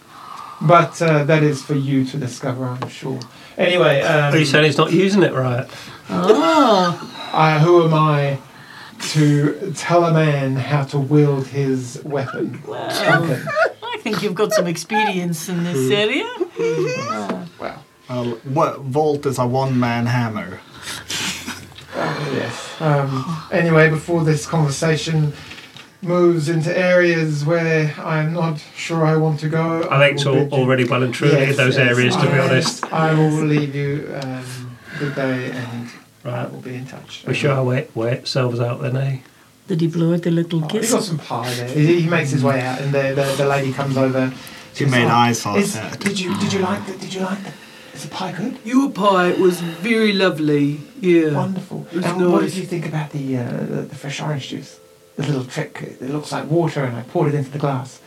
But 0.62 1.02
uh, 1.02 1.24
that 1.26 1.44
is 1.44 1.62
for 1.62 1.76
you 1.76 2.06
to 2.06 2.18
discover, 2.18 2.66
I'm 2.66 2.90
sure. 2.90 3.20
Anyway, 3.58 4.02
um, 4.02 4.34
Are 4.34 4.38
you 4.38 4.46
saying 4.46 4.66
he's 4.66 4.78
not 4.78 4.92
using 4.92 5.22
it 5.22 5.34
right? 5.34 5.68
Oh, 6.10 7.14
I, 7.34 7.60
who 7.60 7.84
am 7.84 7.94
I 7.94 8.40
to 9.00 9.72
tell 9.76 10.06
a 10.06 10.14
man 10.14 10.56
how 10.56 10.84
to 10.86 10.98
wield 11.00 11.48
his 11.48 12.02
weapon? 12.04 12.62
well, 12.66 13.24
Okay. 13.24 13.44
I 13.84 13.98
think 14.00 14.22
you've 14.22 14.36
got 14.36 14.52
some 14.54 14.68
experience 14.68 15.50
in 15.50 15.64
this 15.64 15.92
area. 15.92 16.26
Uh, 16.60 17.46
Well, 17.60 17.84
Well, 18.10 18.26
what, 18.44 18.80
Volt 18.82 19.26
is 19.26 19.38
a 19.40 19.46
one-man 19.48 20.06
hammer. 20.06 20.60
uh, 21.96 22.30
yes. 22.34 22.76
Um, 22.82 23.48
anyway, 23.52 23.90
before 23.90 24.24
this 24.24 24.46
conversation 24.46 25.34
moves 26.02 26.48
into 26.48 26.76
areas 26.78 27.44
where 27.44 27.94
I'm 27.98 28.32
not 28.34 28.60
sure 28.76 29.04
I 29.06 29.18
want 29.18 29.40
to 29.42 29.50
go, 29.50 29.88
I 29.90 29.98
think 30.00 30.16
it's 30.18 30.26
will 30.26 30.48
all, 30.54 30.62
already 30.62 30.86
well 30.86 31.04
and 31.04 31.14
truly 31.14 31.34
Yes, 31.36 31.52
in 31.52 31.58
those 31.58 31.78
yes. 31.78 31.90
areas, 31.90 32.16
to 32.16 32.22
be 32.32 32.38
honest. 32.38 32.84
I 32.94 33.14
will 33.14 33.32
leave 33.46 33.74
you. 33.76 34.10
Um, 34.22 34.78
good 35.00 35.16
day, 35.16 35.52
and 35.52 35.90
I 35.90 35.90
Right. 36.28 36.52
We'll 36.52 36.62
be 36.62 36.76
in 36.76 36.86
touch. 36.86 37.24
We 37.26 37.34
sure 37.34 37.64
wait, 37.64 37.96
wait 37.96 38.20
ourselves 38.20 38.60
out 38.60 38.82
then, 38.82 38.98
eh? 38.98 39.18
did 39.68 39.82
he 39.82 39.88
blow 39.88 40.14
out 40.14 40.26
a 40.26 40.32
little 40.32 40.64
Oh, 40.64 40.68
he 40.68 40.80
kiss? 40.80 40.92
got 40.94 41.04
some 41.04 41.18
pie 41.18 41.54
there. 41.56 41.68
He, 41.68 42.02
he 42.02 42.10
makes 42.10 42.32
his 42.32 42.44
way 42.44 42.62
out, 42.62 42.80
and 42.82 42.94
the, 42.94 43.14
the, 43.20 43.36
the 43.38 43.46
lady 43.48 43.72
comes 43.74 43.98
over. 43.98 44.34
She 44.74 44.86
made 44.86 45.06
like, 45.06 45.14
eyes 45.14 45.46
on 45.46 45.58
Is, 45.60 45.76
it. 45.76 46.00
did 46.00 46.20
you 46.20 46.38
did 46.40 46.52
you 46.54 46.60
like 46.60 46.86
the 46.86 46.94
did 46.98 47.14
you 47.14 47.22
like 47.22 47.42
the 47.44 47.52
is 47.94 48.04
the 48.04 48.10
pie 48.10 48.32
good? 48.32 48.60
Your 48.64 48.90
pie 48.92 49.32
was 49.34 49.60
very 49.60 50.14
lovely. 50.14 50.80
Yeah. 51.02 51.32
Wonderful. 51.36 51.88
It 51.92 51.96
was 51.98 52.06
And 52.06 52.32
what 52.32 52.42
did 52.44 52.56
you 52.56 52.64
think 52.66 52.86
about 52.86 53.10
the, 53.12 53.38
uh, 53.38 53.50
the 53.74 53.82
the 53.92 53.96
fresh 53.96 54.22
orange 54.22 54.50
juice? 54.50 54.80
The 55.16 55.24
little 55.24 55.46
trick. 55.46 55.74
It 55.82 56.10
looks 56.16 56.32
like 56.32 56.46
water, 56.52 56.84
and 56.84 56.96
I 56.96 57.02
poured 57.02 57.30
it 57.34 57.36
into 57.36 57.50
the 57.50 57.58
glass. 57.60 58.00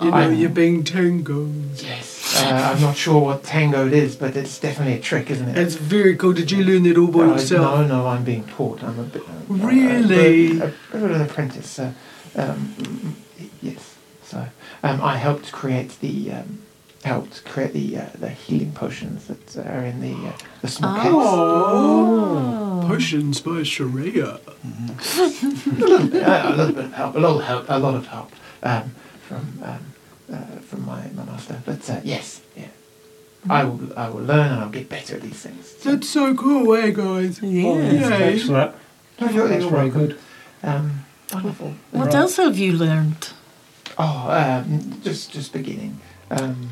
You 0.00 0.10
know, 0.10 0.16
I- 0.16 0.28
you're 0.30 0.48
being 0.64 0.84
tango. 0.84 1.50
Yes. 1.76 2.19
Uh, 2.36 2.72
I'm 2.74 2.80
not 2.80 2.96
sure 2.96 3.20
what 3.20 3.42
tango 3.44 3.86
it 3.86 3.92
is, 3.92 4.16
but 4.16 4.36
it's 4.36 4.58
definitely 4.58 4.94
a 4.94 5.00
trick, 5.00 5.30
isn't 5.30 5.48
it? 5.48 5.58
It's 5.58 5.74
very 5.74 6.16
cool. 6.16 6.32
Did 6.32 6.50
you 6.50 6.62
learn 6.64 6.86
it 6.86 6.96
all 6.96 7.08
by 7.08 7.20
Uh, 7.20 7.26
yourself? 7.32 7.80
No, 7.80 7.86
no, 7.86 8.06
I'm 8.06 8.24
being 8.24 8.44
taught. 8.44 8.82
I'm 8.82 8.98
a 8.98 9.02
bit. 9.04 9.22
Uh, 9.22 9.32
Really? 9.48 10.60
A, 10.60 10.66
a, 10.66 10.72
bit 10.92 11.02
of 11.02 11.10
an 11.10 11.20
apprentice. 11.22 11.78
Uh, 11.78 11.92
um, 12.36 13.16
yes. 13.60 13.96
So 14.24 14.46
um, 14.82 15.00
I 15.02 15.16
helped 15.16 15.50
create 15.52 15.98
the. 16.00 16.32
Um, 16.32 16.62
helped 17.04 17.42
create 17.46 17.72
the 17.72 17.96
uh, 17.96 18.06
the 18.18 18.28
healing 18.28 18.72
potions 18.72 19.26
that 19.26 19.56
are 19.66 19.84
in 19.84 20.00
the 20.00 20.28
uh, 20.28 20.32
the 20.60 20.68
small 20.68 20.96
case. 20.96 21.10
Oh. 21.12 22.84
Potions 22.86 23.40
by 23.40 23.62
Shreya. 23.62 24.38
a, 25.78 25.80
little 25.80 26.06
bit, 26.08 26.22
uh, 26.22 26.42
a 26.44 26.56
little 26.56 26.74
bit 26.74 26.84
of 26.86 26.92
help, 26.92 27.14
a 27.14 27.18
lot 27.18 27.36
of 27.40 27.44
help, 27.44 27.64
a 27.68 27.78
lot 27.78 27.94
of 27.94 28.06
help 28.06 28.32
um, 28.62 28.94
from 29.26 29.60
um, 29.62 29.89
from 30.62 30.84
my, 30.86 31.02
my 31.14 31.24
master. 31.24 31.60
But 31.64 31.88
uh, 31.90 32.00
yes, 32.04 32.40
yeah, 32.56 32.68
I 33.48 33.64
will 33.64 33.80
I 33.98 34.08
will 34.08 34.22
learn 34.22 34.52
and 34.52 34.60
I'll 34.60 34.70
get 34.70 34.88
better 34.88 35.16
at 35.16 35.22
these 35.22 35.40
things. 35.42 35.66
So, 35.80 35.90
That's 35.96 36.08
so 36.08 36.34
cool, 36.34 36.74
eh, 36.74 36.90
guys? 36.90 37.40
Yes. 37.42 38.00
Yeah. 38.00 38.18
Thanks 38.18 38.42
for 38.46 38.52
that. 38.52 38.74
That's 39.18 39.34
very 39.34 39.64
welcome. 39.66 39.90
good. 40.06 40.18
Um, 40.62 41.04
wonderful. 41.32 41.74
What 41.90 42.06
Right. 42.06 42.14
else 42.14 42.36
have 42.36 42.58
you 42.58 42.72
learned? 42.72 43.30
Oh, 43.98 44.30
um, 44.30 45.00
just 45.02 45.30
just 45.32 45.52
beginning, 45.52 46.00
um, 46.30 46.70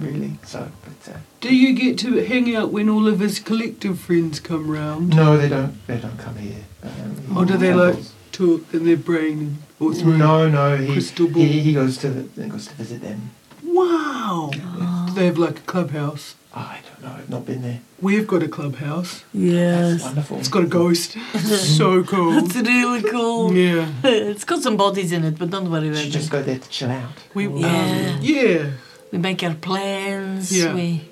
really. 0.00 0.38
So, 0.44 0.70
but 0.84 1.12
uh, 1.14 1.18
Do 1.40 1.54
you 1.54 1.72
get 1.74 1.98
to 2.00 2.24
hang 2.24 2.54
out 2.54 2.70
when 2.72 2.88
all 2.88 3.06
of 3.08 3.20
his 3.20 3.40
collective 3.40 3.98
friends 3.98 4.38
come 4.40 4.70
round? 4.70 5.16
no, 5.16 5.36
they 5.36 5.48
don't. 5.48 5.74
They 5.86 5.98
don't 5.98 6.18
come 6.18 6.36
here. 6.36 6.64
Um, 6.82 7.36
Or 7.36 7.44
do 7.44 7.56
they 7.56 7.74
like 7.74 7.96
talk 8.38 8.62
in 8.72 8.84
their 8.84 8.96
brain 9.10 9.38
or 9.80 9.92
through? 9.94 10.16
No, 10.18 10.48
no. 10.48 10.76
He, 10.76 10.92
crystal 10.92 11.26
ball? 11.28 11.42
he 11.42 11.60
he 11.66 11.72
goes 11.80 11.98
to 11.98 12.08
the, 12.10 12.42
he 12.44 12.48
goes 12.48 12.66
to 12.68 12.74
visit 12.74 13.00
them. 13.02 13.20
Wow. 13.64 14.50
Do 15.06 15.14
they 15.14 15.26
have 15.26 15.38
like 15.38 15.58
a 15.58 15.66
clubhouse? 15.72 16.34
I 16.54 16.78
don't 16.88 17.02
know. 17.04 17.14
I've 17.18 17.28
not 17.30 17.44
been 17.46 17.62
there. 17.62 17.80
We've 18.00 18.26
got 18.26 18.42
a 18.42 18.48
clubhouse. 18.48 19.12
That's 19.34 19.52
Yes. 19.52 20.02
wonderful. 20.04 20.38
It's 20.38 20.48
got 20.48 20.64
a 20.64 20.66
ghost. 20.66 21.08
so 21.78 22.02
cool. 22.14 22.38
It's 22.38 22.56
really 22.56 23.02
cool. 23.02 23.52
Yeah. 23.54 23.86
It's 24.32 24.44
got 24.44 24.62
some 24.62 24.76
bodies 24.76 25.12
in 25.12 25.24
it, 25.24 25.38
but 25.38 25.50
don't 25.50 25.70
worry 25.70 25.86
You 25.86 25.90
about 25.92 26.02
should 26.04 26.14
it. 26.14 26.18
just 26.20 26.30
go 26.30 26.42
there 26.42 26.58
to 26.58 26.68
chill 26.76 26.90
out. 26.90 27.12
We 27.34 27.42
Yeah. 27.48 28.14
um, 28.16 28.18
yeah. 28.22 28.70
We 29.12 29.18
make 29.18 29.42
our 29.48 29.54
plans. 29.54 30.50
Yeah. 30.56 30.74
We, 30.74 31.02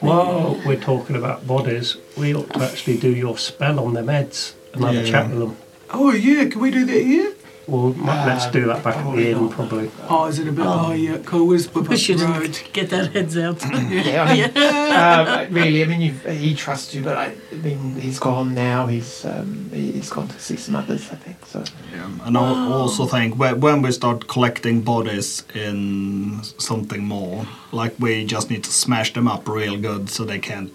While 0.00 0.60
we're 0.66 0.80
talking 0.92 1.16
about 1.16 1.46
bodies, 1.46 1.96
we 2.16 2.34
ought 2.34 2.52
to 2.54 2.60
actually 2.62 2.98
do 2.98 3.10
your 3.24 3.38
spell 3.38 3.78
on 3.80 3.94
them 3.94 4.08
heads 4.08 4.54
and 4.74 4.84
have 4.84 4.94
a 4.96 5.04
chat 5.10 5.30
with 5.30 5.38
them. 5.38 5.56
Oh 5.98 6.12
yeah. 6.12 6.44
Can 6.50 6.60
we 6.60 6.70
do 6.70 6.84
that 6.84 7.02
here? 7.02 7.32
Well, 7.68 7.92
might- 7.94 8.26
let's 8.26 8.46
do 8.52 8.64
that 8.66 8.84
back 8.84 8.94
at 8.96 9.16
the 9.16 9.30
inn, 9.32 9.48
probably. 9.48 9.90
Oh, 10.08 10.26
is 10.26 10.38
it 10.38 10.46
a 10.46 10.52
bit? 10.52 10.64
Oh, 10.64 10.92
yeah. 10.92 11.18
Cool. 11.24 11.48
Where's 11.48 11.66
the 11.66 11.80
we 11.80 11.96
shouldn't 11.96 12.30
road? 12.30 12.60
get 12.72 12.90
that 12.90 13.12
heads 13.12 13.36
out. 13.36 13.60
Yeah, 13.90 14.22
I 14.22 14.34
mean, 14.34 14.56
uh, 14.56 15.46
really, 15.50 15.82
I 15.82 15.86
mean, 15.88 16.00
you've, 16.00 16.22
he 16.44 16.54
trusts 16.54 16.94
you, 16.94 17.02
but 17.02 17.16
I, 17.16 17.34
I 17.50 17.54
mean, 17.56 17.96
he's 17.96 18.20
gone 18.20 18.54
now. 18.54 18.86
He's 18.86 19.24
um, 19.24 19.68
he's 19.72 20.10
gone 20.10 20.28
to 20.28 20.38
see 20.38 20.56
some 20.56 20.76
others, 20.76 21.10
I 21.10 21.16
think. 21.16 21.44
So 21.46 21.64
Yeah, 21.92 22.08
and 22.26 22.36
I 22.38 22.68
also 22.70 23.04
think 23.06 23.34
when 23.36 23.82
we 23.82 23.90
start 23.90 24.28
collecting 24.28 24.82
bodies 24.82 25.42
in 25.52 26.40
something 26.58 27.02
more, 27.04 27.46
like 27.72 27.94
we 27.98 28.24
just 28.24 28.48
need 28.48 28.62
to 28.64 28.70
smash 28.70 29.12
them 29.12 29.26
up 29.26 29.48
real 29.48 29.76
good 29.76 30.08
so 30.08 30.24
they 30.24 30.38
can't 30.38 30.70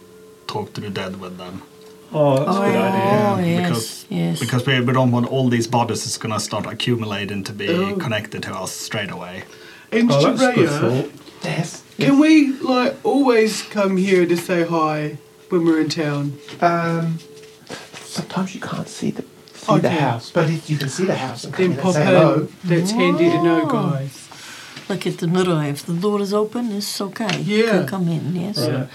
talk 0.47 0.73
to 0.73 0.81
the 0.81 0.89
dead 0.89 1.21
with 1.21 1.37
them. 1.37 1.61
Oh, 2.13 2.37
that's 2.43 2.57
a 2.57 2.61
good 2.61 2.75
oh, 2.75 3.35
idea. 3.35 3.45
yes, 3.47 3.61
because- 3.69 4.05
yes. 4.09 4.39
Because 4.39 4.65
we, 4.65 4.81
we 4.81 4.93
don't 4.93 5.11
want 5.11 5.27
all 5.27 5.49
these 5.49 5.67
bodies 5.67 6.05
is 6.05 6.17
gonna 6.17 6.39
start 6.39 6.65
accumulating 6.65 7.43
to 7.45 7.53
be 7.53 7.69
Oh. 7.69 7.95
connected 7.95 8.43
to 8.43 8.53
us 8.53 8.71
straight 8.71 9.11
away. 9.11 9.43
And 9.91 10.11
Oh, 10.11 10.21
that's 10.21 10.41
a 10.41 10.53
good 10.53 10.69
thought. 10.69 11.11
Yes. 11.43 11.83
can 11.97 12.19
we 12.19 12.53
like 12.59 12.95
always 13.03 13.63
come 13.63 13.97
here 13.97 14.25
to 14.25 14.37
say 14.37 14.63
hi 14.63 15.17
when 15.49 15.65
we're 15.65 15.81
in 15.81 15.89
town? 15.89 16.37
Um, 16.61 17.19
sometimes 17.93 18.53
you 18.55 18.61
can't 18.61 18.87
see 18.87 19.11
the 19.11 19.23
see 19.53 19.77
the 19.79 19.89
house, 19.91 20.31
but 20.31 20.49
if 20.49 20.69
you 20.69 20.77
can 20.77 20.89
see 20.89 21.05
the 21.05 21.15
house 21.15 21.43
and 21.45 21.53
come 21.53 21.63
Then 21.63 21.71
in 21.71 21.77
and 21.77 21.81
pop 21.83 21.93
say 21.93 22.05
hello. 22.05 22.33
in. 22.35 22.49
That's 22.63 22.91
handy 22.91 23.29
to 23.29 23.43
know, 23.43 23.61
Oh. 23.63 23.67
guys. 23.91 24.27
Like 24.91 25.07
at 25.07 25.19
the 25.19 25.27
mirror, 25.27 25.63
if 25.63 25.85
the 25.85 25.93
door 25.93 26.19
is 26.21 26.33
open, 26.33 26.69
it's 26.73 26.99
okay. 26.99 27.39
You 27.41 27.63
Yeah. 27.63 27.71
can 27.71 27.87
come 27.87 28.07
in, 28.09 28.35
yes. 28.35 28.57
Right. 28.59 28.89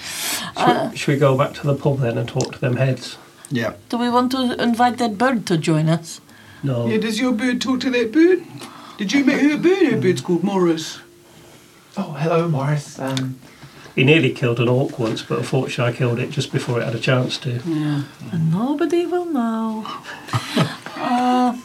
Uh, 0.54 0.82
Should, 0.82 0.90
we, 0.90 0.96
should 0.98 1.12
we 1.14 1.18
go 1.20 1.38
back 1.38 1.54
to 1.54 1.66
the 1.66 1.74
pub 1.74 2.00
then 2.00 2.18
and 2.18 2.28
talk 2.28 2.52
to 2.52 2.58
them 2.60 2.76
heads? 2.76 3.16
Yeah. 3.50 3.72
do 3.88 3.96
we 3.96 4.10
want 4.10 4.32
to 4.32 4.40
invite 4.62 4.98
that 4.98 5.16
bird 5.16 5.46
to 5.46 5.56
join 5.56 5.88
us? 5.88 6.20
No. 6.62 6.86
Yeah, 6.86 6.98
does 6.98 7.18
your 7.18 7.32
bird 7.32 7.62
talk 7.62 7.80
to 7.80 7.90
that 7.90 8.12
bird? 8.12 8.42
Did 8.98 9.12
you 9.14 9.24
meet 9.24 9.40
her 9.40 9.56
bird? 9.56 9.86
Her 9.92 9.96
bird's 10.00 10.20
called 10.20 10.42
Morris. 10.42 10.98
Oh, 11.96 12.12
hello, 12.12 12.46
Morris. 12.48 12.98
Um, 12.98 13.36
He 13.94 14.04
nearly 14.04 14.32
killed 14.32 14.60
an 14.60 14.68
orc 14.68 14.98
once, 14.98 15.22
but 15.22 15.38
unfortunately 15.38 15.94
I 15.94 15.96
killed 15.96 16.18
it 16.18 16.30
just 16.30 16.52
before 16.52 16.80
it 16.80 16.84
had 16.84 16.94
a 16.94 16.98
chance 17.10 17.38
to. 17.38 17.50
Yeah. 17.64 18.02
And 18.32 18.52
nobody 18.52 19.06
will 19.06 19.24
know. 19.24 19.86
uh, 20.96 21.56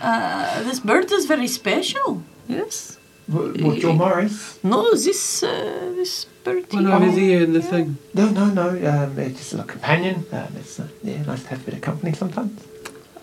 uh, 0.00 0.62
this 0.64 0.80
bird 0.80 1.12
is 1.12 1.26
very 1.26 1.46
special. 1.46 2.22
Yes. 2.48 2.95
W- 3.28 3.64
what, 3.66 3.78
your 3.78 3.94
Morris? 3.94 4.58
No, 4.62 4.90
this 4.92 5.42
uh, 5.42 5.92
this 5.96 6.26
bird. 6.44 6.72
One 6.72 6.86
here. 6.86 6.94
over 6.94 7.10
there 7.10 7.42
in 7.42 7.52
the 7.52 7.62
thing. 7.62 7.98
No, 8.14 8.28
no, 8.30 8.46
no. 8.46 8.68
Um, 8.68 9.18
it's 9.18 9.38
just 9.38 9.54
a 9.54 9.64
companion. 9.64 10.24
Um, 10.32 10.48
it's 10.56 10.78
uh, 10.80 10.88
yeah, 11.02 11.22
nice 11.22 11.42
to 11.42 11.48
have 11.50 11.62
a 11.62 11.64
bit 11.64 11.74
of 11.74 11.80
company 11.80 12.12
sometimes. 12.12 12.62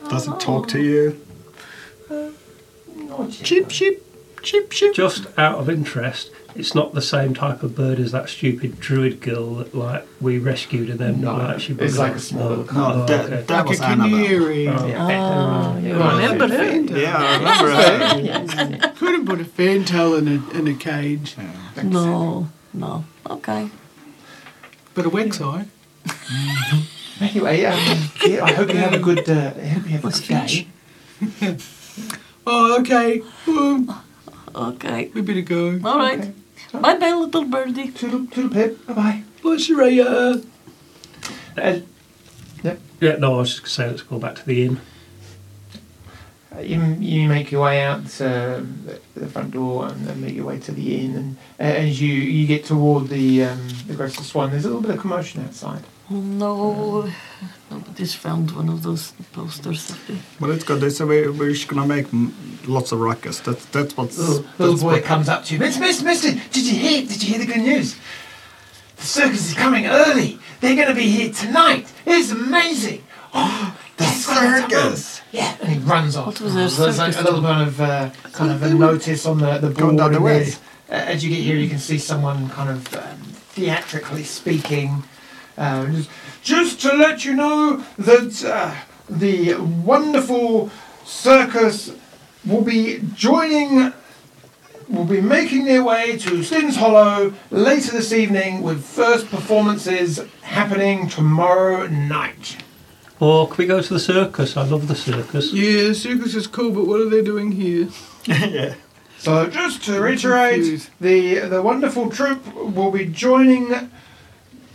Does 0.10 0.28
it 0.28 0.40
talk 0.40 0.68
to 0.70 0.82
you? 0.82 1.20
Oh, 2.10 3.28
gee, 3.30 3.44
Chip, 3.44 3.70
chip, 3.70 4.03
chip, 4.44 4.70
chip. 4.70 4.94
Just 4.94 5.26
out 5.38 5.58
of 5.60 5.70
interest, 5.70 6.30
it's 6.56 6.76
not 6.76 6.94
the 6.94 7.02
same 7.02 7.34
type 7.34 7.64
of 7.64 7.76
bird 7.76 8.00
as 8.00 8.12
that 8.12 8.30
stupid 8.30 8.80
druid 8.80 9.20
girl 9.22 9.56
that 9.56 9.74
like 9.74 10.06
we 10.22 10.38
rescued 10.38 10.90
and 10.90 11.00
then 11.00 11.22
No, 11.22 11.36
like 11.36 11.60
she 11.62 11.74
it's 11.74 11.80
bugged 11.98 11.98
like 11.98 12.16
a 12.16 12.20
small 12.20 12.50
little 12.50 12.66
No, 12.76 12.94
Oh, 12.94 13.06
that, 13.06 13.26
okay. 13.26 13.42
that 13.42 13.50
Like 13.50 13.66
was 13.66 13.80
a 13.80 13.86
Annabelle. 13.86 14.10
canary. 14.10 14.68
Oh. 14.68 14.86
Yeah, 14.88 15.08
Ah, 15.10 15.78
you 15.78 15.88
yeah. 15.90 16.16
remember 16.22 16.48
her? 16.48 16.64
Yeah, 17.00 17.18
I 17.18 17.38
remember 17.38 18.78
that. 18.78 18.96
Could 18.98 19.16
have 19.16 19.26
put 19.26 19.42
a 19.42 19.46
fantail 19.46 20.16
in 20.16 20.28
a, 20.28 20.50
in 20.58 20.68
a 20.68 20.76
cage. 20.76 21.36
No, 21.82 22.50
no. 22.74 23.06
Okay. 23.30 23.70
But 24.94 25.06
a 25.06 25.10
wax 25.10 25.42
eye. 25.42 25.66
Anyway, 27.22 27.64
um, 27.64 27.78
yeah, 28.26 28.44
I 28.44 28.52
hope 28.54 28.70
you 28.70 28.76
have 28.78 28.92
a 28.94 28.98
good. 29.00 29.30
Uh, 29.30 29.54
I 29.56 29.68
hope 29.68 29.86
you 29.86 29.92
have 29.98 30.04
a 30.06 30.10
good 30.10 30.28
day. 30.28 31.58
Oh, 32.46 32.80
okay. 32.82 33.22
Um, 33.48 34.02
Okay. 34.56 35.10
we 35.14 35.22
better 35.22 35.42
go. 35.42 35.80
All 35.84 35.98
right. 35.98 36.20
Okay. 36.20 36.34
Bye 36.74 36.98
bye, 36.98 37.12
little 37.14 37.46
birdie. 37.46 37.90
Toodle, 37.92 38.28
toodle 38.32 38.50
pip. 38.52 38.86
Bye 38.88 38.94
bye. 38.94 39.24
Bye, 39.44 39.50
Shreya. 39.58 40.44
Uh, 41.58 41.80
Yeah, 43.02 43.18
no, 43.18 43.36
I 43.36 43.38
was 43.40 43.50
just 43.50 43.62
going 43.62 43.68
to 43.68 43.70
say 43.74 43.88
let's 43.90 44.02
go 44.02 44.18
back 44.18 44.36
to 44.36 44.46
the 44.46 44.64
inn. 44.66 44.80
Uh, 46.56 46.60
you, 46.60 46.80
you 47.00 47.28
make 47.28 47.52
your 47.52 47.64
way 47.64 47.82
out 47.82 48.06
to 48.08 48.66
the, 48.86 49.02
the 49.20 49.28
front 49.28 49.52
door 49.52 49.88
and 49.88 50.06
then 50.08 50.22
make 50.22 50.36
your 50.36 50.46
way 50.46 50.60
to 50.60 50.72
the 50.72 50.96
inn. 51.04 51.16
And 51.16 51.38
uh, 51.60 51.64
as 51.64 52.00
you, 52.02 52.14
you 52.14 52.48
get 52.48 52.64
toward 52.66 53.10
the 53.10 53.44
um, 53.46 53.68
the 53.88 53.96
Graceful 53.96 54.24
Swan, 54.24 54.52
there's 54.52 54.64
a 54.66 54.68
little 54.68 54.82
bit 54.82 54.92
of 54.92 55.00
commotion 55.00 55.44
outside. 55.44 55.84
Oh, 56.14 56.18
no. 56.18 57.10
Nobody's 57.72 58.14
found 58.14 58.52
one 58.52 58.70
of 58.70 58.84
those 58.84 59.14
posters, 59.32 59.90
have? 59.90 60.40
Well, 60.40 60.52
it's 60.52 60.64
good. 60.64 60.92
So 60.92 61.08
we, 61.08 61.28
we're 61.28 61.54
just 61.54 61.68
gonna 61.68 61.88
make 61.88 62.06
lots 62.68 62.92
of 62.92 63.00
ruckus. 63.00 63.40
That's 63.40 63.66
that's 63.66 63.98
what's. 63.98 64.18
Little, 64.20 64.46
little 64.60 64.78
boy 64.78 64.94
what- 64.94 65.04
comes 65.04 65.28
up 65.28 65.44
to 65.46 65.54
you. 65.56 65.60
Mister, 65.60 65.82
mister, 65.82 66.06
mister, 66.06 66.32
did 66.52 66.66
you 66.66 66.76
hear? 66.76 67.02
Did 67.02 67.24
you 67.24 67.30
hear 67.30 67.40
the 67.40 67.52
good 67.52 67.64
news? 67.64 67.96
The 68.98 69.04
circus 69.04 69.50
is 69.50 69.54
coming 69.56 69.88
early. 69.88 70.38
They're 70.62 70.76
going 70.76 70.88
to 70.90 70.94
be 70.94 71.10
here 71.10 71.34
tonight. 71.34 71.92
It's 72.06 72.32
amazing. 72.32 73.04
Oh, 73.34 73.76
The 73.98 74.04
yes, 74.04 74.26
circus. 74.26 75.22
Yeah, 75.32 75.58
and 75.60 75.70
he 75.70 75.80
runs 75.80 76.16
off. 76.16 76.28
What 76.28 76.42
was 76.42 76.54
their 76.54 76.68
There's 76.70 77.00
like 77.00 77.14
circus 77.14 77.18
a 77.18 77.24
little 77.24 77.42
bit 77.42 77.68
of 77.68 77.82
uh, 77.82 78.10
kind 78.34 78.52
of 78.52 78.62
a 78.62 78.72
notice 78.74 79.26
on 79.26 79.40
the 79.40 79.54
the 79.58 79.68
board. 79.70 79.78
Going 79.78 79.96
down 79.98 80.12
the 80.14 80.22
way. 80.22 80.44
uh, 80.90 80.94
as 80.94 81.24
you 81.24 81.32
get 81.32 81.40
here, 81.40 81.56
you 81.58 81.68
can 81.70 81.80
see 81.80 81.98
someone 81.98 82.50
kind 82.50 82.70
of 82.70 82.94
um, 82.96 83.18
theatrically 83.56 84.24
speaking. 84.24 85.04
Uh, 85.58 85.86
just, 85.92 86.10
just 86.42 86.82
to 86.82 86.94
let 86.94 87.26
you 87.26 87.34
know 87.36 87.84
that 87.98 88.44
uh, 88.44 88.76
the 89.10 89.56
wonderful 89.56 90.72
circus 91.06 91.94
will 92.46 92.64
be 92.64 93.02
joining. 93.14 93.94
Will 94.90 95.06
be 95.06 95.22
making 95.22 95.64
their 95.64 95.82
way 95.82 96.18
to 96.18 96.44
Stins 96.44 96.76
Hollow 96.76 97.34
later 97.50 97.94
this 97.94 98.12
evening 98.12 98.62
with 98.62 98.84
first 98.84 99.28
performances 99.30 100.20
happening 100.42 101.08
tomorrow 101.08 101.88
night. 101.88 102.58
Or 103.20 103.48
can 103.48 103.58
we 103.58 103.66
go 103.66 103.82
to 103.82 103.94
the 103.94 104.00
circus? 104.00 104.58
I 104.58 104.66
love 104.66 104.90
the 104.90 104.96
circus. 104.96 105.54
Yeah, 105.54 105.88
the 105.88 105.96
circus 105.96 106.36
is 106.36 106.48
cool, 106.48 106.72
but 106.72 106.86
what 106.86 107.00
are 107.00 107.10
they 107.10 107.24
doing 107.24 107.54
here? 107.54 107.88
yeah. 108.26 108.76
So 109.18 109.48
just 109.50 109.86
to 109.86 110.02
reiterate, 110.02 110.90
the 111.00 111.40
the 111.40 111.62
wonderful 111.62 112.10
troupe 112.10 112.46
will 112.54 112.92
be 112.92 113.06
joining 113.06 113.90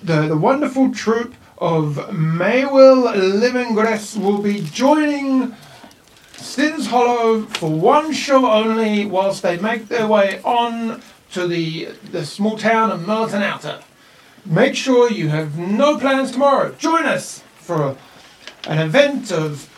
the 0.03 0.29
the 0.29 0.37
wonderful 0.37 0.93
troupe 0.93 1.35
of 1.59 1.97
Maywell 2.13 3.15
Livingress 3.15 4.17
will 4.17 4.39
be 4.39 4.61
joining 4.61 5.55
Stins 6.37 6.87
Hollow 6.87 7.43
for 7.43 7.71
one 7.71 8.13
show 8.13 8.51
only 8.51 9.07
whilst 9.07 9.43
they 9.43 9.59
make 9.59 9.89
their 9.89 10.07
way 10.07 10.41
on 10.45 11.03
to 11.33 11.47
the 11.47 11.87
the 12.13 12.25
small 12.25 12.57
town 12.57 12.91
of 12.91 13.07
Merton 13.07 13.43
Outer. 13.43 13.81
Make 14.45 14.75
sure 14.75 15.11
you 15.11 15.29
have 15.29 15.59
no 15.59 15.99
plans 15.99 16.31
tomorrow. 16.31 16.73
Join 16.79 17.05
us 17.05 17.43
for 17.57 17.97
an 18.67 18.79
event 18.79 19.31
of, 19.31 19.69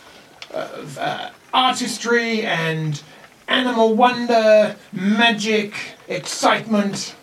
of 0.52 0.98
uh, 0.98 1.30
artistry 1.52 2.42
and 2.42 3.02
animal 3.48 3.94
wonder, 3.94 4.76
magic, 4.92 5.74
excitement. 6.08 7.14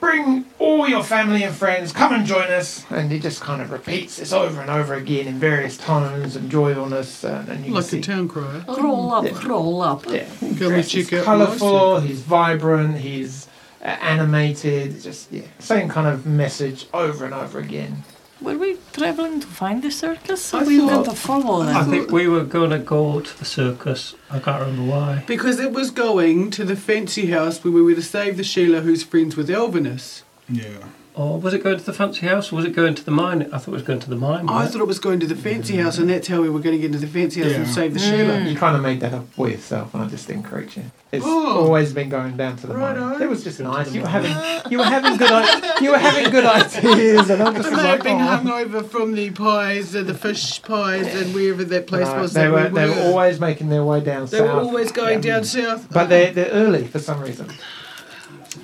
Bring 0.00 0.46
all 0.58 0.88
your 0.88 1.02
family 1.04 1.42
and 1.42 1.54
friends. 1.54 1.92
Come 1.92 2.14
and 2.14 2.24
join 2.26 2.50
us. 2.50 2.84
And 2.90 3.12
he 3.12 3.18
just 3.18 3.40
kind 3.42 3.60
of 3.60 3.70
repeats 3.70 4.16
this 4.16 4.32
over 4.32 4.60
and 4.60 4.70
over 4.70 4.94
again 4.94 5.26
in 5.26 5.38
various 5.38 5.76
tones 5.76 6.36
and 6.36 6.50
joyfulness. 6.50 7.22
And, 7.22 7.48
and 7.50 7.66
you 7.66 7.72
Like 7.74 7.86
can 7.88 7.98
a 7.98 8.02
see, 8.02 8.10
town 8.12 8.28
crier. 8.28 8.64
Roll 8.66 9.12
up, 9.12 9.24
Yeah. 9.24 9.46
roll 9.46 9.82
up. 9.82 10.06
yeah, 10.08 10.24
he's 10.40 10.90
check 10.90 11.12
out 11.12 11.18
my 11.18 11.24
colourful. 11.24 12.00
He's 12.00 12.20
vibrant. 12.22 12.96
He's 12.98 13.46
uh, 13.82 13.88
animated. 13.88 15.00
Just 15.02 15.30
yeah, 15.30 15.42
same 15.58 15.88
kind 15.88 16.06
of 16.08 16.24
message 16.26 16.86
over 16.94 17.24
and 17.26 17.34
over 17.34 17.58
again. 17.58 18.02
Were 18.40 18.56
we 18.56 18.78
travelling 18.92 19.40
to 19.40 19.46
find 19.46 19.82
the 19.82 19.90
circus? 19.90 20.54
Or 20.54 20.60
I 20.60 20.64
we 20.64 20.80
were 20.80 20.88
going 20.88 21.04
to 21.04 21.14
follow 21.14 21.62
them? 21.62 21.76
I 21.76 21.82
them? 21.82 21.90
think 21.90 22.10
we 22.10 22.26
were 22.26 22.44
going 22.44 22.70
to 22.70 22.78
go 22.78 23.20
to 23.20 23.38
the 23.38 23.44
circus. 23.44 24.14
I 24.30 24.38
can't 24.38 24.60
remember 24.62 24.90
why. 24.90 25.24
Because 25.26 25.60
it 25.60 25.72
was 25.72 25.90
going 25.90 26.50
to 26.52 26.64
the 26.64 26.76
fancy 26.76 27.26
house 27.30 27.62
where 27.62 27.72
we 27.72 27.82
were 27.82 27.94
to 27.94 28.02
save 28.02 28.38
the 28.38 28.44
Sheila 28.44 28.80
who's 28.80 29.02
friends 29.02 29.36
with 29.36 29.50
Elvinus. 29.50 30.22
Yeah. 30.48 30.86
Or 31.20 31.38
was 31.38 31.52
it 31.52 31.62
going 31.62 31.76
to 31.76 31.84
the 31.84 31.92
fancy 31.92 32.26
house 32.26 32.50
or 32.50 32.56
was 32.56 32.64
it 32.64 32.74
going 32.74 32.94
to 32.94 33.04
the 33.04 33.10
mine? 33.10 33.42
I 33.52 33.58
thought 33.58 33.68
it 33.68 33.72
was 33.72 33.82
going 33.82 34.00
to 34.00 34.08
the 34.08 34.16
mine. 34.16 34.48
I 34.48 34.52
wasn't 34.54 34.72
thought 34.72 34.80
it 34.80 34.86
was 34.86 34.98
going 34.98 35.20
to 35.20 35.26
the 35.26 35.36
fancy 35.36 35.76
house, 35.76 35.98
and 35.98 36.08
that's 36.08 36.28
how 36.28 36.40
we 36.40 36.48
were 36.48 36.60
going 36.60 36.74
to 36.74 36.78
get 36.80 36.86
into 36.94 36.98
the 37.06 37.06
fancy 37.06 37.42
house 37.42 37.52
and 37.52 37.66
save 37.68 37.92
the 37.92 38.00
Mm. 38.00 38.10
Sheila. 38.10 38.40
You 38.50 38.56
kind 38.56 38.74
of 38.74 38.80
made 38.82 39.00
that 39.00 39.12
up 39.12 39.26
for 39.34 39.46
yourself, 39.50 39.92
and 39.92 40.02
I 40.02 40.06
just 40.08 40.26
didn't 40.26 40.44
you. 40.76 40.84
It's 41.12 41.22
Oh. 41.26 41.64
always 41.66 41.92
been 41.92 42.08
going 42.08 42.38
down 42.38 42.56
to 42.58 42.66
the 42.66 42.74
Righto. 42.74 43.00
mine. 43.04 43.20
It 43.20 43.28
was 43.28 43.44
just 43.44 43.60
nice. 43.60 43.92
You 43.92 44.00
were 44.00 44.08
having, 44.08 44.34
you 44.70 44.78
were 44.78 44.84
having 44.84 45.18
good, 45.18 45.30
i- 45.30 45.72
you 45.82 45.90
were 45.90 45.98
having 45.98 46.30
good 46.30 46.46
ideas, 46.46 47.28
and 47.28 47.42
I 47.42 47.52
just 47.52 47.66
I 47.68 47.70
was 47.70 47.70
may 47.70 47.76
like, 47.76 47.84
have 47.84 48.02
been 48.02 48.20
"Oh." 48.22 48.40
hungover 48.54 48.88
from 48.88 49.12
the 49.14 49.28
pies, 49.30 49.94
and 49.94 50.06
the 50.06 50.14
fish 50.14 50.62
pies, 50.62 51.06
and 51.14 51.34
wherever 51.34 51.64
that 51.64 51.86
place 51.86 52.06
No, 52.08 52.20
was 52.22 52.32
they 52.32 52.44
that 52.44 52.50
were, 52.52 52.68
we 52.70 52.80
they 52.80 52.88
were 52.88 52.94
were. 52.94 53.02
always 53.10 53.38
making 53.40 53.68
their 53.68 53.84
way 53.84 54.00
down 54.00 54.22
south. 54.26 54.30
They 54.30 54.38
south. 54.38 54.54
were 54.54 54.60
always 54.62 54.90
going 54.90 55.22
Yeah. 55.22 55.32
down 55.34 55.44
south. 55.44 55.86
But 55.92 56.08
they're, 56.08 56.32
they're 56.32 56.50
early 56.52 56.86
for 56.86 56.98
some 56.98 57.20
reason. 57.20 57.48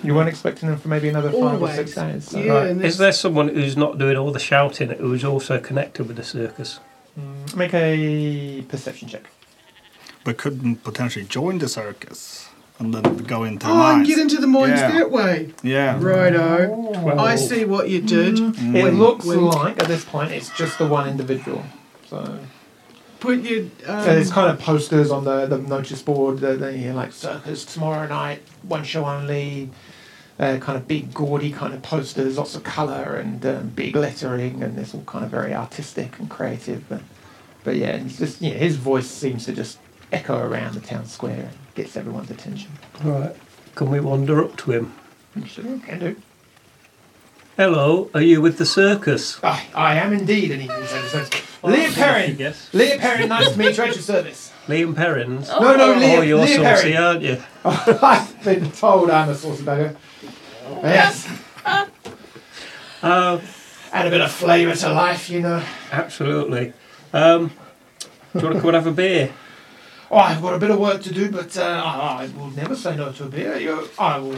You 0.02 0.14
weren't 0.14 0.28
expecting 0.28 0.68
them 0.68 0.78
for 0.78 0.88
maybe 0.88 1.08
another 1.08 1.30
five 1.32 1.60
or 1.60 1.72
six 1.72 1.96
Always. 1.96 2.14
days. 2.26 2.30
So. 2.30 2.38
Yeah. 2.38 2.52
Right. 2.52 2.84
Is 2.84 2.98
there 2.98 3.12
someone 3.12 3.48
who's 3.48 3.76
not 3.76 3.98
doing 3.98 4.16
all 4.16 4.30
the 4.32 4.38
shouting 4.38 4.90
who 4.90 5.12
is 5.14 5.24
also 5.24 5.58
connected 5.58 6.06
with 6.06 6.16
the 6.16 6.24
circus? 6.24 6.80
Mm, 7.18 7.56
Make 7.56 7.74
a 7.74 8.62
perception 8.68 9.08
check. 9.08 9.24
But 10.24 10.36
couldn't 10.38 10.82
potentially 10.84 11.24
join 11.24 11.58
the 11.58 11.68
circus 11.68 12.48
and 12.78 12.92
then 12.92 13.16
go 13.18 13.42
into 13.44 13.66
the 13.66 13.72
Oh, 13.72 13.76
and 13.76 13.98
mines. 13.98 14.08
get 14.08 14.18
into 14.18 14.36
the 14.40 14.46
mines 14.46 14.80
Yeah. 14.80 14.90
that 14.92 15.10
way. 15.10 15.54
yeah. 15.62 15.98
Righto. 15.98 16.68
Well, 17.02 17.20
I 17.20 17.36
see 17.36 17.64
what 17.64 17.88
you 17.88 18.00
did. 18.02 18.36
Mm, 18.36 18.74
It 18.76 18.82
Wink, 18.84 18.98
looks 18.98 19.24
wink. 19.24 19.54
like 19.54 19.82
at 19.82 19.88
this 19.88 20.04
point 20.04 20.32
it's 20.32 20.50
just 20.50 20.78
the 20.78 20.86
one 20.86 21.08
individual. 21.08 21.64
So, 22.10 22.38
Put 23.20 23.40
your. 23.42 23.62
Um, 23.62 23.70
so 24.02 24.04
there's 24.04 24.30
kind 24.30 24.50
of 24.50 24.58
posters 24.60 25.10
on 25.10 25.24
the, 25.24 25.46
the 25.46 25.58
notice 25.58 26.02
board 26.02 26.38
that 26.40 26.60
they 26.60 26.78
you 26.78 26.88
know, 26.90 26.96
like 26.96 27.12
circus 27.12 27.64
tomorrow 27.64 28.06
night, 28.06 28.42
one 28.62 28.84
show 28.84 29.04
only. 29.04 29.70
uh, 30.38 30.58
kind 30.58 30.76
of 30.76 30.86
big, 30.86 31.14
gaudy 31.14 31.50
kind 31.50 31.72
of 31.74 31.82
posters, 31.82 32.36
lots 32.38 32.54
of 32.54 32.62
colour 32.62 33.16
and 33.16 33.44
um, 33.46 33.68
big 33.70 33.96
lettering, 33.96 34.62
and 34.62 34.78
it's 34.78 34.94
all 34.94 35.02
kind 35.02 35.24
of 35.24 35.30
very 35.30 35.54
artistic 35.54 36.18
and 36.18 36.28
creative. 36.28 36.86
But, 36.88 37.02
but 37.64 37.76
yeah, 37.76 37.96
it's 37.96 38.18
just 38.18 38.40
yeah, 38.42 38.52
his 38.54 38.76
voice 38.76 39.08
seems 39.08 39.46
to 39.46 39.52
just 39.52 39.78
echo 40.12 40.38
around 40.38 40.74
the 40.74 40.80
town 40.80 41.06
square 41.06 41.48
and 41.50 41.58
gets 41.74 41.96
everyone's 41.96 42.30
attention. 42.30 42.70
Right. 43.02 43.34
Can 43.74 43.90
we 43.90 44.00
wander 44.00 44.44
up 44.44 44.56
to 44.58 44.72
him? 44.72 44.94
Sure, 45.46 45.78
can 45.78 45.98
do. 45.98 46.16
Hello, 47.56 48.10
are 48.12 48.20
you 48.22 48.42
with 48.42 48.58
the 48.58 48.66
circus? 48.66 49.42
I, 49.42 49.66
I 49.74 49.94
am 49.96 50.12
indeed, 50.12 50.50
and 50.50 50.60
he 50.60 50.68
says, 50.68 51.30
Leah 51.66 51.90
Perrin. 51.92 52.36
Yes. 52.38 52.70
Leah 52.72 52.98
Perrin, 52.98 53.28
nice 53.28 53.52
to 53.52 53.58
meet 53.58 53.76
you 53.76 53.82
at 53.84 53.88
your 53.94 54.02
service. 54.02 54.52
Liam 54.68 54.94
Perrins. 54.96 55.48
No, 55.48 55.76
no, 55.76 55.92
Leah, 55.94 56.18
oh, 56.18 56.22
you're 56.22 56.38
Leah 56.44 56.56
saucy, 56.56 56.92
Perrin. 56.92 56.96
aren't 56.96 57.22
you? 57.22 57.42
I've 57.64 58.44
been 58.44 58.70
told 58.72 59.10
I'm 59.10 59.28
a 59.28 59.34
saucy 59.34 59.62
bugger. 59.64 59.96
Yes, 60.82 61.28
Oh, 63.02 63.40
add 63.92 64.06
a 64.06 64.10
bit 64.10 64.20
of 64.20 64.30
flavour 64.32 64.74
to 64.74 64.92
life, 64.92 65.30
you 65.30 65.40
know. 65.40 65.62
absolutely. 65.92 66.72
Um, 67.12 67.52
do 68.32 68.40
you 68.40 68.44
want 68.44 68.54
to 68.56 68.60
come 68.60 68.68
and 68.70 68.74
have 68.76 68.86
a 68.86 68.92
beer? 68.92 69.32
Oh, 70.10 70.16
I've 70.18 70.42
got 70.42 70.54
a 70.54 70.58
bit 70.58 70.70
of 70.70 70.78
work 70.78 71.02
to 71.02 71.12
do, 71.14 71.30
but 71.30 71.56
uh, 71.56 71.62
I, 71.62 72.24
I 72.24 72.26
will 72.38 72.50
never 72.50 72.74
say 72.76 72.96
no 72.96 73.12
to 73.12 73.24
a 73.24 73.28
beer. 73.28 73.56
You, 73.58 73.88
I 73.98 74.18
will, 74.18 74.36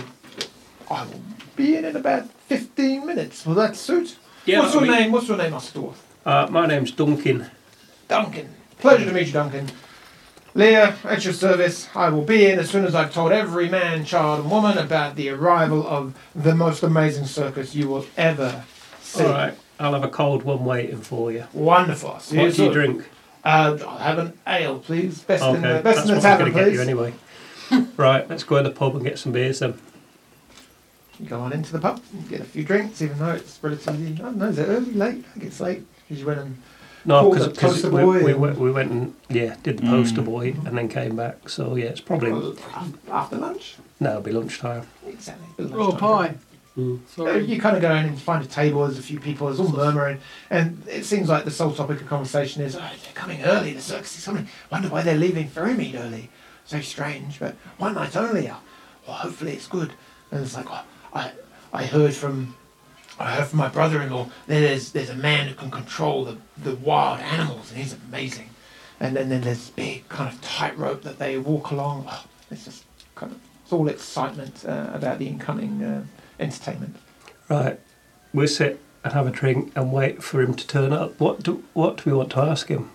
I 0.90 1.04
will 1.04 1.22
be 1.56 1.76
in 1.76 1.84
in 1.84 1.96
about 1.96 2.28
fifteen 2.48 3.06
minutes. 3.06 3.44
Will 3.46 3.54
that 3.54 3.76
suit? 3.76 4.16
Yeah, 4.44 4.60
What's 4.60 4.74
your 4.74 4.84
I 4.84 4.86
mean- 4.88 4.96
name? 4.98 5.12
What's 5.12 5.28
your 5.28 5.36
name, 5.36 5.52
Master 5.52 5.78
Dwarf? 5.78 5.96
Uh, 6.28 6.46
my 6.50 6.66
name's 6.66 6.90
Duncan. 6.90 7.46
Duncan. 8.06 8.54
Pleasure 8.80 9.06
to 9.06 9.12
meet 9.12 9.28
you, 9.28 9.32
Duncan. 9.32 9.70
Leah, 10.52 10.94
at 11.04 11.24
your 11.24 11.32
service. 11.32 11.88
I 11.94 12.10
will 12.10 12.20
be 12.20 12.44
in 12.44 12.58
as 12.58 12.68
soon 12.68 12.84
as 12.84 12.94
I've 12.94 13.14
told 13.14 13.32
every 13.32 13.70
man, 13.70 14.04
child, 14.04 14.40
and 14.40 14.50
woman 14.50 14.76
about 14.76 15.16
the 15.16 15.30
arrival 15.30 15.86
of 15.86 16.14
the 16.34 16.54
most 16.54 16.82
amazing 16.82 17.24
circus 17.24 17.74
you 17.74 17.88
will 17.88 18.04
ever 18.18 18.62
see. 19.00 19.24
All 19.24 19.30
right, 19.30 19.54
I'll 19.80 19.94
have 19.94 20.04
a 20.04 20.08
cold 20.10 20.42
one 20.42 20.66
waiting 20.66 21.00
for 21.00 21.32
you. 21.32 21.46
Wonderful. 21.54 22.18
See 22.18 22.36
What 22.36 22.54
do 22.54 22.64
you 22.64 22.72
drink? 22.74 23.08
Uh, 23.42 23.78
I'll 23.86 23.96
have 23.96 24.18
an 24.18 24.38
ale, 24.46 24.80
please. 24.80 25.22
Best 25.22 25.42
in 25.42 25.62
the, 25.62 25.80
best 25.82 26.00
in 26.00 26.08
the 26.08 26.08
what 26.08 26.10
I 26.10 26.14
was 26.14 26.22
tavern, 26.24 26.46
to 26.48 26.52
get 26.52 26.64
please. 26.64 26.74
you 26.74 26.82
anyway. 26.82 27.14
right, 27.96 28.28
let's 28.28 28.44
go 28.44 28.58
to 28.58 28.68
the 28.68 28.74
pub 28.74 28.94
and 28.96 29.02
get 29.02 29.18
some 29.18 29.32
beers 29.32 29.60
then. 29.60 29.80
You 31.18 31.26
go 31.26 31.40
on 31.40 31.54
into 31.54 31.72
the 31.72 31.78
pub, 31.78 32.02
and 32.12 32.28
get 32.28 32.42
a 32.42 32.44
few 32.44 32.64
drinks, 32.64 33.00
even 33.00 33.18
though 33.18 33.30
it's 33.32 33.58
relatively, 33.62 34.12
I 34.12 34.16
don't 34.16 34.36
know, 34.36 34.48
is 34.48 34.58
it 34.58 34.66
early, 34.68 34.92
late? 34.92 35.24
I 35.26 35.32
think 35.32 35.46
it's 35.46 35.60
late. 35.60 35.86
Because 36.08 36.20
you 36.20 36.26
went 36.26 36.40
and, 36.40 36.62
No, 37.04 37.30
because 37.30 37.46
the 37.48 37.60
poster 37.60 37.90
we, 37.90 38.22
we, 38.22 38.34
went, 38.34 38.58
we 38.58 38.70
went 38.70 38.90
and 38.90 39.14
yeah 39.28 39.56
did 39.62 39.78
the 39.78 39.86
poster 39.86 40.22
boy 40.22 40.54
and 40.64 40.76
then 40.78 40.88
came 40.88 41.16
back. 41.16 41.48
So 41.48 41.76
yeah, 41.76 41.86
it's 41.86 42.00
probably 42.00 42.56
after 43.10 43.36
lunch. 43.36 43.76
no, 44.00 44.10
it'll 44.10 44.22
be 44.22 44.32
lunchtime. 44.32 44.86
Exactly. 45.06 45.46
bit 45.56 45.66
of 45.66 45.72
lunchtime. 45.72 45.98
pie. 45.98 46.34
Mm. 46.78 47.00
So 47.08 47.34
you 47.34 47.60
kind 47.60 47.74
of 47.74 47.82
go 47.82 47.92
in 47.94 48.06
and 48.06 48.20
find 48.20 48.44
a 48.44 48.46
table, 48.46 48.86
there's 48.86 48.98
a 48.98 49.02
few 49.02 49.18
people, 49.18 49.48
there's 49.48 49.58
all 49.58 49.68
murmuring, 49.68 50.20
and 50.48 50.80
it 50.86 51.04
seems 51.04 51.28
like 51.28 51.44
the 51.44 51.50
sole 51.50 51.72
topic 51.72 52.00
of 52.00 52.06
conversation 52.06 52.62
is, 52.62 52.76
oh, 52.76 52.78
they're 52.78 53.12
coming 53.14 53.42
early, 53.42 53.72
the 53.72 53.80
circus 53.80 54.16
is 54.16 54.24
coming. 54.24 54.46
Wonder 54.70 54.88
why 54.88 55.02
they're 55.02 55.16
leaving 55.16 55.48
Ferrymead 55.48 55.98
early. 55.98 56.30
So 56.66 56.80
strange, 56.80 57.40
but 57.40 57.56
one 57.78 57.94
night 57.94 58.14
only. 58.14 58.46
Well, 58.46 59.16
hopefully 59.16 59.52
it's 59.54 59.66
good. 59.66 59.92
And 60.30 60.44
it's 60.44 60.54
like, 60.54 60.66
oh, 60.68 60.84
I, 61.12 61.32
I 61.72 61.84
heard 61.84 62.14
from, 62.14 62.54
I 63.18 63.34
heard 63.34 63.46
from 63.48 63.58
my 63.58 63.68
brother-in-law. 63.68 64.28
There's, 64.46 64.92
there's 64.92 65.10
a 65.10 65.14
man 65.16 65.48
who 65.48 65.54
can 65.54 65.70
control 65.70 66.24
the, 66.24 66.38
the 66.56 66.76
wild 66.76 67.20
animals, 67.20 67.70
and 67.70 67.80
he's 67.80 67.94
amazing. 68.08 68.50
And 69.00 69.16
then, 69.16 69.28
then 69.28 69.40
there's 69.42 69.70
big 69.70 70.08
kind 70.08 70.32
of 70.32 70.40
tightrope 70.40 71.02
that 71.02 71.18
they 71.18 71.38
walk 71.38 71.70
along. 71.70 72.06
Oh, 72.08 72.24
it's 72.50 72.64
just 72.64 72.84
kind 73.14 73.32
of, 73.32 73.38
it's 73.62 73.72
all 73.72 73.88
excitement 73.88 74.64
uh, 74.66 74.90
about 74.92 75.18
the 75.18 75.26
incoming 75.28 75.82
uh, 75.82 76.04
entertainment. 76.40 76.96
Right, 77.48 77.80
we'll 78.32 78.48
sit 78.48 78.80
and 79.04 79.12
have 79.12 79.26
a 79.26 79.30
drink 79.30 79.72
and 79.74 79.92
wait 79.92 80.22
for 80.22 80.40
him 80.42 80.54
to 80.54 80.66
turn 80.66 80.92
up. 80.92 81.18
What 81.20 81.42
do 81.42 81.62
what 81.74 81.98
do 81.98 82.10
we 82.10 82.16
want 82.16 82.30
to 82.32 82.40
ask 82.40 82.68
him? 82.68 82.90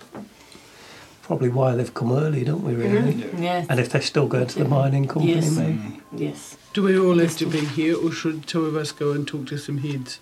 Probably 1.21 1.47
why 1.49 1.73
they've 1.75 1.93
come 1.93 2.11
early, 2.11 2.43
don't 2.43 2.63
we? 2.63 2.75
Really? 2.75 3.13
Yes. 3.41 3.65
And 3.69 3.79
if 3.79 3.89
they're 3.89 4.01
still 4.01 4.27
going 4.27 4.47
to 4.47 4.59
the 4.59 4.65
mining 4.65 5.07
company, 5.07 5.35
Yes. 5.35 5.51
maybe. 5.55 6.01
Yes. 6.15 6.57
Do 6.73 6.81
we 6.83 6.97
all 6.97 7.19
have 7.19 7.37
to 7.37 7.45
be 7.45 7.59
here, 7.65 7.95
or 7.95 8.11
should 8.11 8.47
two 8.47 8.65
of 8.65 8.75
us 8.75 8.91
go 8.91 9.11
and 9.11 9.27
talk 9.27 9.45
to 9.47 9.57
some 9.57 9.77
heads? 9.79 10.19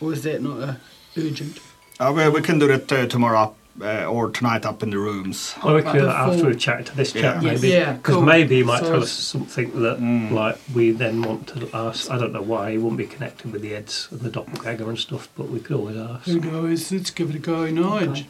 Or 0.00 0.12
is 0.12 0.22
that 0.22 0.40
not 0.42 0.60
uh, 0.62 0.74
urgent? 1.16 1.58
Uh, 1.98 2.12
we, 2.14 2.28
we 2.28 2.40
can 2.40 2.58
do 2.60 2.70
it 2.70 2.90
uh, 2.92 3.06
tomorrow 3.06 3.40
up, 3.40 3.56
uh, 3.82 4.04
or 4.04 4.30
tonight 4.30 4.64
up 4.64 4.82
in 4.84 4.90
the 4.90 4.98
rooms. 4.98 5.54
Well, 5.64 5.74
we 5.74 5.82
could 5.82 5.92
do 5.94 6.02
that 6.06 6.14
after 6.16 6.46
we 6.46 6.54
chat 6.54 6.86
to 6.86 6.96
this 6.96 7.12
chap, 7.12 7.42
Yeah. 7.42 7.50
Yes. 7.52 7.62
maybe. 7.62 7.74
Yeah, 7.74 7.92
Because 7.94 8.14
cool. 8.14 8.22
maybe 8.24 8.56
he 8.58 8.62
might 8.62 8.80
So 8.80 8.92
tell 8.92 9.02
us 9.02 9.10
something 9.10 9.82
that, 9.82 9.98
Mm. 9.98 10.30
like, 10.30 10.58
we 10.72 10.92
then 10.92 11.22
want 11.22 11.48
to 11.48 11.68
ask. 11.74 12.08
I 12.10 12.18
don't 12.18 12.32
know 12.32 12.42
why 12.42 12.70
he 12.72 12.78
wouldn't 12.78 12.98
be 12.98 13.06
connected 13.06 13.52
with 13.52 13.62
the 13.62 13.70
heads 13.70 14.06
and 14.12 14.20
the 14.20 14.30
doppelganger 14.30 14.88
and 14.88 14.98
stuff, 14.98 15.28
but 15.36 15.48
we 15.48 15.58
could 15.58 15.74
always 15.76 15.96
ask. 15.96 16.26
Who 16.26 16.38
knows? 16.40 16.92
Let's 16.92 17.10
give 17.10 17.30
it 17.30 17.36
a 17.36 17.40
go, 17.40 17.66
Nige. 17.66 18.26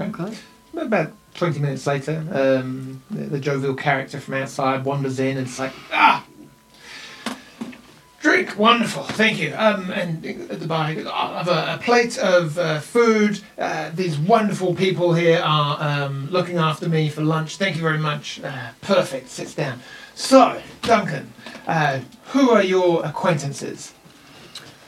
Okay. 0.00 0.36
About 0.76 1.12
20 1.34 1.60
minutes 1.60 1.86
later, 1.86 2.24
um, 2.30 3.02
the, 3.10 3.24
the 3.24 3.40
jovial 3.40 3.74
character 3.74 4.20
from 4.20 4.34
outside 4.34 4.84
wanders 4.84 5.18
in 5.18 5.38
and 5.38 5.46
it's 5.46 5.58
like, 5.58 5.72
ah, 5.92 6.24
drink, 8.20 8.58
wonderful, 8.58 9.02
thank 9.02 9.38
you. 9.38 9.54
Um, 9.56 9.90
and 9.90 10.24
at 10.24 10.60
the 10.60 10.66
bar, 10.66 10.94
I'll 11.12 11.44
have 11.44 11.48
a, 11.48 11.74
a 11.74 11.78
plate 11.82 12.18
of 12.18 12.58
uh, 12.58 12.80
food. 12.80 13.40
Uh, 13.58 13.90
these 13.94 14.18
wonderful 14.18 14.74
people 14.74 15.14
here 15.14 15.40
are 15.42 16.04
um, 16.04 16.28
looking 16.30 16.58
after 16.58 16.88
me 16.88 17.08
for 17.08 17.22
lunch. 17.22 17.56
Thank 17.56 17.76
you 17.76 17.82
very 17.82 17.98
much. 17.98 18.40
Uh, 18.42 18.68
perfect, 18.80 19.28
sits 19.28 19.54
down. 19.54 19.80
So, 20.14 20.60
Duncan, 20.82 21.32
uh, 21.66 22.00
who 22.26 22.50
are 22.50 22.62
your 22.62 23.04
acquaintances? 23.04 23.92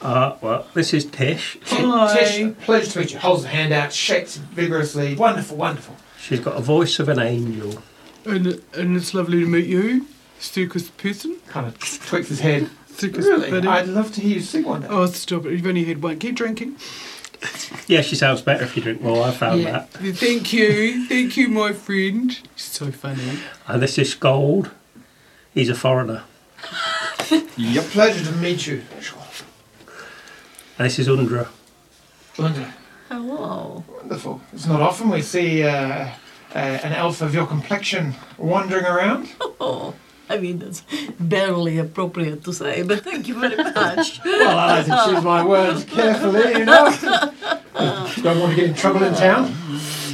Uh, 0.00 0.36
well, 0.42 0.66
this 0.74 0.92
is 0.92 1.06
Tish. 1.06 1.58
She, 1.64 1.76
Hi. 1.76 2.14
Tish, 2.14 2.54
pleasure 2.58 2.90
to 2.90 2.98
meet 3.00 3.12
you. 3.14 3.18
Holds 3.18 3.44
a 3.44 3.48
hand 3.48 3.72
out, 3.72 3.92
shakes 3.92 4.36
vigorously. 4.36 5.14
Wonderful, 5.14 5.56
wonderful. 5.56 5.96
She's 6.24 6.40
got 6.40 6.56
a 6.56 6.60
voice 6.60 6.98
of 6.98 7.08
an 7.08 7.18
angel. 7.18 7.82
And, 8.24 8.62
and 8.74 8.96
it's 8.96 9.12
lovely 9.14 9.40
to 9.40 9.46
meet 9.46 9.66
you, 9.66 10.06
Stukas 10.40 10.90
person. 10.96 11.36
Kind 11.48 11.66
of 11.66 11.78
tweaks 11.78 12.28
his 12.28 12.40
head. 12.40 12.70
Stukas 12.90 13.18
Really? 13.24 13.50
buddy. 13.50 13.68
I'd 13.68 13.88
love 13.88 14.12
to 14.14 14.20
hear 14.20 14.36
you 14.36 14.40
sing 14.40 14.64
one 14.64 14.82
day. 14.82 14.86
Oh, 14.90 15.06
stop 15.06 15.44
it. 15.46 15.52
You've 15.52 15.66
only 15.66 15.84
had 15.84 16.02
one. 16.02 16.18
Keep 16.18 16.36
drinking. 16.36 16.76
Yeah, 17.86 18.00
she 18.00 18.16
sounds 18.16 18.40
better 18.40 18.64
if 18.64 18.74
you 18.76 18.82
drink 18.82 19.02
more. 19.02 19.22
I 19.26 19.30
found 19.30 19.60
Yeah. 19.60 19.72
that. 19.72 19.90
Thank 20.16 20.52
you. 20.54 21.06
Thank 21.06 21.36
you, 21.36 21.48
my 21.48 21.72
friend. 21.74 22.32
She's 22.56 22.64
So 22.64 22.90
funny. 22.90 23.38
And 23.68 23.82
this 23.82 23.98
is 23.98 24.14
Gold. 24.14 24.70
He's 25.52 25.68
a 25.68 25.74
foreigner. 25.74 26.22
Your 27.56 27.82
Pleasure 27.82 28.24
to 28.24 28.32
meet 28.38 28.66
you. 28.66 28.82
Sure. 29.00 29.18
And 30.78 30.86
this 30.86 30.98
is 30.98 31.06
Undra. 31.08 31.48
Wonderful. 32.38 32.72
Hello. 33.14 33.84
Wonderful. 33.86 34.40
It's 34.52 34.66
not 34.66 34.80
often 34.80 35.08
we 35.08 35.22
see 35.22 35.62
uh, 35.62 36.08
uh, 36.52 36.58
an 36.58 36.92
elf 36.92 37.22
of 37.22 37.32
your 37.32 37.46
complexion 37.46 38.14
wandering 38.38 38.84
around. 38.86 39.28
Oh, 39.60 39.94
I 40.28 40.38
mean, 40.38 40.58
that's 40.58 40.82
barely 41.20 41.78
appropriate 41.78 42.42
to 42.44 42.52
say, 42.52 42.82
but 42.82 43.04
thank 43.04 43.28
you 43.28 43.38
very 43.38 43.56
much. 43.82 44.20
Well, 44.24 44.58
I 44.58 44.80
like 44.82 44.86
to 44.86 45.12
choose 45.14 45.22
my 45.24 45.44
words 45.44 45.84
carefully, 45.84 46.58
you 46.58 46.64
know. 46.64 46.90
Don't 48.20 48.40
want 48.40 48.50
to 48.50 48.56
get 48.56 48.64
in 48.70 48.74
trouble 48.74 49.04
in 49.04 49.14
town. 49.14 49.54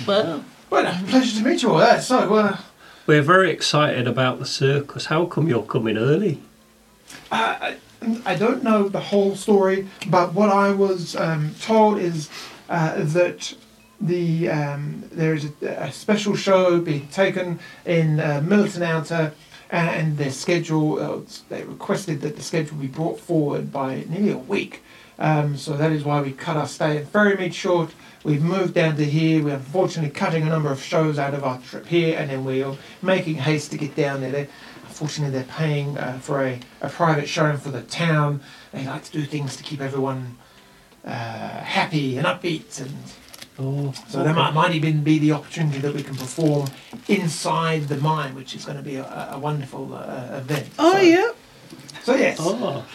well, 0.06 0.44
Well, 0.68 0.86
uh, 0.86 0.98
pleasure 1.08 1.38
to 1.40 1.44
meet 1.48 1.62
you 1.62 1.70
all. 1.70 1.78
Uh, 1.80 1.98
so, 2.00 2.34
uh, 2.34 2.58
We're 3.06 3.22
very 3.22 3.50
excited 3.50 4.06
about 4.06 4.38
the 4.40 4.46
circus. 4.46 5.06
How 5.06 5.24
come 5.24 5.48
you're 5.48 5.62
coming 5.62 5.96
early? 5.96 6.42
I, 7.32 7.76
I 8.26 8.34
don't 8.34 8.62
know 8.62 8.88
the 8.90 9.00
whole 9.00 9.34
story, 9.36 9.88
but 10.06 10.34
what 10.34 10.50
I 10.50 10.70
was 10.70 11.16
um, 11.16 11.54
told 11.60 11.98
is 11.98 12.28
uh, 12.70 12.94
that 13.04 13.54
the 14.00 14.48
um, 14.48 15.04
there 15.12 15.34
is 15.34 15.50
a, 15.60 15.66
a 15.66 15.92
special 15.92 16.34
show 16.34 16.80
being 16.80 17.06
taken 17.08 17.58
in 17.84 18.18
uh, 18.18 18.40
Milton 18.42 18.82
Outer, 18.82 19.34
and 19.70 20.16
their 20.16 20.30
schedule. 20.30 20.98
Uh, 20.98 21.20
they 21.48 21.64
requested 21.64 22.22
that 22.22 22.36
the 22.36 22.42
schedule 22.42 22.78
be 22.78 22.86
brought 22.86 23.20
forward 23.20 23.70
by 23.70 24.04
nearly 24.08 24.30
a 24.30 24.38
week. 24.38 24.82
Um, 25.18 25.58
so 25.58 25.76
that 25.76 25.92
is 25.92 26.02
why 26.02 26.22
we 26.22 26.32
cut 26.32 26.56
our 26.56 26.66
stay 26.66 26.96
in 26.96 27.06
Ferrymead 27.06 27.52
short. 27.52 27.90
We've 28.24 28.42
moved 28.42 28.74
down 28.74 28.96
to 28.96 29.04
here. 29.04 29.42
We're 29.44 29.54
unfortunately 29.54 30.12
cutting 30.12 30.44
a 30.44 30.46
number 30.46 30.70
of 30.70 30.82
shows 30.82 31.18
out 31.18 31.34
of 31.34 31.44
our 31.44 31.58
trip 31.60 31.86
here, 31.86 32.18
and 32.18 32.30
then 32.30 32.44
we're 32.44 32.76
making 33.02 33.34
haste 33.34 33.70
to 33.72 33.78
get 33.78 33.94
down 33.94 34.22
there. 34.22 34.48
Unfortunately, 34.86 35.32
they're 35.36 35.56
paying 35.56 35.98
uh, 35.98 36.18
for 36.20 36.42
a, 36.42 36.60
a 36.80 36.88
private 36.88 37.28
showing 37.28 37.58
for 37.58 37.70
the 37.70 37.82
town. 37.82 38.40
They 38.72 38.86
like 38.86 39.04
to 39.04 39.12
do 39.12 39.24
things 39.24 39.56
to 39.56 39.62
keep 39.62 39.80
everyone 39.80 40.38
uh, 41.04 41.10
happy 41.10 42.16
and 42.18 42.26
upbeat, 42.26 42.80
and 42.80 42.92
Oh, 43.62 43.92
so 44.08 44.22
there 44.24 44.32
might, 44.32 44.52
might 44.54 44.74
even 44.74 45.02
be 45.04 45.18
the 45.18 45.32
opportunity 45.32 45.78
that 45.80 45.92
we 45.94 46.02
can 46.02 46.16
perform 46.16 46.68
inside 47.08 47.88
the 47.88 47.96
mine, 47.98 48.34
which 48.34 48.54
is 48.54 48.64
going 48.64 48.78
to 48.78 48.82
be 48.82 48.96
a, 48.96 49.28
a 49.32 49.38
wonderful 49.38 49.92
uh, 49.94 50.38
event. 50.38 50.66
Oh, 50.78 50.92
so, 50.94 51.00
yeah. 51.00 51.30
So 52.02 52.14
yes. 52.14 52.38
Oh, 52.40 52.86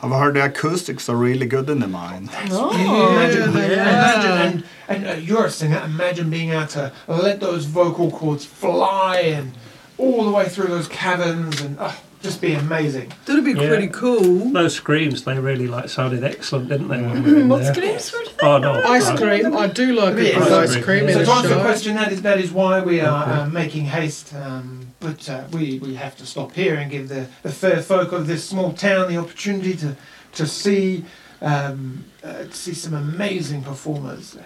I've 0.00 0.10
heard 0.12 0.34
the 0.34 0.44
acoustics 0.44 1.08
are 1.08 1.16
really 1.16 1.46
good 1.46 1.68
in 1.68 1.80
the 1.80 1.88
mine. 1.88 2.30
oh, 2.50 2.70
Imagine, 3.16 3.52
Yeah. 3.52 3.72
imagine, 3.72 4.64
and, 4.88 5.04
and 5.04 5.06
uh, 5.08 5.12
you're 5.20 5.46
a 5.46 5.50
singer. 5.50 5.82
Imagine 5.84 6.30
being 6.30 6.50
able 6.50 6.66
to 6.68 6.92
let 7.08 7.40
those 7.40 7.64
vocal 7.64 8.10
cords 8.12 8.44
fly 8.44 9.16
and 9.18 9.52
all 9.98 10.24
the 10.24 10.30
way 10.30 10.48
through 10.48 10.68
those 10.68 10.86
caverns, 10.86 11.60
and 11.60 11.76
oh, 11.80 12.00
just 12.22 12.40
be 12.40 12.54
amazing. 12.54 13.12
That'd 13.26 13.44
be 13.44 13.52
Yeah. 13.52 13.66
pretty 13.68 13.88
cool. 13.88 14.50
Those 14.52 14.74
screams, 14.74 15.24
they 15.24 15.38
really 15.38 15.66
like 15.66 15.88
sounded 15.88 16.22
excellent, 16.24 16.68
didn't 16.68 16.88
they? 16.88 17.00
When 17.02 17.22
we 17.22 17.32
were 17.32 17.40
in 17.40 17.48
What 17.48 17.62
there? 17.62 17.74
screams 17.74 18.12
were 18.12 18.20
Oh 18.42 18.58
no, 18.58 18.82
Ice 18.84 19.08
right. 19.08 19.18
cream. 19.42 19.56
I 19.56 19.66
do 19.66 19.92
like 19.92 20.16
a 20.16 20.24
Yeah, 20.24 20.38
good 20.38 20.52
ice 20.52 20.76
cream 20.84 21.08
Yeah. 21.08 21.14
So 21.14 21.24
to 21.24 21.30
answer 21.32 21.48
your 21.48 21.58
show. 21.58 21.62
question, 21.64 21.96
that 21.96 22.12
is 22.12 22.22
that 22.22 22.38
is 22.40 22.50
why 22.52 22.80
we 22.80 23.00
are 23.00 23.22
Okay. 23.22 23.40
uh, 23.42 23.46
making 23.48 23.86
haste. 23.86 24.32
Um, 24.34 24.86
but 25.00 25.28
uh, 25.28 25.42
we 25.52 25.78
we 25.82 25.94
have 25.94 26.16
to 26.16 26.26
stop 26.26 26.52
here 26.54 26.74
and 26.76 26.90
give 26.90 27.08
the, 27.08 27.26
the 27.42 27.50
fair 27.50 27.82
folk 27.82 28.12
of 28.12 28.26
this 28.26 28.44
small 28.44 28.72
town 28.72 29.08
the 29.08 29.16
opportunity 29.18 29.74
to 29.76 29.96
to 30.34 30.46
see 30.46 31.04
um, 31.42 32.04
uh, 32.24 32.44
to 32.44 32.52
see 32.52 32.74
some 32.74 32.94
amazing 32.94 33.62
performers. 33.62 34.36
Uh, 34.36 34.42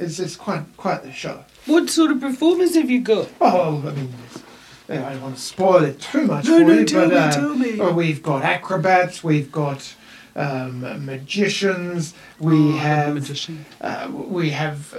It's, 0.00 0.18
it's 0.18 0.34
quite 0.34 0.64
quite 0.76 1.02
the 1.04 1.12
show. 1.12 1.44
What 1.66 1.88
sort 1.90 2.10
of 2.10 2.20
performers 2.20 2.74
have 2.74 2.90
you 2.90 3.00
got? 3.00 3.28
Oh, 3.40 3.82
I 3.86 3.90
mean, 3.92 4.08
it's- 4.26 4.42
I 4.90 4.94
don't 5.12 5.22
want 5.22 5.36
to 5.36 5.40
spoil 5.42 5.84
it 5.84 6.00
too 6.00 6.26
much 6.26 6.46
No, 6.46 6.58
for 6.58 6.64
no, 6.64 6.72
you, 6.72 6.84
tell 6.86 7.08
but 7.08 7.14
me, 7.14 7.16
uh, 7.18 7.30
tell 7.30 7.54
me. 7.54 7.92
we've 7.92 8.22
got 8.22 8.42
acrobats, 8.42 9.22
we've 9.22 9.52
got 9.52 9.94
um, 10.34 10.80
magicians, 11.04 12.14
we 12.38 12.54
Oh, 12.56 12.76
have 12.78 13.14
magician. 13.14 13.66
uh, 13.82 14.08
we 14.10 14.50
have 14.50 14.94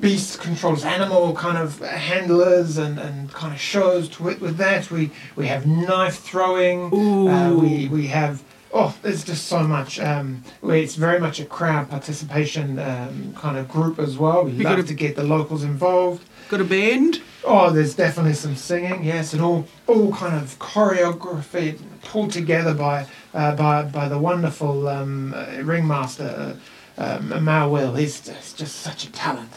beast 0.00 0.40
controls, 0.40 0.84
animal 0.84 1.34
kind 1.34 1.58
of 1.58 1.80
handlers, 1.80 2.78
and, 2.78 2.98
and 3.00 3.32
kind 3.32 3.52
of 3.52 3.60
shows 3.60 4.08
to 4.10 4.28
it 4.28 4.40
with 4.40 4.56
that. 4.58 4.90
We 4.90 5.10
we 5.34 5.46
have 5.48 5.66
knife 5.66 6.18
throwing. 6.20 6.90
Ooh. 6.94 7.28
Uh, 7.28 7.54
we 7.54 7.88
we 7.88 8.06
have 8.08 8.42
oh, 8.72 8.94
there's 9.02 9.24
just 9.24 9.46
so 9.48 9.62
much. 9.64 9.98
Um, 9.98 10.44
it's 10.62 10.94
very 10.94 11.18
much 11.20 11.40
a 11.40 11.44
crowd 11.44 11.90
participation 11.90 12.78
um, 12.78 13.34
kind 13.36 13.56
of 13.58 13.68
group 13.68 13.98
as 13.98 14.16
well. 14.18 14.44
We 14.44 14.52
You 14.52 14.62
love 14.64 14.76
gotta- 14.76 14.88
to 14.88 14.94
get 14.94 15.16
the 15.16 15.24
locals 15.24 15.64
involved. 15.64 16.24
got 16.48 16.60
a 16.60 16.64
band? 16.64 17.20
Oh, 17.44 17.70
there's 17.70 17.94
definitely 17.94 18.34
some 18.34 18.54
singing, 18.54 19.02
yes, 19.04 19.32
and 19.32 19.42
all 19.42 19.66
all 19.86 20.12
kind 20.12 20.34
of 20.36 20.58
choreography 20.58 21.78
pulled 22.04 22.30
together 22.30 22.72
by 22.74 23.06
uh, 23.34 23.56
by 23.56 23.82
by 23.82 24.08
the 24.08 24.18
wonderful 24.18 24.88
um, 24.88 25.34
uh, 25.34 25.46
ringmaster 25.62 26.56
uh, 26.98 27.02
um, 27.02 27.44
Mao 27.44 27.68
Will. 27.68 27.94
He's 27.94 28.20
just, 28.20 28.58
just 28.58 28.76
such 28.76 29.04
a 29.04 29.12
talent. 29.12 29.50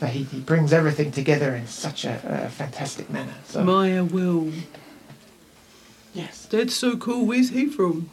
Uh, 0.00 0.06
he, 0.06 0.24
he 0.24 0.40
brings 0.40 0.72
everything 0.72 1.12
together 1.12 1.54
in 1.54 1.66
such 1.66 2.04
a, 2.04 2.44
a 2.46 2.48
fantastic 2.48 3.08
manner. 3.10 3.34
So 3.46 3.62
Maya 3.62 4.04
Will. 4.04 4.50
yes. 6.12 6.46
That's 6.46 6.74
so 6.74 6.96
cool. 6.96 7.26
Where's 7.26 7.50
he 7.50 7.66
from? 7.66 8.10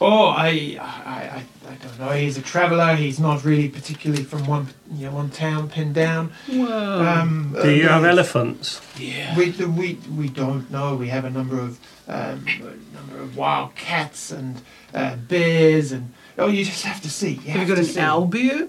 Oh, 0.00 0.26
I, 0.26 0.78
I, 0.80 0.82
I, 0.82 1.42
I 1.68 1.74
don't 1.76 1.98
know. 2.00 2.08
He's 2.10 2.36
a 2.36 2.42
traveller. 2.42 2.96
He's 2.96 3.20
not 3.20 3.44
really 3.44 3.68
particularly 3.68 4.24
from 4.24 4.46
one, 4.46 4.66
you 4.92 5.06
know, 5.06 5.12
one 5.14 5.30
town 5.30 5.68
pinned 5.68 5.94
down. 5.94 6.32
Wow. 6.48 7.20
Um, 7.20 7.56
Do 7.62 7.70
you 7.70 7.86
uh, 7.86 7.90
have 7.90 8.04
elephants? 8.04 8.80
yeah. 8.98 9.36
We, 9.36 9.50
we, 9.50 9.98
we 10.16 10.28
don't 10.28 10.70
know. 10.70 10.96
We 10.96 11.08
have 11.08 11.24
a 11.24 11.30
number 11.30 11.60
of 11.60 11.78
um, 12.08 12.44
a 12.48 12.96
number 12.96 13.20
of 13.20 13.36
wild 13.36 13.74
cats 13.76 14.32
and 14.32 14.60
uh, 14.92 15.14
bears 15.16 15.92
and 15.92 16.12
oh, 16.36 16.48
you 16.48 16.64
just 16.64 16.84
have 16.84 17.00
to 17.02 17.10
see. 17.10 17.34
You 17.34 17.52
Have 17.52 17.62
you 17.62 17.68
got 17.68 17.74
to 17.76 17.80
an 17.80 17.86
see. 17.86 18.00
owl 18.00 18.24
bear? 18.26 18.58
You 18.58 18.68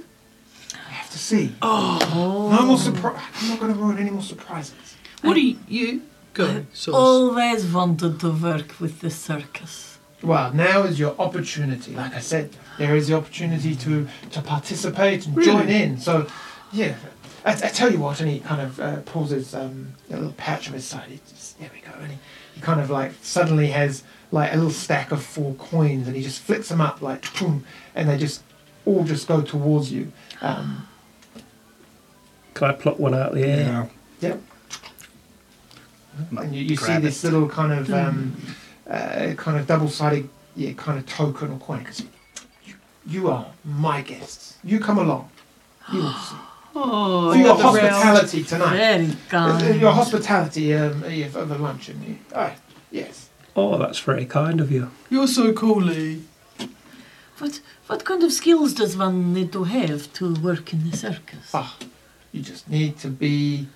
have 0.90 1.10
to 1.10 1.18
see. 1.18 1.56
Oh. 1.62 2.50
No 2.56 2.66
more 2.68 2.78
surprise. 2.78 3.20
I'm 3.42 3.50
not 3.50 3.60
going 3.60 3.74
to 3.74 3.80
ruin 3.80 3.98
any 3.98 4.12
more 4.12 4.22
surprises. 4.22 4.98
What 5.24 5.34
do 5.34 5.42
you, 5.42 5.58
you 5.68 6.02
go? 6.34 6.66
Sauce. 6.74 6.94
Always 6.94 7.66
wanted 7.72 8.20
to 8.20 8.30
work 8.32 8.80
with 8.80 9.00
the 9.00 9.10
circus. 9.10 9.93
Well, 10.24 10.54
now 10.54 10.84
is 10.84 10.98
your 11.00 11.16
opportunity. 11.20 11.94
Like 11.94 12.16
I 12.16 12.20
said, 12.20 12.56
there 12.78 12.96
is 12.96 13.10
the 13.10 13.16
opportunity 13.16 13.76
to 13.76 14.08
to 14.32 14.42
participate 14.42 15.28
and 15.28 15.36
Really? 15.36 15.52
join 15.52 15.70
in. 15.70 15.98
So, 16.00 16.28
yeah. 16.72 16.96
I, 17.46 17.52
I 17.52 17.56
tell 17.56 17.92
you 17.92 18.00
what, 18.00 18.22
and 18.22 18.30
he 18.30 18.40
kind 18.40 18.62
of 18.62 18.80
uh, 18.80 19.02
pulls 19.02 19.32
his 19.32 19.54
um, 19.54 19.94
little 20.10 20.34
pouch 20.38 20.68
of 20.68 20.74
his 20.74 20.86
side. 20.86 21.10
He 21.10 21.20
just, 21.30 21.60
there 21.60 21.70
we 21.74 21.82
go. 21.82 21.92
And 22.00 22.12
he, 22.14 22.18
he 22.56 22.62
kind 22.62 22.80
of 22.80 22.90
like 22.90 23.12
suddenly 23.22 23.68
has 23.68 24.04
like 24.32 24.54
a 24.54 24.56
little 24.56 24.72
stack 24.72 25.12
of 25.12 25.22
four 25.22 25.54
coins, 25.56 26.08
and 26.08 26.16
he 26.16 26.24
just 26.24 26.42
flicks 26.42 26.70
them 26.70 26.80
up 26.80 27.02
like, 27.02 27.22
boom, 27.38 27.66
and 27.94 28.08
they 28.08 28.18
just 28.18 28.44
all 28.86 29.04
just 29.04 29.28
go 29.28 29.42
towards 29.42 29.92
you. 29.92 30.12
Um, 30.42 30.88
Can 32.54 32.70
I 32.70 32.74
pluck 32.74 32.98
one 32.98 33.14
out 33.14 33.30
of 33.34 33.36
the 33.36 33.46
air? 33.46 33.66
Now. 33.66 33.90
Yep. 34.22 34.42
And 36.38 36.56
you, 36.56 36.64
you 36.64 36.76
see 36.78 36.98
this 37.00 37.24
little 37.24 37.50
kind 37.50 37.74
of 37.74 37.92
um, 37.92 38.38
uh, 38.90 39.34
kind 39.38 39.58
of 39.60 39.68
double-sided 39.68 40.30
yeah, 40.56 40.72
kind 40.74 41.00
of 41.00 41.06
token 41.08 41.52
or 41.52 41.58
coin. 41.60 41.84
'cause 41.84 42.04
you, 42.66 42.76
you 43.08 43.30
are 43.30 43.48
my 43.64 44.02
guests. 44.02 44.58
You 44.64 44.80
come 44.80 44.98
along. 45.00 45.30
You 45.92 46.00
will 46.00 46.14
see. 46.14 46.36
Oh, 46.76 47.32
For 47.32 47.38
your 47.38 47.54
another 47.54 47.64
round. 47.78 47.94
hospitality 47.94 48.44
tonight. 48.44 48.76
Very 48.78 49.06
Uh, 49.06 49.12
uh, 49.12 49.60
kind. 49.60 49.80
Your 49.82 49.92
hospitality 49.92 50.74
um, 50.74 51.04
yeah, 51.08 51.28
for 51.28 51.46
the 51.46 51.56
luncheon. 51.60 52.02
yeah. 52.32 52.36
Oh, 52.36 52.52
yes. 52.92 53.30
Oh, 53.56 53.78
that's 53.78 54.00
very 54.00 54.26
kind 54.26 54.60
of 54.60 54.72
you. 54.72 54.90
You're 55.12 55.28
so 55.28 55.54
cool, 55.54 55.84
Lee. 55.84 56.24
What, 57.38 57.60
what 57.86 58.04
kind 58.06 58.24
of 58.24 58.32
skills 58.34 58.74
does 58.74 58.98
one 58.98 59.34
need 59.36 59.52
to 59.54 59.66
have 59.66 60.12
to 60.14 60.34
work 60.42 60.74
in 60.74 60.90
the 60.90 60.98
circus? 60.98 61.52
Ah, 61.54 61.78
you 62.32 62.42
just 62.42 62.68
need 62.68 62.98
to 63.00 63.10
be 63.10 63.68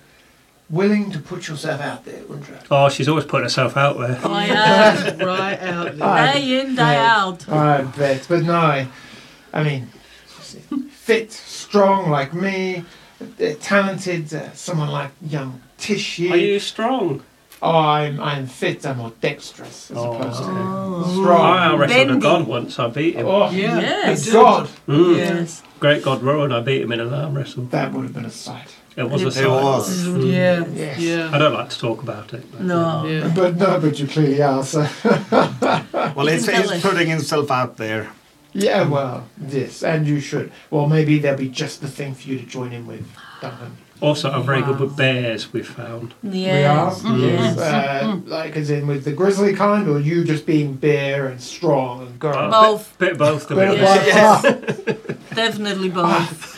willing 0.70 1.10
to 1.12 1.18
put 1.18 1.48
yourself 1.48 1.80
out 1.80 2.04
there, 2.04 2.22
Undra. 2.22 2.62
Oh, 2.70 2.88
she's 2.88 3.08
always 3.08 3.24
putting 3.24 3.44
herself 3.44 3.76
out 3.76 3.98
there. 3.98 4.18
Oh, 4.24 4.38
yeah. 4.38 5.24
right 5.24 5.58
out 5.60 5.96
there. 5.96 6.32
Day 6.32 6.60
in, 6.60 6.74
day 6.74 6.92
Yeah. 6.94 7.16
out. 7.24 7.48
I 7.48 7.82
bet. 7.82 8.26
But 8.28 8.42
no, 8.42 8.54
I, 8.54 8.88
I 9.52 9.62
mean, 9.62 9.86
fit, 10.90 11.32
strong 11.32 12.10
like 12.10 12.34
me, 12.34 12.84
uh, 13.20 13.54
talented, 13.60 14.32
uh, 14.34 14.52
someone 14.52 14.90
like 14.90 15.10
young 15.26 15.60
Tish 15.78 16.16
here. 16.16 16.32
Are 16.32 16.36
you 16.36 16.58
strong? 16.58 17.22
Oh, 17.62 17.76
I'm, 17.76 18.20
I'm 18.20 18.46
fit, 18.46 18.84
I'm 18.86 18.98
more 18.98 19.12
dexterous 19.20 19.90
as 19.90 19.96
Oh, 19.96 20.12
opposed 20.12 20.38
to 20.42 20.48
Oh. 20.48 21.20
strong. 21.22 21.40
I 21.40 21.74
wrestled 21.76 22.10
a 22.10 22.16
god 22.20 22.46
once. 22.46 22.78
I 22.78 22.86
beat 22.88 23.14
him. 23.16 23.26
Oh, 23.26 23.50
Yeah. 23.50 23.80
Yes. 23.80 24.24
good 24.26 24.32
God, 24.32 24.68
Mm. 24.88 25.16
Yes. 25.16 25.62
Great 25.80 26.02
God 26.04 26.22
Rowan, 26.22 26.52
I 26.52 26.60
beat 26.60 26.82
him 26.82 26.92
in 26.92 27.00
an 27.00 27.12
arm 27.14 27.34
wrestle. 27.34 27.64
that 27.66 27.92
would 27.92 28.04
have 28.04 28.12
been 28.14 28.24
a 28.24 28.30
sight. 28.30 28.74
It 28.98 29.08
was 29.10 29.22
a 29.22 29.28
It 29.28 29.32
sight. 29.32 29.46
was. 29.48 30.06
Mm. 30.06 30.32
Yeah. 30.32 30.64
Yes. 30.74 30.98
I 30.98 31.00
Yeah. 31.02 31.38
don't 31.38 31.54
like 31.54 31.70
to 31.70 31.78
talk 31.78 32.02
about 32.02 32.34
it. 32.34 32.44
but- 32.50 32.62
No. 32.62 33.06
Yeah. 33.06 33.30
But 33.34 33.56
no, 33.56 33.78
but 33.80 33.98
you 33.98 34.06
clearly 34.08 34.42
are. 34.42 34.64
So 34.64 34.80
Well, 36.16 36.24
You 36.26 36.32
he's, 36.32 36.46
tell 36.46 36.62
he's 36.62 36.70
us. 36.72 36.82
putting 36.82 37.08
himself 37.08 37.50
out 37.50 37.76
there. 37.76 38.08
yeah, 38.54 38.82
well, 38.88 39.24
yes, 39.48 39.82
and 39.84 40.06
you 40.06 40.18
should. 40.20 40.50
Well, 40.70 40.86
maybe 40.88 41.18
there'll 41.20 41.38
be 41.38 41.48
just 41.48 41.80
the 41.80 41.88
thing 41.88 42.14
for 42.14 42.28
you 42.28 42.38
to 42.38 42.46
join 42.46 42.72
in 42.72 42.86
with, 42.86 43.06
Duncan. 43.40 43.76
Also, 44.00 44.30
I'm 44.30 44.44
very 44.44 44.62
good 44.62 44.78
with 44.80 44.96
bears, 44.96 45.52
we've 45.52 45.66
found. 45.66 46.14
Yes. 46.22 47.02
We 47.04 47.10
are. 47.10 47.18
Yes. 47.18 47.56
Yes. 47.56 47.58
Uh, 47.58 48.16
like 48.26 48.56
as 48.56 48.70
in 48.70 48.86
with 48.86 49.04
the 49.04 49.12
grizzly 49.12 49.54
kind, 49.54 49.88
or 49.88 49.98
you 50.00 50.24
just 50.24 50.46
being 50.46 50.74
bare 50.74 51.26
and 51.26 51.40
strong 51.40 52.02
and 52.06 52.18
girl. 52.18 52.50
Both. 52.50 52.96
Bit, 52.98 53.10
bit 53.10 53.18
both 53.18 53.48
to 53.48 53.54
Bit 53.56 53.68
me. 53.68 53.74
of 53.74 53.80
Yes. 53.82 54.42
both. 54.42 55.34
Definitely 55.34 55.90
both. 55.90 56.54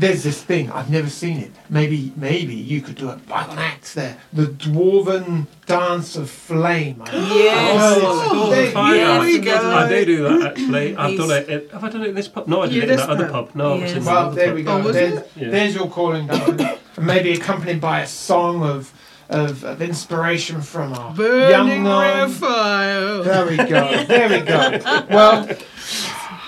There's 0.00 0.22
this 0.22 0.40
thing 0.40 0.70
I've 0.70 0.90
never 0.90 1.10
seen 1.10 1.38
it. 1.38 1.50
Maybe 1.68 2.12
maybe 2.14 2.54
you 2.54 2.80
could 2.80 2.94
do 2.94 3.10
it 3.10 3.26
by 3.26 3.42
an 3.42 3.58
act 3.58 3.96
there. 3.96 4.16
The 4.32 4.46
dwarven 4.46 5.48
dance 5.66 6.14
of 6.14 6.30
flame. 6.30 7.02
I- 7.04 7.10
Yes. 7.34 7.98
Oh, 8.00 8.50
There 8.50 8.62
there- 8.70 8.94
Yes, 8.94 9.20
I- 9.22 9.26
we 9.26 9.38
go. 9.40 9.70
I 9.76 9.88
do 9.88 10.04
do 10.04 10.22
that 10.22 10.50
actually. 10.52 10.96
I've 10.96 11.18
done 11.18 11.30
it. 11.32 11.48
In, 11.48 11.68
have 11.70 11.82
I 11.82 11.88
done 11.90 12.02
it 12.04 12.08
in 12.10 12.14
this 12.14 12.28
pub? 12.28 12.46
No, 12.46 12.62
I 12.62 12.66
did 12.66 12.76
Yeah, 12.76 12.82
it 12.84 12.90
in 12.90 12.96
this 12.96 13.00
that 13.06 13.10
other 13.10 13.28
pub. 13.28 13.46
pub. 13.48 13.56
No, 13.56 13.74
it 13.74 13.80
was 13.82 13.90
in 13.90 13.96
Yes. 13.96 14.04
the 14.06 14.10
Well, 14.12 14.30
there 14.30 14.54
we 14.54 14.62
go. 14.62 14.72
Oh, 14.76 14.92
there's. 14.92 15.20
Yeah. 15.34 15.50
there's 15.50 15.74
your 15.74 15.88
calling, 15.90 16.28
Duncan. 16.28 16.78
Maybe 17.00 17.32
accompanied 17.32 17.80
by 17.80 18.02
a 18.02 18.06
song 18.06 18.62
of 18.62 18.92
of, 19.30 19.62
of 19.64 19.82
inspiration 19.82 20.62
from 20.62 20.94
our 20.94 21.12
Burning 21.12 21.50
young 21.50 21.82
gnome. 21.84 22.30
fire. 22.30 23.22
There 23.24 23.46
we 23.46 23.56
go. 23.56 24.04
There 24.08 24.28
we 24.30 24.40
go. 24.46 25.04
Well, 25.10 25.48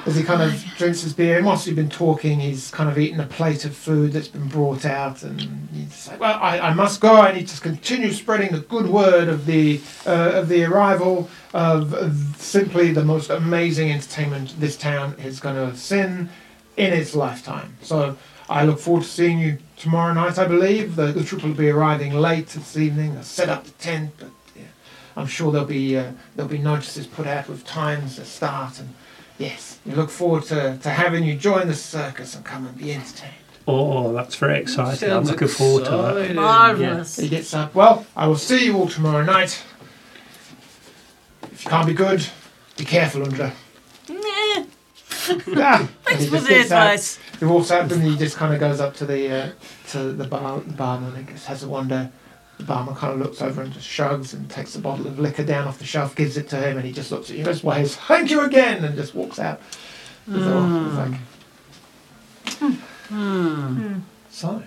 as 0.07 0.17
he 0.17 0.23
kind 0.23 0.43
of 0.43 0.53
drinks 0.77 1.03
his 1.03 1.13
beer, 1.13 1.37
and 1.37 1.47
whilst 1.47 1.67
we've 1.67 1.77
been 1.77 1.91
talking, 1.91 2.41
he's 2.41 2.71
kind 2.71 2.89
of 2.89 2.99
eaten 2.99 3.21
a 3.21 3.27
plate 3.27 3.65
of 3.65 3.77
food 3.77 4.13
that's 4.13 4.29
been 4.29 4.49
brought 4.49 4.85
out, 4.85 5.23
and 5.23 5.69
he's 5.73 6.09
like, 6.09 6.21
"Well, 6.21 6.39
I, 6.41 6.59
I 6.59 6.75
must 6.75 7.01
go. 7.01 7.17
I 7.17 7.33
need 7.33 7.49
to 7.49 7.61
continue 7.61 8.13
spreading 8.13 8.53
the 8.53 8.61
good 8.61 8.89
word 8.89 9.29
of 9.29 9.47
the 9.47 9.81
uh, 10.07 10.33
of 10.35 10.49
the 10.49 10.65
arrival 10.65 11.29
of, 11.53 11.95
simply 12.37 12.93
the 12.93 13.05
most 13.05 13.31
amazing 13.31 13.91
entertainment 13.91 14.55
this 14.59 14.77
town 14.77 15.17
is 15.19 15.41
going 15.41 15.57
to 15.57 15.67
have 15.67 15.79
seen 15.79 16.31
in 16.77 16.93
its 16.93 17.15
lifetime. 17.15 17.77
So." 17.83 18.17
I 18.51 18.65
look 18.65 18.81
forward 18.81 19.05
to 19.05 19.09
seeing 19.09 19.39
you 19.39 19.59
tomorrow 19.77 20.13
night, 20.13 20.37
I 20.37 20.45
believe. 20.45 20.97
The, 20.97 21.13
the 21.13 21.23
troop 21.23 21.45
will 21.45 21.55
be 21.55 21.71
arriving 21.71 22.15
late 22.15 22.49
this 22.49 22.77
evening. 22.77 23.17
I'll 23.17 23.23
set 23.23 23.49
up 23.49 23.63
the 23.63 23.71
tent, 23.73 24.11
but 24.19 24.31
yeah, 24.57 24.65
I'm 25.17 25.29
sure 25.29 25.53
there'll 25.53 25.69
be 25.69 25.97
uh, 25.97 26.11
there'll 26.35 26.51
be 26.51 26.59
notices 26.59 27.07
put 27.07 27.29
out 27.29 27.49
with 27.49 27.65
times 27.65 28.17
to 28.17 28.25
start. 28.25 28.81
And 28.81 28.93
yes, 29.39 29.70
we 29.87 29.93
look 29.93 30.11
forward 30.11 30.45
to, 30.45 30.79
to 30.83 30.91
having 30.91 31.25
you 31.25 31.37
join 31.37 31.67
the 31.69 31.75
circus 31.75 32.35
and 32.37 32.45
come 32.45 32.67
and 32.67 32.77
be 32.77 32.93
entertained. 32.93 33.35
Oh, 33.69 34.13
that's 34.13 34.35
very 34.37 34.59
exciting. 34.61 35.11
I'm 35.11 35.25
Sounds 35.27 35.31
looking 35.31 35.49
forward 35.49 35.85
to 35.87 35.91
that. 35.91 36.17
exciting. 36.17 36.37
Marvelous. 36.37 37.17
He 37.17 37.29
gets 37.29 37.55
up. 37.55 37.75
Well, 37.75 38.07
I 38.17 38.27
will 38.27 38.37
see 38.37 38.65
you 38.67 38.77
all 38.77 38.89
tomorrow 38.89 39.23
night. 39.25 39.63
If 41.53 41.65
you 41.65 41.71
can't 41.71 41.87
be 41.87 41.95
good, 41.95 42.27
be 42.77 42.85
careful, 42.85 43.23
Undra. 43.23 43.53
Nah, 44.09 44.65
Ah, 45.63 45.89
Thanks 46.05 46.25
he 46.25 46.29
for 46.31 46.41
the 46.41 46.49
gets 46.49 46.71
out. 46.73 46.83
advice. 46.87 47.19
He 47.39 47.45
walks 47.45 47.71
out 47.71 47.93
and 47.93 48.03
he 48.03 48.17
just 48.17 48.37
kind 48.37 48.53
of 48.53 48.59
goes 48.61 48.81
up 48.81 48.95
to 48.97 49.07
the 49.07 49.31
uh, 49.31 49.51
to 49.91 50.13
the 50.13 50.25
bar, 50.25 50.61
the 50.61 50.73
barman 50.73 51.15
and 51.15 51.27
goes, 51.27 51.45
has 51.47 51.63
a 51.63 51.69
wonder. 51.69 52.11
The 52.61 52.67
barman 52.67 52.95
kind 52.95 53.15
of 53.15 53.19
looks 53.19 53.43
over 53.43 53.63
and 53.63 53.73
just 53.73 53.87
shrugs 53.87 54.33
and 54.35 54.49
takes 54.49 54.75
the 54.75 54.79
bottle 54.79 55.07
of 55.07 55.19
liquor 55.19 55.45
down 55.45 55.67
off 55.67 55.79
the 55.79 55.85
shelf, 55.85 56.15
gives 56.15 56.37
it 56.37 56.49
to 56.51 56.57
him, 56.57 56.77
and 56.77 56.87
he 56.87 56.93
just 56.93 57.11
looks 57.11 57.31
at 57.31 57.37
you, 57.37 57.45
just 57.45 57.65
waves, 57.65 57.97
"Thank 57.97 58.31
you 58.31 58.43
again," 58.43 58.85
and 58.85 58.95
just 58.97 59.15
walks 59.15 59.39
out. 59.39 59.61
It's 60.29 60.47
all- 60.47 60.63
hmm. 60.63 60.87
it's 60.87 62.61
like, 62.61 62.75
hmm. 63.09 63.99
so. 64.31 64.63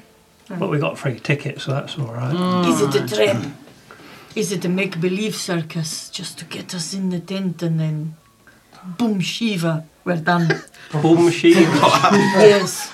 But 0.50 0.70
we 0.70 0.78
got 0.78 0.98
free 0.98 1.20
tickets, 1.20 1.64
so 1.64 1.72
that's 1.72 1.98
all 1.98 2.14
right. 2.14 2.36
Hmm. 2.36 2.72
Is 2.72 2.82
it 2.82 2.96
a 2.96 3.16
trap? 3.16 3.46
Is 4.36 4.52
it 4.52 4.66
a 4.66 4.70
make 4.70 5.00
believe 5.00 5.36
circus 5.36 6.10
just 6.10 6.40
to 6.40 6.46
get 6.46 6.74
us 6.74 6.94
in 6.94 7.12
the 7.12 7.20
tent 7.20 7.62
and 7.62 7.80
then 7.80 8.16
boom 8.98 9.20
Shiva, 9.20 9.86
we're 10.06 10.18
done. 10.18 10.48
Boom 11.02 11.32
Shiva. 11.32 11.60
yes. 11.64 12.92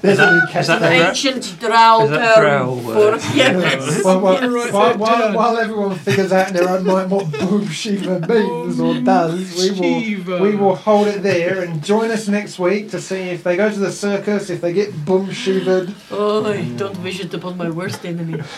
There's 0.00 0.18
a 0.18 0.48
is 0.56 0.66
that 0.68 0.78
the- 0.80 1.08
Ancient 1.08 1.56
drow 1.60 2.04
Is 2.04 2.10
that 2.10 2.34
term 2.36 2.44
drow 2.44 2.76
for 2.80 2.86
word? 2.86 3.20
yes. 3.34 4.02
While, 4.02 4.20
while, 4.20 4.48
Write 4.50 4.72
while, 4.72 4.96
while, 4.96 5.34
while 5.34 5.56
everyone 5.58 5.94
figures 5.96 6.32
out 6.32 6.48
in 6.48 6.54
their 6.54 6.68
own 6.70 6.86
mind 6.86 7.10
what 7.10 7.30
Boom 7.32 7.68
Shiva 7.68 8.20
means 8.26 8.80
or 8.80 8.98
does, 9.00 9.56
we 9.78 10.16
will, 10.22 10.40
we 10.40 10.56
will 10.56 10.74
hold 10.76 11.08
it 11.08 11.22
there 11.22 11.60
and 11.62 11.84
join 11.84 12.10
us 12.10 12.28
next 12.28 12.58
week 12.58 12.90
to 12.92 13.00
see 13.00 13.28
if 13.28 13.42
they 13.44 13.56
go 13.58 13.70
to 13.70 13.78
the 13.78 13.92
circus, 13.92 14.48
if 14.48 14.62
they 14.62 14.72
get 14.72 15.04
Boom 15.04 15.30
Shivaed. 15.30 15.92
Oh, 16.10 16.46
I 16.46 16.62
don't 16.76 17.02
wish 17.02 17.20
it 17.20 17.34
upon 17.34 17.58
my 17.58 17.68
worst 17.68 18.06
enemy. 18.06 18.40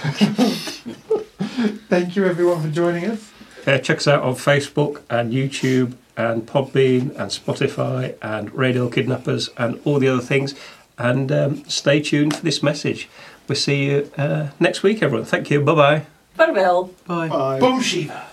Thank 1.89 2.15
you 2.15 2.25
everyone 2.27 2.63
for 2.63 2.69
joining 2.69 3.07
us. 3.07 3.33
Uh, 3.67 3.79
check 3.79 3.97
us 3.99 4.07
out 4.07 4.23
on 4.23 4.35
Facebook 4.35 5.03
and 5.11 5.33
YouTube 5.33 5.97
and 6.21 6.47
Podbean 6.47 7.11
and 7.17 7.31
Spotify 7.31 8.15
and 8.21 8.53
Radio 8.55 8.89
Kidnappers 8.89 9.49
and 9.57 9.81
all 9.85 9.99
the 9.99 10.09
other 10.09 10.23
things. 10.23 10.55
And 10.99 11.33
um, 11.33 11.65
stay 11.65 12.01
tuned 12.01 12.37
for 12.37 12.43
this 12.43 12.63
message. 12.63 13.09
We'll 13.49 13.57
see 13.57 13.87
you 13.87 14.11
uh, 14.17 14.49
next 14.61 14.83
week, 14.83 15.03
everyone. 15.03 15.27
Thank 15.27 15.51
you. 15.51 15.61
Bye 15.61 15.75
bye. 15.75 16.07
Farewell. 16.35 16.91
Bye. 17.07 17.59
Boom 17.59 17.81
Shiva! 17.81 18.27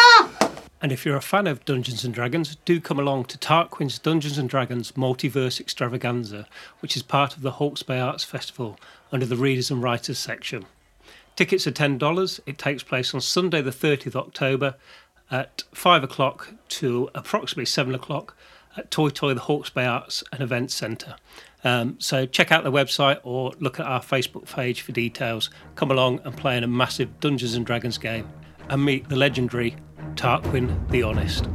And 0.81 0.91
if 0.91 1.03
you're 1.03 1.17
a 1.17 1.21
fan 1.21 1.47
of 1.47 1.65
Dungeons 1.65 2.03
and 2.03 2.13
Dragons, 2.13 2.57
do 2.57 2.79
come 2.79 2.99
along 2.99 3.25
to 3.25 3.39
Tarquin's 3.39 3.97
Dungeons 3.97 4.37
and 4.37 4.47
Dragons 4.47 4.91
Multiverse 4.91 5.59
Extravaganza, 5.59 6.45
which 6.79 6.95
is 6.95 7.01
part 7.01 7.35
of 7.35 7.41
the 7.41 7.53
Hawke's 7.53 7.81
Bay 7.81 7.99
Arts 7.99 8.23
Festival 8.23 8.77
under 9.11 9.25
the 9.25 9.35
Readers 9.35 9.71
and 9.71 9.81
Writers 9.81 10.19
section. 10.19 10.67
Tickets 11.35 11.65
are 11.65 11.71
$10. 11.71 12.39
It 12.45 12.59
takes 12.59 12.83
place 12.83 13.15
on 13.15 13.21
Sunday, 13.21 13.63
the 13.63 13.71
30th 13.71 14.15
October 14.15 14.75
at 15.31 15.63
5 15.73 16.03
o'clock 16.03 16.53
to 16.69 17.09
approximately 17.15 17.65
7 17.65 17.93
o'clock 17.95 18.35
at 18.77 18.91
Toitoi, 18.91 19.33
the 19.33 19.41
Hawke's 19.41 19.69
Bay 19.69 19.85
Arts 19.85 20.23
and 20.31 20.41
Events 20.41 20.73
Centre. 20.73 21.15
Um, 21.63 21.95
so 21.99 22.25
check 22.25 22.51
out 22.51 22.63
the 22.63 22.71
website 22.71 23.19
or 23.23 23.53
look 23.59 23.79
at 23.79 23.87
our 23.87 24.01
Facebook 24.01 24.45
page 24.53 24.81
for 24.81 24.91
details. 24.91 25.49
Come 25.75 25.89
along 25.89 26.19
and 26.23 26.35
play 26.37 26.57
in 26.57 26.63
a 26.63 26.67
massive 26.67 27.19
Dungeons 27.19 27.55
and 27.55 27.65
Dragons 27.65 27.97
game 27.97 28.29
and 28.69 28.83
meet 28.83 29.09
the 29.09 29.15
legendary 29.15 29.75
Tarquin 30.15 30.89
the 30.89 31.03
Honest. 31.03 31.45